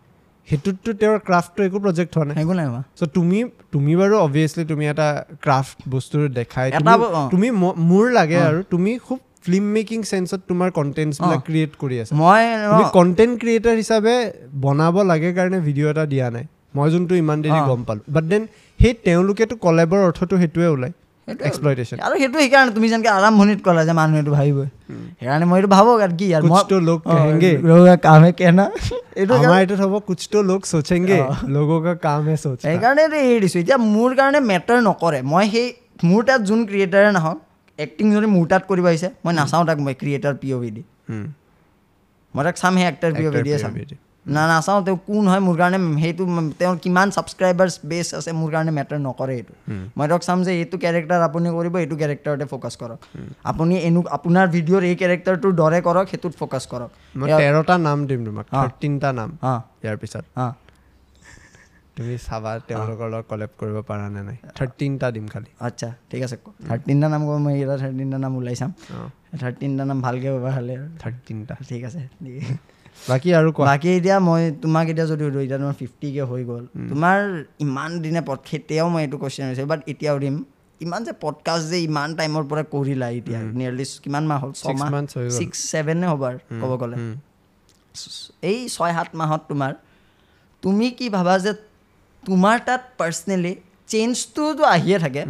[0.49, 3.39] সেইটোততো তেওঁৰ ক্ৰাফ্টটো একো প্ৰজেক্ট হোৱা নাই। একো নাই চ' তুমি
[3.73, 5.09] তুমি বাৰু অভিয়াছলি তুমি এটা
[5.41, 6.67] ক্ৰাফ্ট বস্তু দেখাই
[7.31, 7.55] তুমি-
[7.91, 12.43] মোৰ লাগে আৰু তুমি খুব ফিল্ম মেকিং চেঞ্চত তোমাৰ কণ্টেণ্টবিলাক ক্ৰিয়েট কৰি আছে। মই
[12.97, 14.15] কণ্টেণ্ট ক্ৰিয়েটাৰ হিচাপে
[14.65, 16.45] বনাব লাগে কাৰণে ভিডিঅ' এটা দিয়া নাই।
[16.77, 18.43] মই যোনটো ইমান দেৰি গম পালোঁ। বাট দেন
[18.81, 20.95] সেই তেওঁলোকেতো কলেবৰ অৰ্থটো সেইটোৱে ওলায়।
[21.29, 24.69] আৰু সেইটো সেইকাৰণে তুমি যেনেকৈ আৰম্ভণিত ক'লা যে মানুহে এইটো ভাবিবই
[25.19, 27.53] সেইকাৰণে মই এইটো ভাবক আৰু কি আৰু মস্ত লোক কেহেংগে।
[28.07, 28.65] কামে কেনা।
[29.21, 31.19] এইটো আমাৰ এইটো হ'ব কুচটো লোক সোচেংগে।
[31.55, 35.67] লোকক কামে সোচ। সেইকাৰণে এইটো এৰি দিছো। এতিয়া মোৰ কাৰণে মেটাৰ নকৰে। মই সেই
[36.09, 37.39] মোৰ তাত যোন ক্ৰিয়েটাৰে নাহক
[37.79, 40.83] এক্টিং যদি মোৰ তাত কৰিব আহিছে মই নাচাওঁ তাক মই ক্ৰিয়েটাৰ পি অ' ভি দি
[42.35, 43.73] মই তাক চাম সেই এক্টাৰ পি অ' ভি দিয়ে চাম।
[44.27, 46.23] না নাচাওঁ তেওঁ কোন হয় মোৰ কাৰণে সেইটো
[46.59, 49.55] তেওঁৰ কিমান ছাবস্ক্ৰাইবাৰ্ছ বেছ আছে মোৰ কাৰণে মেটাৰ নকৰে এইটো
[49.97, 52.99] মই তেওঁক চাম যে এইটো কেৰেক্টাৰ আপুনি কৰিব এইটো কেৰেক্টাৰতে ফ'কাছ কৰক।
[53.51, 56.91] আপুনি এনে আপোনাৰ ভিডিঅ'ৰ এই কেৰেক্টাৰটোৰ দৰে কৰক সেইটোত ফ'কাছ কৰক।
[57.41, 59.31] তেৰটা নাম দিম তোমাক। থাৰ্টিনটা নাম
[59.83, 60.25] ইয়াৰ পিছত।
[61.97, 66.37] তুমি চাবা তেওঁলোকৰ লগত কলেব কৰিব পাৰা নে নাই। থাৰ্টিনটা দিম খালি। আচ্ছা ঠিক আছে।
[66.69, 68.71] থাৰ্টিনটা নাম ক'ব মই এইকেইটা থাৰ্টিনটা নাম ওলাই চাম।
[69.43, 72.01] থাৰ্টিনটা নাম ভালকৈ খালে। আৰু থাৰ্টিনটা ঠিক আছে
[73.11, 77.19] বাকী আৰু বাকী এতিয়া মই তোমাক এতিয়া যদি সুধোঁ এতিয়া তোমাৰ ফিফটিকে হৈ গ'ল। তোমাৰ
[77.67, 80.37] ইমান দিনে পদ তেতিয়াও মই এইটো কুৱেশ্যন হৈছে বাট এতিয়া সুধিম
[80.81, 84.53] ইমান যে পডকাষ্ট যে ইমান টাইমৰ পৰা কৰিলা এতিয়া নিয়াৰলি কিমান মাহ হ'ল?
[84.61, 84.91] ছমাহ।
[85.39, 86.97] ছিক্স ছেভেনে হ'ব আৰু ক'ব গ'লে।
[88.51, 89.73] এই ছয় সাত মাহত তোমাৰ
[90.63, 91.53] তুমি কি ভাবা যে
[92.23, 93.53] তোমাৰ তাত পাৰ্চনেলি
[93.89, 95.23] চেঞ্জটোতো আহিয়ে থাকে।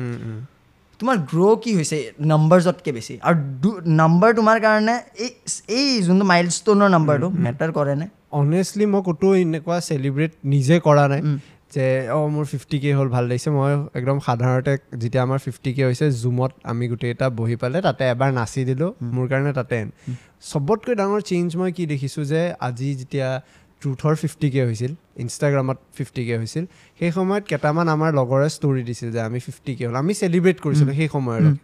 [1.01, 1.99] তোমাৰ গ্ৰ' কি হৈছে
[2.33, 3.71] নাম্বাৰজতকৈ বেছি। আৰু
[4.01, 5.31] নাম্বাৰ তোমাৰ কাৰণে এই
[5.79, 8.07] এই যোনটো মাইল ষ্ট'নৰ নাম্বাৰটো মেটাৰ কৰেনে
[8.41, 11.23] অনেষ্টলি মই ক'তো এনেকুৱা চেলিব্ৰেট নিজে কৰা নাই।
[11.75, 11.85] যে
[12.17, 14.73] অঁ মোৰ ফিফটি কে হ'ল ভাল লাগিছে। মই একদম সাধাৰণতে
[15.03, 19.27] যেতিয়া আমাৰ ফিফটি কে হৈছে জুমত আমি গোটেইকেইটা বহি পালে তাতে এবাৰ নাচি দিলোঁ মোৰ
[19.33, 19.77] কাৰণে তাতে।
[20.51, 23.29] চবতকৈ ডাঙৰ চেঞ্জ মই কি দেখিছোঁ যে আজি যেতিয়া
[23.83, 24.93] ট্ৰুথৰ ফিফটি কে হৈছিল
[25.25, 26.65] ইনষ্টাগ্ৰামত ফিফটি কে হৈছিল
[27.01, 30.95] সেই সময়ত কেইটামান আমাৰ লগৰে ষ্টৰি দিছিল যে আমি ফিফটি কে হ'ল আমি চেলিব্ৰেট কৰিছিলোঁ
[31.01, 31.61] সেই সময়লৈকে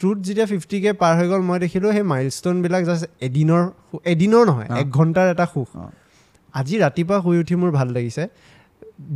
[0.00, 3.62] ট্ৰুথ যেতিয়া ফিফটি কে পাৰ হৈ গ'ল মই দেখিলোঁ সেই মাইলষ্ট'নবিলাক জাষ্ট এদিনৰ
[4.12, 5.68] এদিনৰ নহয়। এক ঘণ্টাৰ এটা সুখ।
[6.54, 8.22] আজি ৰাতিপুৱা শুই উঠি মোৰ ভাল লাগিছে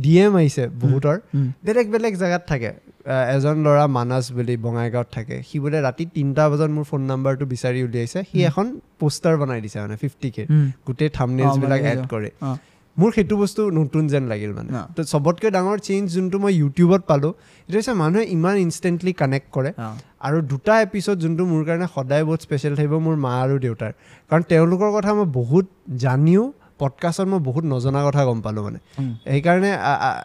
[0.03, 1.17] ডি এম আহিছে বহুতৰ।
[1.65, 2.71] বেলেগ বেলেগ জেগাত থাকে
[3.35, 7.79] এজন ল'ৰা মানাছ বুলি বঙাইগাঁৱত থাকে সি বোলে ৰাতি তিনিটা বজাত মোৰ ফোন নাম্বাৰটো বিচাৰি
[7.87, 8.65] উলিয়াইছে সি এখন
[8.99, 10.43] পোষ্টাৰ বনাই দিছে মানে ফিফটি কে।
[10.87, 12.29] গোটেই থামনেলছবিলাক এড। কৰে।
[12.97, 17.33] মোৰ সেইটো বস্তু নতুন যেন লাগিল মানে। তো চবতকৈ ডাঙৰ চেঞ্জ যোনটো মই ইউটিউবত পালোঁ
[17.65, 19.71] সেইটো হৈছে মানুহে ইমান ইনষ্টেণ্টলি কানেক্ট কৰে।
[20.27, 23.91] আৰু দুটা এপিছড যোনটো মোৰ কাৰণে সদায় বহুত স্পেচিয়েল থাকিব মোৰ মা আৰু দেউতাৰ
[24.29, 25.65] কাৰণ তেওঁলোকৰ কথা মই বহুত
[26.05, 26.43] জানিও
[26.79, 28.79] পডকাষ্টত মই বহুত নজনা কথা গম পালোঁ মানে।
[29.23, 29.71] সেইকাৰণে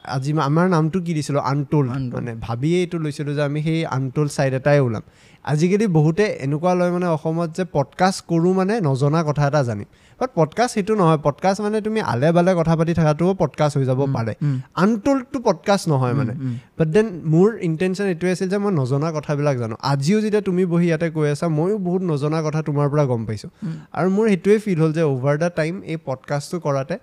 [0.05, 1.42] আজি আমাৰ নামটো কি দিছিলোঁ?
[1.42, 5.03] আনটোল। মানে ভাবিয়ে এইটো লৈছিলোঁ যে আমি সেই আনটোল ছাইড এটাই ওলাম।
[5.44, 9.88] আজিকালি বহুতে এনেকুৱা লয় মানে অসমত যে পডকাষ্ট কৰোঁ মানে নজনা কথা এটা জানিম।
[10.20, 14.00] বাট পডকাষ্ট সেইটো নহয়। পডকাষ্ট মানে তুমি আলে বালে কথা পাতি থকাটোও পডকাষ্ট হৈ যাব
[14.14, 14.34] পাৰে।
[14.74, 16.34] আনটোলটো পডকাষ্ট নহয় মানে।
[16.78, 20.86] বাট দেন মোৰ ইণ্টেনশ্যন এইটোৱে আছিল যে মই নজনা কথাবিলাক জানো। আজিও যেতিয়া তুমি বহি
[20.86, 23.50] ইয়াতে কৈ আছা ময়ো বহুত নজনা কথা তোমাৰ পৰা গম পাইছোঁ।
[23.92, 26.94] আৰু মোৰ সেইটোৱে ফিল হ'ল যে অভাৰ দ্য টাইম এই পডকাষ্টটো কৰাতে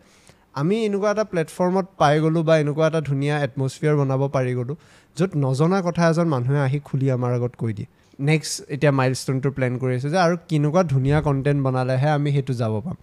[0.54, 4.76] আমি এনেকুৱা এটা প্লেটফৰ্মত পাই গ'লোঁ বা এনেকুৱা এটা ধুনীয়া এটমছফিয়াৰ বনাব পাৰি গ'লোঁ
[5.18, 7.88] য'ত নজনা কথা এজন মানুহে আহি খুলি আমাৰ আগত কৈ দিয়ে।
[8.20, 12.54] নেক্সট এতিয়া মাইল ষ্ট'নটো প্লেন কৰি আছোঁ যে আৰু কেনেকুৱা ধুনীয়া কণ্টেণ্ট বনালেহে আমি সেইটো
[12.54, 12.98] যাব পাম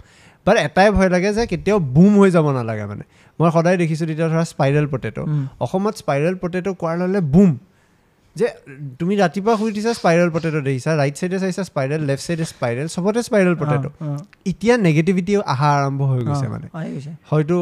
[0.46, 3.04] বাট এটাই ভয় লাগে যে কেতিয়াও বুম হৈ যাব নালাগে মানে
[3.38, 5.22] মই সদায় দেখিছোঁ তেতিয়া ধৰা স্পাইৰেল পটেটো।
[5.60, 7.50] অসমত স্পাইৰেল পটেটো কোৱাৰ ল'লে বুম
[8.36, 8.46] যে
[8.98, 13.20] তুমি ৰাতিপুৱা শুই উঠিছা স্পাইৰেল পটেটো দেখিছা ৰাইট চাইডে চাইছা স্পাইৰেল লেফ্ট চাইডে স্পাইৰেল চবতে
[13.22, 13.88] স্পাইৰেল পটেটো।
[14.50, 16.66] এতিয়া নেগেটিভিটি অহা আৰম্ভ হৈ গৈছে মানে।
[17.30, 17.56] হয়তো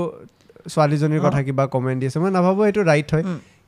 [0.72, 3.24] ছোৱালীজনীৰ। কথা কিবা কমেণ্ট দি আছে মই নাভাবোঁ সেইটো ৰাইট হয়।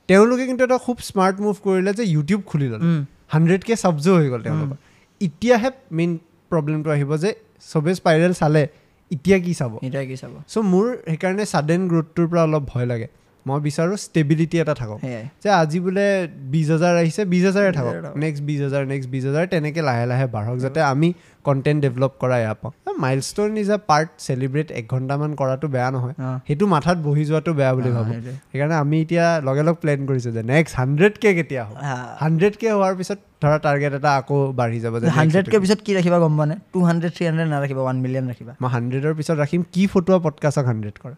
[0.09, 2.89] তেওঁলোকে কিন্তু এটা খুব স্মাৰ্ট মুভ কৰিলে যে ইউটিউব খুলি ল'লে।
[3.35, 4.77] হাণ্ড্ৰেড কে ছাবজো হৈ গ'ল তেওঁলোকৰ
[5.21, 6.11] এতিয়াহে মেইন
[6.51, 7.31] প্ৰব্লেমটো আহিব যে
[7.73, 8.63] চবেই স্পাইৰেল চালে
[9.11, 9.73] এতিয়া কি চাব?
[9.87, 10.33] এতিয়া কি চাব?
[10.53, 13.09] চ' মোৰ সেইকাৰণে ছাডেন গ্ৰ'থটোৰ পৰা অলপ ভয় লাগে।
[13.49, 14.99] মই বিচাৰোঁ ষ্টেবিলিটি এটা থাকক।
[15.43, 16.07] যে আজি বোলে
[16.53, 17.95] বিছ হাজাৰ আহিছে বিছ হাজাৰে 20,000 থাকক।
[18.25, 21.09] নেক্সট বিছ হাজাৰ নেক্সট বিছ হাজাৰ তেনেকৈ লাহে লাহে বাঢ়ক যাতে আমি
[21.47, 22.73] কণ্টেণ্ট ডেভেলপ কৰা এয়া পাওঁ
[23.31, 26.15] milestone is a part celebrate এক ঘণ্টামান কৰাটো বেয়া নহয়।
[26.49, 28.15] সেইটো মাথাত বহি যোৱাটো বেয়া বুলি ভাবোঁ।
[28.51, 31.75] সেইকাৰণে আমি এতিয়া লগে লগ প্লেন কৰিছোঁ যে নেক্সট হাণ্ড্ৰেড কে কেতিয়া হ'ব।
[32.23, 36.19] হাণ্ড্ৰেড কে হোৱাৰ পিছত ধৰা টাৰ্গেট এটা আকৌ বাঢ়ি যাব যে হাণ্ড্ৰেডকৈ পিছত কি ৰাখিবা
[36.25, 36.57] গম পোৱা নে?
[36.75, 40.65] টু হাণ্ড্ৰেড থ্ৰী হাণ্ড্ৰেড নাৰাখিবা ওৱান মিলিয়ন ৰাখিবা। মই হাণ্ড্ৰেডৰ পিছত ৰাখিম কি ফটোৱা পডকাষ্টক
[40.71, 41.17] হাণ্ড্ৰেড কৰা।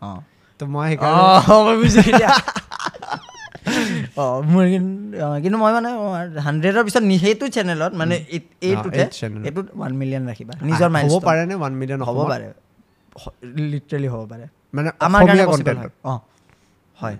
[0.58, 1.22] তো মই সেইকাৰণে
[4.24, 5.90] অঁ মোৰ কিন্তু অঁ, কিন্তু মই মানে
[6.46, 10.54] হাণ্ড্ৰেডৰ পিছত নি- সেইটো চেনেলত মানে এই- এইটোতে এইটো channel ত। এইটোত ওৱান মিলিয়ন ৰাখিবা
[10.68, 12.46] নিজৰ হ'ব মাইল পাৰেনে ওৱান মিলিয়ন হ'ব পাৰে
[13.72, 16.18] লিটাৰেলি হ'ব পাৰে মানে আমাৰ কাৰণে অসমীয়া পচিবল কণ্টেণ্ট হয় অঁ
[16.98, 17.16] হয়।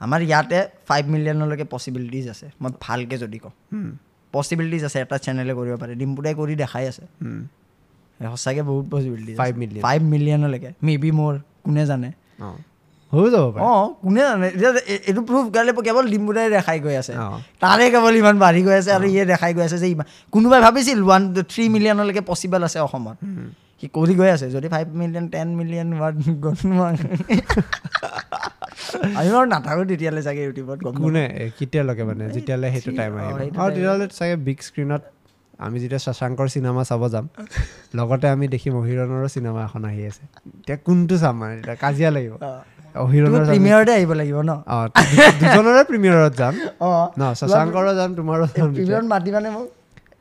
[0.00, 0.58] আমাৰ ইয়াতে
[0.88, 3.54] ফাইভ মিলিয়নলৈকে পচিবিলিটিজ আছে। মই ভালকৈ যদি কওঁ।
[4.32, 7.04] পচিবিলিটিজ আছে এটা চেনেলে কৰিব পাৰে। ডিম্পুদাই কৰি দেখাই আছে।
[8.20, 9.82] সঁচাকৈ বহুত পচিবিলিটিজ Five million.
[9.82, 11.34] ফাইভ মিলিয়নলৈকে মে বি মোৰ
[11.64, 12.10] কোনে জানে।
[13.12, 14.48] হৈ যাব পাৰে। অঁ কোনে জানে?
[14.56, 14.70] এতিয়া
[15.08, 17.14] এইটো প্ৰুফ কাৰণে কেৱল ডিম্পুদাই দেখাই গৈ আছে।
[17.62, 20.98] তাৰে কেৱল ইমান বাঢ়ি গৈ আছে আৰু ইয়ে দেখাই গৈ আছে যে ইমান কোনোবাই ভাবিছিল
[21.08, 23.16] ওৱান থ্ৰী মিলিয়নলৈকে পচিবল আছে অসমত।
[23.80, 25.88] সি কৰি গৈ আছে। যদি ফাইভ মিলিয়ন টেন মিলিয়ন
[29.18, 31.24] আমি বাৰু নাথাকোঁ তেতিয়ালৈ চাগে ইউটিউবত কোনে?
[31.58, 32.24] কেতিয়ালৈকে মানে?
[32.34, 35.02] যেতিয়ালৈ সেইটো টাইম আহিব। সেইটো আৰু তেতিয়াহ'লে চাগে বিগ স্ক্ৰীণত
[35.66, 37.24] আমি যেতিয়া শশাংকৰ চিনেমা চাব যাম
[37.98, 40.24] লগতে আমি দেখিম অহিৰণৰো চিনেমা এখন আহি আছে।
[40.60, 42.34] এতিয়া কোনটো চাম মানে এতিয়া কাজিয়া লাগিব।
[42.96, 44.52] অহিৰণৰ চাম- প্ৰিমিয়াৰতে আহিব লাগিব ন?
[44.66, 49.48] অঁ দু- দুজনৰে প্ৰিমিয়াৰত যাম। অঁ ন শশাংকৰো যাম তোমাৰো যাম তেতিয়া। প্ৰিমিয়াৰত মাতি মানে
[49.50, 49.66] মোক?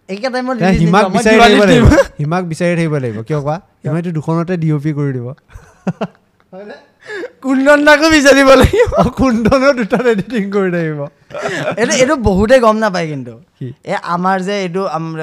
[0.10, 1.86] একে টাইমত এতিয়া হিমাক বিচাৰি থাকিব লাগিব।
[2.20, 3.56] হিমাক বিচাৰি থাকিব লাগিব। কিয় কোৱা?
[3.84, 5.28] হিমাইটো দুখনতে ডি অ' পি কৰি দিব।
[7.44, 11.02] কুন্দনাকো বিচাৰিব লাগিব। অঁ, কুন্দনৰ দুটাত এডিটিং কৰি থাকিব।
[11.78, 13.34] এইটো এইটো বহুতে গম নাপায় কিন্তু?
[13.62, 14.82] এই আমাৰ যে এইটো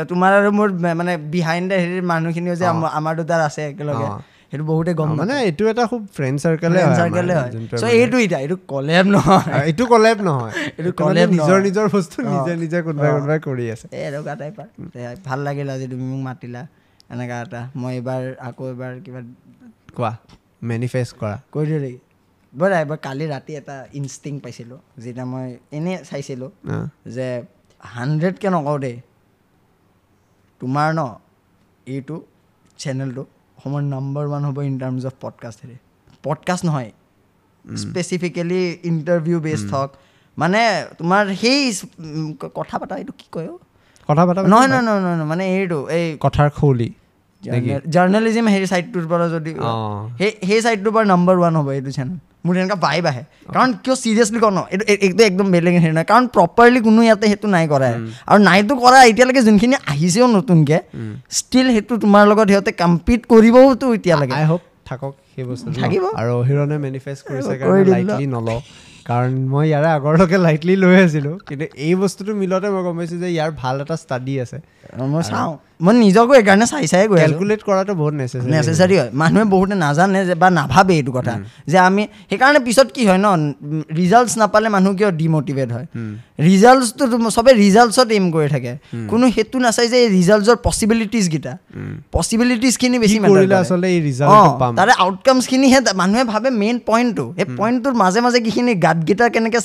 [0.09, 4.07] তোমাৰ আৰু মোৰ মানে বিহাইণ্ড দ্য হেৰিৰ মানুহখিনিও যে আমাৰ- দুটাৰ আছে একেলগে।
[4.53, 7.51] সেইটো বহুতে গম মানে এইটো এটা খুব ফ্ৰেণ্ড চাৰ্কেলে চাৰ্কেলে হয়
[7.81, 12.53] চ' এইটো এতিয়া এইটো কলেব নহয়। এইটো কলেব নহয়। এইটো collab নিজৰ। নিজৰ বস্তু। নিজে
[12.57, 14.67] নিজে কোনোবাই। কোনোবাই কৰি আছে। এই এনেকুৱা টাইপৰ
[15.25, 16.63] ভাল লাগিল আজি তুমি মোক মাতিলা।
[17.11, 19.21] এনেকুৱা এটা। মই এইবাৰ আকৌ এবাৰ কিবা
[19.97, 20.13] কোৱা
[20.63, 21.99] মেনিফেষ্ট কৰা। কৈ দিওঁ নেকি
[22.55, 26.51] ব'লা এবাৰ কালি ৰাতি এটা ইনষ্টিং পাইছিলোঁ। যেতিয়া মই এনেই চাইছিলোঁ।
[27.17, 27.27] যে
[27.81, 28.97] হাণ্ড্ৰেডকৈ নকওঁ দেই।
[30.61, 31.01] তোমাৰ ন
[31.87, 32.17] এইটো
[32.79, 33.23] চেনেলটো
[33.63, 35.77] অসমৰ নাম্বাৰ ওৱান হ'ব ইন টাৰ্মছ অফ পডকাষ্ট হেৰি।
[36.23, 36.91] পডকাষ্ট নহয়।
[37.65, 39.91] স্পেচিফিকেলি ইণ্টাৰভিউ বেছড হওক।
[40.39, 40.61] মানে
[40.99, 41.61] তোমাৰ সেই
[42.55, 43.49] কথা পতা এইটো কি কয়?
[44.09, 46.93] কথা পতা নহয় নহয় নহয় নহয় মানে এইটো এই কথাৰ খৌলি
[47.95, 49.51] জাৰ্ণেলিজিম সেই ছাইডটোৰ পৰা যদি।
[50.19, 53.23] সেই সেই ছাইডটোৰ পৰা নাম্বাৰ ওৱান হ'ব এইটো চেনেল মোৰ এনেকুৱা ভাইব আহে।
[53.55, 57.03] কাৰণ কিয় চিৰিয়াছলি কওঁ ন এইটো এই- এইটো একদম বেলেগ হেৰি নহয়। কাৰণ প্ৰপাৰলি কোনো
[57.03, 57.89] ইয়াতে সেইটো নাই কৰা।
[58.27, 60.79] আৰু নাইতো কৰা এতিয়ালৈকে যোনখিনি আহিছেও নতুনকৈ
[61.31, 66.05] ষ্টিল সেইটো তোমাৰ লগত সিহঁতে কম্পিট কৰিবওতো এতিয়ালৈকে। আই হোপ থাকক সেই বস্তুটো। ন। থাকিব।
[66.15, 68.61] আৰু অহিৰণে মেনিফেষ্ট কৰিছে কাৰণে। লাইটলি নলওঁ।
[69.07, 73.29] কাৰণ মই ইয়াৰে আগৰলৈকে লাইটলি লৈ আছিলোঁ। কিন্তু এই বস্তুটো মিলতে মই গম পাইছোঁ যে
[73.31, 74.59] ইয়াৰ ভাল এটা ষ্টাডি আছে।
[74.99, 75.53] মই চাওঁ।
[75.85, 80.21] মই নিজকো সেইকাৰণে চাই চাই গৈ কেলকুলেট কৰাটো বহুত নেচেচাৰী নেচেচাৰী হয়। মানুহে বহুতে নাজানে
[80.29, 81.35] যে বা নাভাবে এইটো কথা।
[81.71, 83.29] যে আমি সেইকাৰণে পিছত কি হয় ন
[84.01, 85.87] ৰিজাল্টছ নাপালে মানুহ কিয় ডিমটিভেট হয়?
[86.49, 87.05] ৰিজাল্টছটো
[87.37, 88.73] চবে ৰিজাল্টছত এইম কৰি থাকে।
[89.11, 91.53] কোনো সেইটো নাচায় যে এই ৰিজাল্টছৰ পচিবিলিটিছকেইটা
[92.13, 93.17] পচিবিলিটিছখিনি বেছি
[94.79, 99.61] তাৰে আউটকামছখিনিহে মানুহে ভাবে মেইন পইণ্টটো সেই পইণ্টটোৰ মাজে মাজে কিখিনি গাঁতকেইটা কেনেকৈ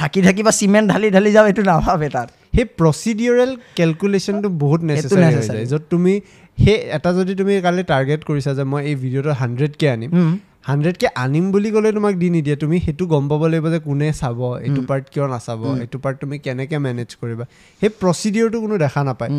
[0.00, 5.34] ঢাকি ঢাকি বা চিমেণ্ট ঢালি ঢালি যাওঁ এইটো নাভাবে তাত। সেই প্ৰচিডিউৰেল কেলকুলেশ্যনটো বহুত নেচেচাৰী
[5.36, 6.12] হৈ। যায়। য'ত তুমি
[6.58, 10.10] সেই এটা যদি তুমি কালি টাৰ্গেট কৰিছা যে মই এই ভিডিঅ'টো হাণ্ড্ৰেড কে আনিম
[10.68, 14.08] হাণ্ড্ৰেড কে আনিম বুলি ক'লে তোমাক দি নিদিয়ে। তুমি সেইটো গম পাব লাগিব যে কোনে
[14.20, 17.44] চাব এইটো পাৰ্ট কিয় নাচাব এইটো পাৰ্ট তুমি কেনেকৈ মেনেজ কৰিবা।
[17.82, 19.30] সেই প্ৰচিডিউৰটো কোনো দেখা নাপায়।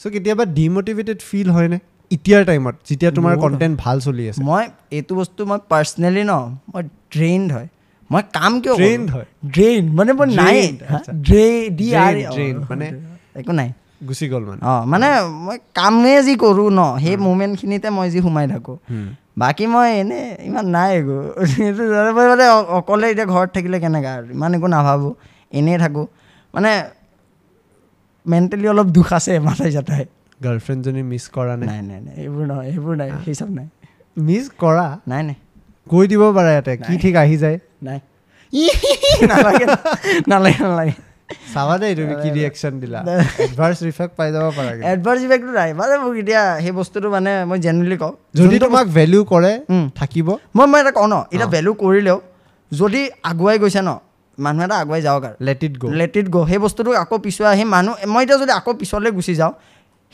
[0.00, 1.78] চ' কেতিয়াবা ডিমটিভেটেড ফিল হয়নে?
[2.10, 4.64] এতিয়াৰ টাইমত যেতিয়া তোমাৰ কণ্টেণ্ট ভাল চলি আছে। মই
[4.98, 6.34] এইটো বস্তু মই পাৰ্চনেলি ন
[6.72, 6.82] মই
[7.14, 7.68] ড্ৰেইনড হয়।
[8.10, 9.26] মই কাম কিয় Drained হয়?
[9.54, 10.58] ড্ৰেইন মানে মই নাই।
[11.26, 11.46] ড্ৰে
[11.78, 12.86] ডি আৰ drained, মানে
[13.40, 13.68] একো নাই।
[14.08, 15.08] গুচি গ'ল মানে। অঁ মানে
[15.46, 18.76] মই কামেই যি কৰোঁ ন সেই মুমেণ্টখিনিতে মই যি সোমাই থাকোঁ।
[19.38, 21.16] বাকী মই এনেই ইমান নাই একো।
[22.30, 22.46] মানে
[22.78, 24.26] অকলে এতিয়া ঘৰত থাকিলে কেনেকৈ আৰু?
[24.30, 25.12] ইমান একো নাভাবোঁ।
[25.52, 26.06] এনেই থাকোঁ।
[26.54, 26.70] মানে
[28.26, 30.04] মেণ্টেলি অলপ দুখ আছে মাথাই চাথাই।
[30.44, 33.66] গাৰ্লফ্ৰেণ্ডজনী মিছ কৰা নাই নাই নাই নাই। এইবোৰ নহয় এইবোৰ নাই। সেই চব নাই।
[34.16, 34.86] মিছ কৰা?
[35.08, 35.36] নাই নাই।
[35.90, 37.56] কৈ দিব পাৰা ইয়াতে কি ঠিক আহি যায়?
[37.88, 37.98] নাই।
[39.30, 39.66] নালাগে।
[40.30, 40.94] নালাগে নালাগে।
[41.54, 43.00] চাবা দেই তুমি কি ৰিয়েকশ্যন দিলা।
[43.46, 47.58] এডভাৰ্চ ৰিফেক্ট পাই যাব পাৰা। এডভাৰ্চ ইফেক্টটো নাই। মানে মোক এতিয়া সেই বস্তুটো মানে মই
[47.64, 49.52] জেনেৰেলি কওঁ যদি তোমাক ভেলিউ কৰে।
[50.00, 52.18] থাকিব। মই মই এটা কওঁ ন এতিয়া ভেলু কৰিলেও
[52.72, 53.90] যদি আগুৱাই গৈছে ন
[54.38, 57.54] মানুহ এটা আগুৱাই যাওক আৰু। Let it go' let it go' সেই বস্তুটো আকৌ পিছুৱাই
[57.58, 59.52] সেই মানুহ মই এতিয়া যদি আকৌ পিছলৈ গুচি যাওঁ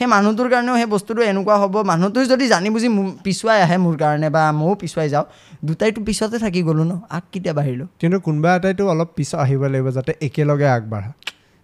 [0.02, 2.88] সেই মানুহটোৰ কাৰণেও সেই বস্তুটো এনেকুৱা হ'ব। মানুহটোৱে যদি জানি বুজি
[3.24, 5.26] পিছুৱাই আহে মোৰ কাৰণে বা ময়ো পিছুৱাই যাওঁ
[5.68, 7.86] দুটাইটো পিছতে থাকি গ'লোঁ ন আগ কেতিয়া বাঢ়িলোঁ?
[8.00, 11.10] কিন্তু কোনোবা এটাইতো অলপ পিছত আহিব লাগিব যাতে একেলগে আগবাঢ়া।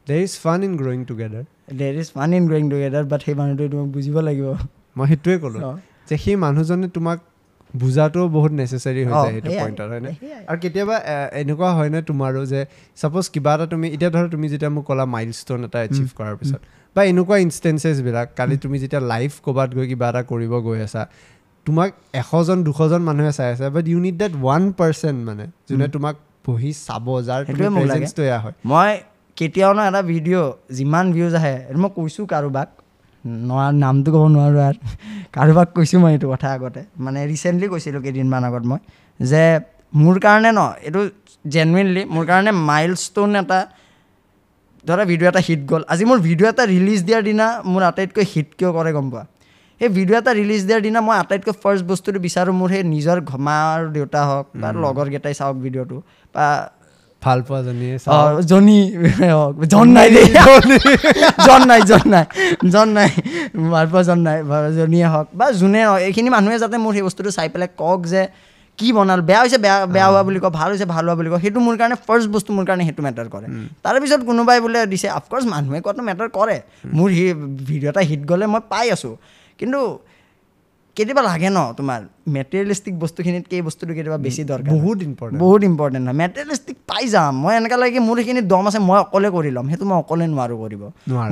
[0.07, 1.45] There is fun in growing together
[1.81, 4.47] there is fun in growing together but সেই মানুহটোৱে তোমাক বুজিব লাগিব।
[4.97, 5.61] মই সেইটোৱে ক'লোঁ।
[6.09, 7.19] যে সেই মানুহজনে তোমাক
[7.83, 10.11] বুজাটোও বহুত নেচেচাৰী হৈ যায় সেইটো পইণ্টত হয়নে।
[10.51, 10.97] আৰু কেতিয়াবা
[11.43, 12.61] এনেকুৱা হয়নে তোমাৰো যে
[13.01, 16.37] ছাপ'জ কিবা এটা তুমি এতিয়া ধৰা তুমি যেতিয়া মোক ক'লা মাইল ষ্ট'ন এটা এচিভ কৰাৰ
[16.41, 16.63] পিছত
[16.99, 21.03] বা এনেকুৱা ইনষ্টেঞ্চেছবিলাক কালি তুমি যেতিয়া লাইভ ক'ৰবাত গৈ কিবা এটা কৰিব গৈ আছা
[21.67, 21.91] তোমাক
[22.21, 26.15] এশজন দুশজন মানুহে চাই আছে but you need that one percent মানে যোনে তোমাক
[26.47, 27.41] বহি চাব যাৰ
[28.45, 28.91] হয়। মই
[29.37, 30.47] কেতিয়াও ন এটা ভিডিঅ'
[30.77, 32.69] যিমান ভিউজ আহে এইটো মই কৈছোঁ কাৰোবাক
[33.45, 34.79] নোৱাৰ নামটো ক'ব নোৱাৰোঁ আৰু
[35.37, 38.81] কাৰোবাক কৈছোঁ মই এইটো কথা আগতে মানে ৰিচেণ্টলি কৈছিলোঁ কেইদিনমান আগত মই
[39.21, 39.43] যে
[40.01, 41.01] মোৰ কাৰণে ন এইটো
[41.55, 43.61] জেনুইনলি মোৰ কাৰণে মাইল ষ্ট'ন এটা
[44.89, 48.49] ধৰা ভিডিঅ' এটা হিট গ'ল। আজি মোৰ ভিডিঅ' এটা ৰিলিজ দিয়াৰ দিনা মোৰ আটাইতকৈ হিট
[48.59, 49.25] কিয় কৰে গম পোৱা?
[49.81, 53.55] সেই ভিডিঅ' এটা ৰিলিজ দিয়াৰ দিনা মই আটাইতকৈ ফাৰ্ষ্ট বস্তুটো বিচাৰোঁ মোৰ সেই নিজৰ ঘমা
[53.75, 55.97] আৰু দেউতা হওক বা লগৰকেইটাই চাওক ভিডিঅ'টো
[56.35, 56.47] বা
[57.23, 57.97] ভাল পোৱা জনীয়ে
[58.51, 58.79] জনি
[59.33, 60.27] হওক। জন নাই দেই।
[61.47, 62.25] জন। নাই জন নাই।
[62.75, 63.11] জন নাই।
[63.73, 64.39] ভাল পোৱা জন নাই
[64.79, 68.23] জনীয়ে হওক বা যোনে হওক এইখিনি মানুহে যাতে মোৰ সেই বস্তুটো চাই পেলাই কওক যে
[68.79, 71.41] কি বনাল বেয়া হৈছে বেয়া বেয়া হোৱা বুলি কওঁ ভাল হৈছে ভাল হোৱা বুলি কওঁ
[71.45, 73.47] সেইটো মোৰ কাৰণে ফাৰ্ষ্ট বস্তু মোৰ কাৰণে সেইটো মেটাৰ কৰে।
[73.85, 76.57] তাৰপিছত কোনোবাই বোলে দিছে অফক'ৰ্চ মানুহে কোৱাটো মেটাৰ কৰে।
[76.97, 77.25] মোৰ সি
[77.69, 79.15] ভিডিঅ' এটা হিট গ'লে মই পাই আছোঁ।
[79.61, 79.81] কিন্তু
[80.99, 82.01] কেতিয়াবা লাগে ন তোমাৰ
[82.37, 87.33] মেটেৰিয়েলিষ্টিক বস্তুখিনিতকৈ এই বস্তুটো কেতিয়াবা বেছি দৰকাৰ বহুত ইম্পৰ্টেণ্ট বহুত ইম্পৰ্টেণ্ট হয়। মেটেৰিয়েলিষ্টিক পাই যাম।
[87.43, 90.59] মই এনেকুৱা লাগে মোৰ সেইখিনি দম আছে মই অকলে কৰি ল'ম। সেইটো মই অকলে নোৱাৰোঁ
[90.63, 90.83] কৰিব।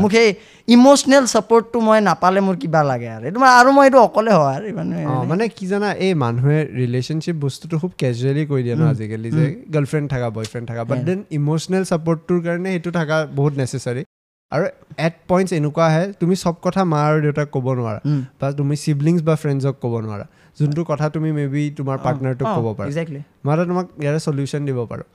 [0.02, 0.28] মোক সেই
[0.68, 4.54] ইম'চনেল ছাপৰ্টটো মই নাপালে মোৰ কিবা লাগে আৰু। এইটো মই আৰু মই এইটো অকলে হয়
[4.56, 4.96] আৰু মানে
[5.30, 9.44] মানে কি জানা এই মানুহে ৰিলেশ্যনশ্বিপ বস্তুটো খুব কেজুৱেলি কৈ দিয়ে ন আজিকালি যে
[9.74, 14.02] গাৰ্লফ্ৰেণ্ড থাকা বয়ফ্ৰেণ্ড থাকা। বাট দেন ইম'চনেল ছাপৰ্টটোৰ কাৰণে সেইটো থকা বহুত নেচেচাৰী
[14.52, 14.64] আৰু
[14.98, 18.00] এট পইণ্টছ এনেকুৱা আহে তুমি চব কথা মা আৰু দেউতাক ক'ব নোৱাৰা।
[18.40, 20.26] বা তুমি চিবলিংছ বা ফ্ৰেণ্ডছক ক'ব নোৱাৰা।
[20.58, 22.88] যোনটো কথা তুমি মে বি তোমাৰ পাৰ্টনাৰটোক ক'ব পাৰা।
[23.44, 25.06] মই এটা তোমাক ইয়াৰে চলিউশ্যন দিব পাৰোঁ।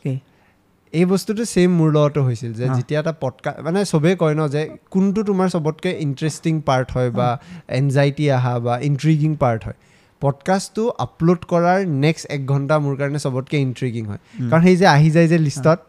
[0.94, 4.62] এই বস্তুটো ছেইম মোৰ লগতো হৈছিল যে যেতিয়া এটা পডকাষ্ট মানে চবেই কয় ন যে
[4.94, 7.30] কোনটো তোমাৰ চবতকৈ ইণ্টাৰেষ্টিং পাৰ্ট হয় বা
[7.68, 9.78] এনজাইটি অহা বা ইণ্ট্ৰিগিং পাৰ্ট হয়।
[10.22, 15.10] পডকাষ্টটো আপলোড কৰাৰ নেক্সট এক ঘণ্টা মোৰ কাৰণে চবতকৈ ইণ্ট্ৰিগিং হয়। কাৰণ সেই যে আহি
[15.12, 15.80] যায় যে লিষ্টত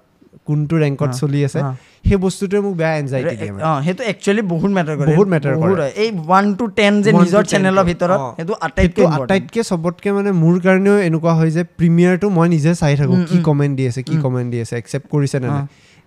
[0.49, 1.61] কোনটো ৰেংকত চলি আছে।
[2.09, 5.87] সেই বস্তুটোৱে মোক বেয়া এনজাইটি দিয়ে। অঁ সেইটো একচুৱেলি বহুত মেটাৰ কৰে বহুত matter কৰে।
[6.03, 10.97] এই ওৱান টু টেন যে নিজৰ চেনেলৰ। ভিতৰত। সেইটো আটাইতকৈ। আটাইতকৈ চবতকৈ মানে মোৰ কাৰণেও
[11.09, 14.59] এনেকুৱা হয় যে প্ৰিমিয়াৰটো মই নিজে চাই থাকোঁ কি কমেণ্ট দি আছে কি কমেণ্ট দি
[14.65, 15.65] আছে একচেপ্ট কৰিছে নে নাই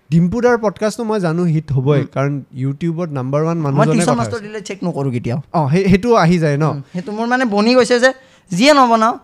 [0.09, 3.57] ডিম্পু দাৰ পডকাষ্টটো মই জানো হিট হ'বই কাৰণ ইউটিউবত নাম্বাৰ ওৱান
[4.41, 7.95] দিলে চেক নকৰোঁ কেতিয়াও অঁ সেই সেইটো আহি যায় ন সেইটো মোৰ মানে বনি গৈছে
[8.03, 8.09] যে
[8.51, 9.15] যিয়ে নবনাওঁ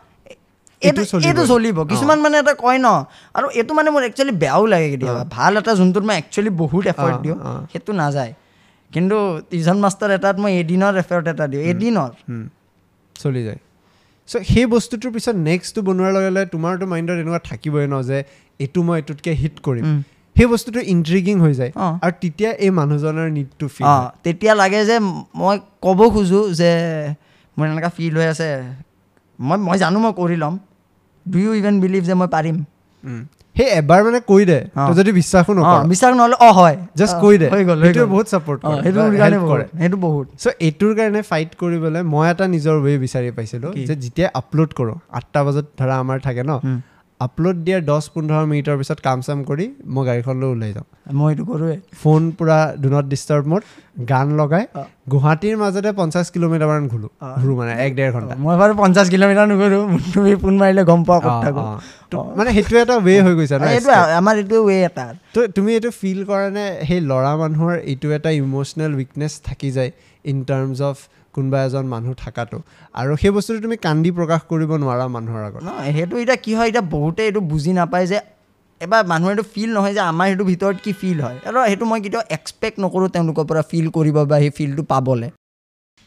[0.82, 2.88] এইটো চলিব। কিছুমান মানে এটা কয় ন
[3.36, 7.17] আৰু এইটো মানে মোৰ একচুৱেলি বেয়াও লাগে কেতিয়াবা। ভাল এটা যোনটোত মই একচুৱেলি বহুত এফৰ্ট
[7.21, 7.38] দিওঁ।
[7.73, 8.34] সেইটো নাযায়।
[8.91, 9.17] কিন্তু
[9.49, 12.09] টিউশ্যন মাষ্টৰ এটাত মই এদিনৰ এফৰ্ট এটা দিওঁ এদিনৰ।
[13.15, 13.59] চলি যায়।
[14.29, 18.17] চ' সেই বস্তুটোৰ পিছত নেক্সটটো বনোৱাৰ লগে লগে তোমাৰতো মাইণ্ডত এনেকুৱা থাকিবই ন যে
[18.59, 19.86] এইটো মই এইটোতকৈ হিট কৰিম।
[20.36, 21.71] সেই বস্তুটো ইণ্ট্ৰিগিং হৈ যায়।
[22.03, 23.86] আৰু তেতিয়া এই মানুহজনৰ নিডটো ফিল
[24.23, 24.95] তেতিয়া লাগে যে
[25.36, 26.71] মই ক'ব খোজোঁ যে
[27.57, 28.49] মোৰ এনেকুৱা ফিল হৈ আছে।
[29.39, 30.55] মই মই জানো মই কৰি ল'ম।
[31.26, 32.55] ডু ইউ ইভেন বিলিভ যে মই পাৰিম?
[33.55, 37.36] সেই এবাৰ মানে কৈ দে। তই যদি বিশ্বাসো নকৰ। বিশ্বাস নহ'লে অঁ হয়। জাষ্ট কৈ
[37.38, 41.22] দে। হৈ গ'ল গ'ল। বহুত ছাপৰ্ট কৰে সেইটো কাৰণে কৰে। সেইটো বহুত। চ' এইটোৰ কাৰণে
[41.22, 43.72] ফাইট কৰিবলৈ মই এটা নিজৰ ৱে বিচাৰি পাইছিলোঁ?
[43.88, 46.53] যে যেতিয়া আপলোড কৰোঁ আঠটা বজাত ধৰা আমাৰ থাকে ন।
[47.26, 50.88] আপলোড দিয়াৰ দহ পোন্ধৰ মিনিটৰ পিছত কাম চাম কৰি মই গাড়ীখন লৈ ওলাই যাওঁ।
[51.19, 53.61] মই এইটো কৰোঁৱে ফোন পূৰা ডু নট ডিষ্টাৰ্ব মোড
[54.11, 54.63] গান লগাই।
[55.11, 57.07] গুৱাহাটীৰ মাজতে পঞ্চাছ কিলোমিটাৰমান ঘূৰো।
[57.41, 61.32] ঘূৰো মানে এক ডেৰ ঘণ্টা। মই বাৰু পঞ্চাছ কিলোমিটাৰ নকৰোঁ তুমি ফোন মাৰিলে গম পোৱা।
[62.11, 63.55] তো মানে সেইটো এটা ৱে হৈ গৈছে
[64.19, 65.05] আমাৰ এইটো ৱে এটা।
[65.36, 69.91] তো তুমি এইটো ফিল কৰা নে সেই ল'ৰা মানুহৰ এইটো এটা ইম'চনেল উইকনেছ থাকি যায়
[70.30, 70.97] ইন টাৰ্মছ অফ
[71.36, 72.57] কোনোবা এজন মানুহ থকাটো।
[73.01, 75.61] আৰু সেই বস্তুটো তুমি কান্দি প্ৰকাশ কৰিব নোৱাৰা মানুহৰ আগত।
[75.95, 78.19] সেইটো এতিয়া কি হয় এতিয়া বহুতে এইটো বুজি নাপায় যে
[78.82, 81.99] এবাৰ মানুহে এইটো ফিল নহয় যে আমাৰ সেইটো ভিতৰত কি ফিল হয়। আৰু সেইটো মই
[82.05, 85.29] কেতিয়াও এক্সপেক্ট নকৰোঁ তেওঁলোকৰ পৰা ফিল কৰিব বা সেই ফিলটো পাবলৈ।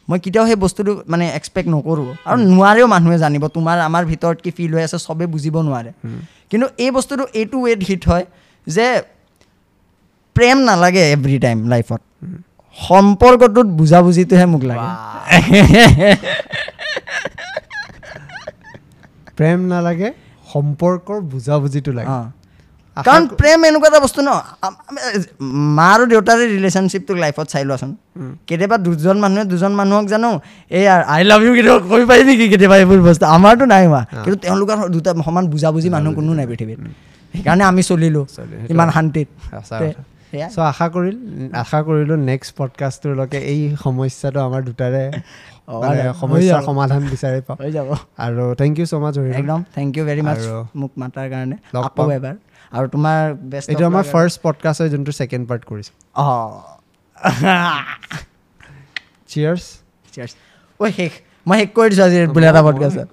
[0.07, 4.51] মই কেতিয়াও সেই বস্তুটো মানে এক্সপেক্ট নকৰোঁ। আৰু নোৱাৰেও মানুহে জানিব তোমাৰ আমাৰ ভিতৰত কি
[4.57, 5.91] ফিল হৈ আছে চবেই বুজিব নোৱাৰে।
[6.51, 8.25] কিন্তু এই বস্তুটো এইটো ৱেত হিট হয়
[8.67, 8.85] যে
[10.35, 12.01] প্ৰেম নালাগে এভৰি টাইম লাইফত
[12.77, 14.87] সম্পৰ্কটোত বুজাবুজিটোহে মোক লাগে।
[19.37, 20.09] প্ৰেম নালাগে
[20.47, 22.09] সম্পৰ্কৰ বুজাবুজিটো লাগে।
[22.97, 24.29] কাৰণ প্ৰেম এনেকুৱা এটা বস্তু ন
[25.77, 27.91] মা আৰু দেউতাৰে ৰিলেশ্যনশ্বিপটোক লাইফত চাই লোৱাচোন।
[28.47, 30.29] কেতিয়াবা দুজন মানুহে দুজন মানুহক জানো
[30.77, 30.83] এই
[31.15, 34.75] আই লাভ ইউ কেতিয়াবা কৈ পাৰি নেকি কেতিয়াবা এইবোৰ বস্তু। আমাৰতো নাই হোৱা। কিন্তু তেওঁলোকৰ
[34.95, 36.79] দুটা সমান বুজাবুজি মানুহ কোনো নাই পৃথিৱীত।
[37.33, 38.25] সেইকাৰণে আমি চলিলোঁ।
[38.73, 39.27] ইমান শান্তিত।
[40.55, 41.15] চ' আশা কৰিল
[41.53, 45.03] আশা কৰিলোঁ নেক্সট পডকাষ্টটোলৈকে এই সমস্যাটো আমাৰ দুটাৰে
[46.21, 47.89] সমস্যাৰ। সমাধান বিচাৰি পাওঁ হৈ যাব।
[48.25, 50.41] আৰু থেংক ইউ ছ' মাছ একদম থেংক ইউ ভেৰি মাছ
[50.75, 52.35] মোক মাতাৰ কাৰণে। লগ পাম। এবাৰ।
[52.71, 53.19] আৰু তোমাৰ
[53.51, 56.51] বেষ্ট এইটো আমাৰ ফাৰ্ষ্ট পডকাষ্ট হয় যোনটো ছেকেণ্ড পাৰ্ট কৰিছোঁ। অঁ।
[59.29, 59.65] Cheers
[60.13, 60.33] Cheers.
[60.79, 61.13] ঐ শেষ।
[61.47, 63.09] মই শেষ কৰি দিছোঁ আজি বোলে এটা পডকাষ্টত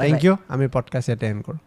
[0.00, 1.58] থেংক ইউ আমি পডকাষ্ট ইয়াতে এণ্ড কৰোঁ।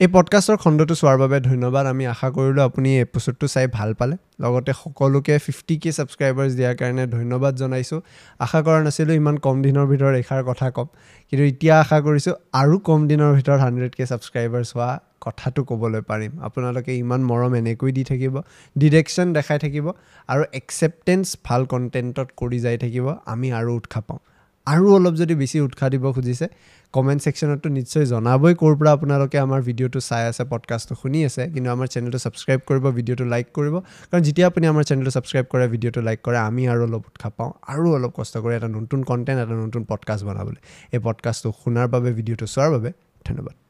[0.00, 3.06] এই পডকাষ্টৰ খণ্ডটো চোৱাৰ বাবে ধন্যবাদ। আমি আশা কৰিলোঁ আপুনি এই
[3.54, 8.00] চাই ভাল পালে। লগতে সকলোকে ফিফটি কে ছাবস্ক্ৰাইবাৰ্ছ দিয়াৰ কাৰণে ধন্যবাদ জনাইছোঁ।
[8.40, 10.88] আশা কৰা নাছিলোঁ ইমান কম দিনৰ ভিতৰত এষাৰ কথা ক'ম।
[11.28, 14.90] কিন্তু এতিয়া আশা কৰিছোঁ আৰু কম দিনৰ ভিতৰত হাণ্ড্ৰেড কে ছাবস্ক্ৰাইবাৰ্ছ হোৱা
[15.20, 18.34] কথাটো ক'বলৈ পাৰিম। আপোনালোকে ইমান মৰম এনেকৈ দি থাকিব
[18.76, 19.86] ডিৰেকশ্যন দেখাই থাকিব
[20.28, 24.20] আৰু একচেপ্টেঞ্চ ভাল কণ্টেণ্টত কৰি যাই থাকিব। আমি আৰু উৎসাহ পাওঁ
[24.66, 26.46] আৰু অলপ যদি বেছি উৎসাহ দিব খুজিছে
[26.92, 31.68] কমেণ্ট ছেকশ্যনততো নিশ্চয় জনাবই ক'ৰ পৰা আপোনালোকে আমাৰ ভিডিঅ'টো চাই আছে পডকাষ্টটো শুনি আছে। কিন্তু
[31.70, 33.74] আমাৰ চেনেলটো ছাবস্ক্ৰাইব কৰিব ভিডিঅ'টো লাইক কৰিব।
[34.10, 37.52] কাৰণ যেতিয়া আপুনি আমাৰ চেনেলটো ছাবস্ক্ৰাইব কৰে ভিডিঅ'টো লাইক কৰে আমি আৰু অলপ উৎসাহ পাওঁ
[37.72, 40.60] আৰু অলপ কষ্ট কৰি এটা নতুন কণ্টেণ্ট এটা নতুন পডকাষ্ট বনাবলৈ।
[40.92, 42.90] এই পডকাষ্টটো শুনাৰ বাবে ভিডিঅ'টো চোৱাৰ বাবে
[43.28, 43.61] ধন্যবাদ।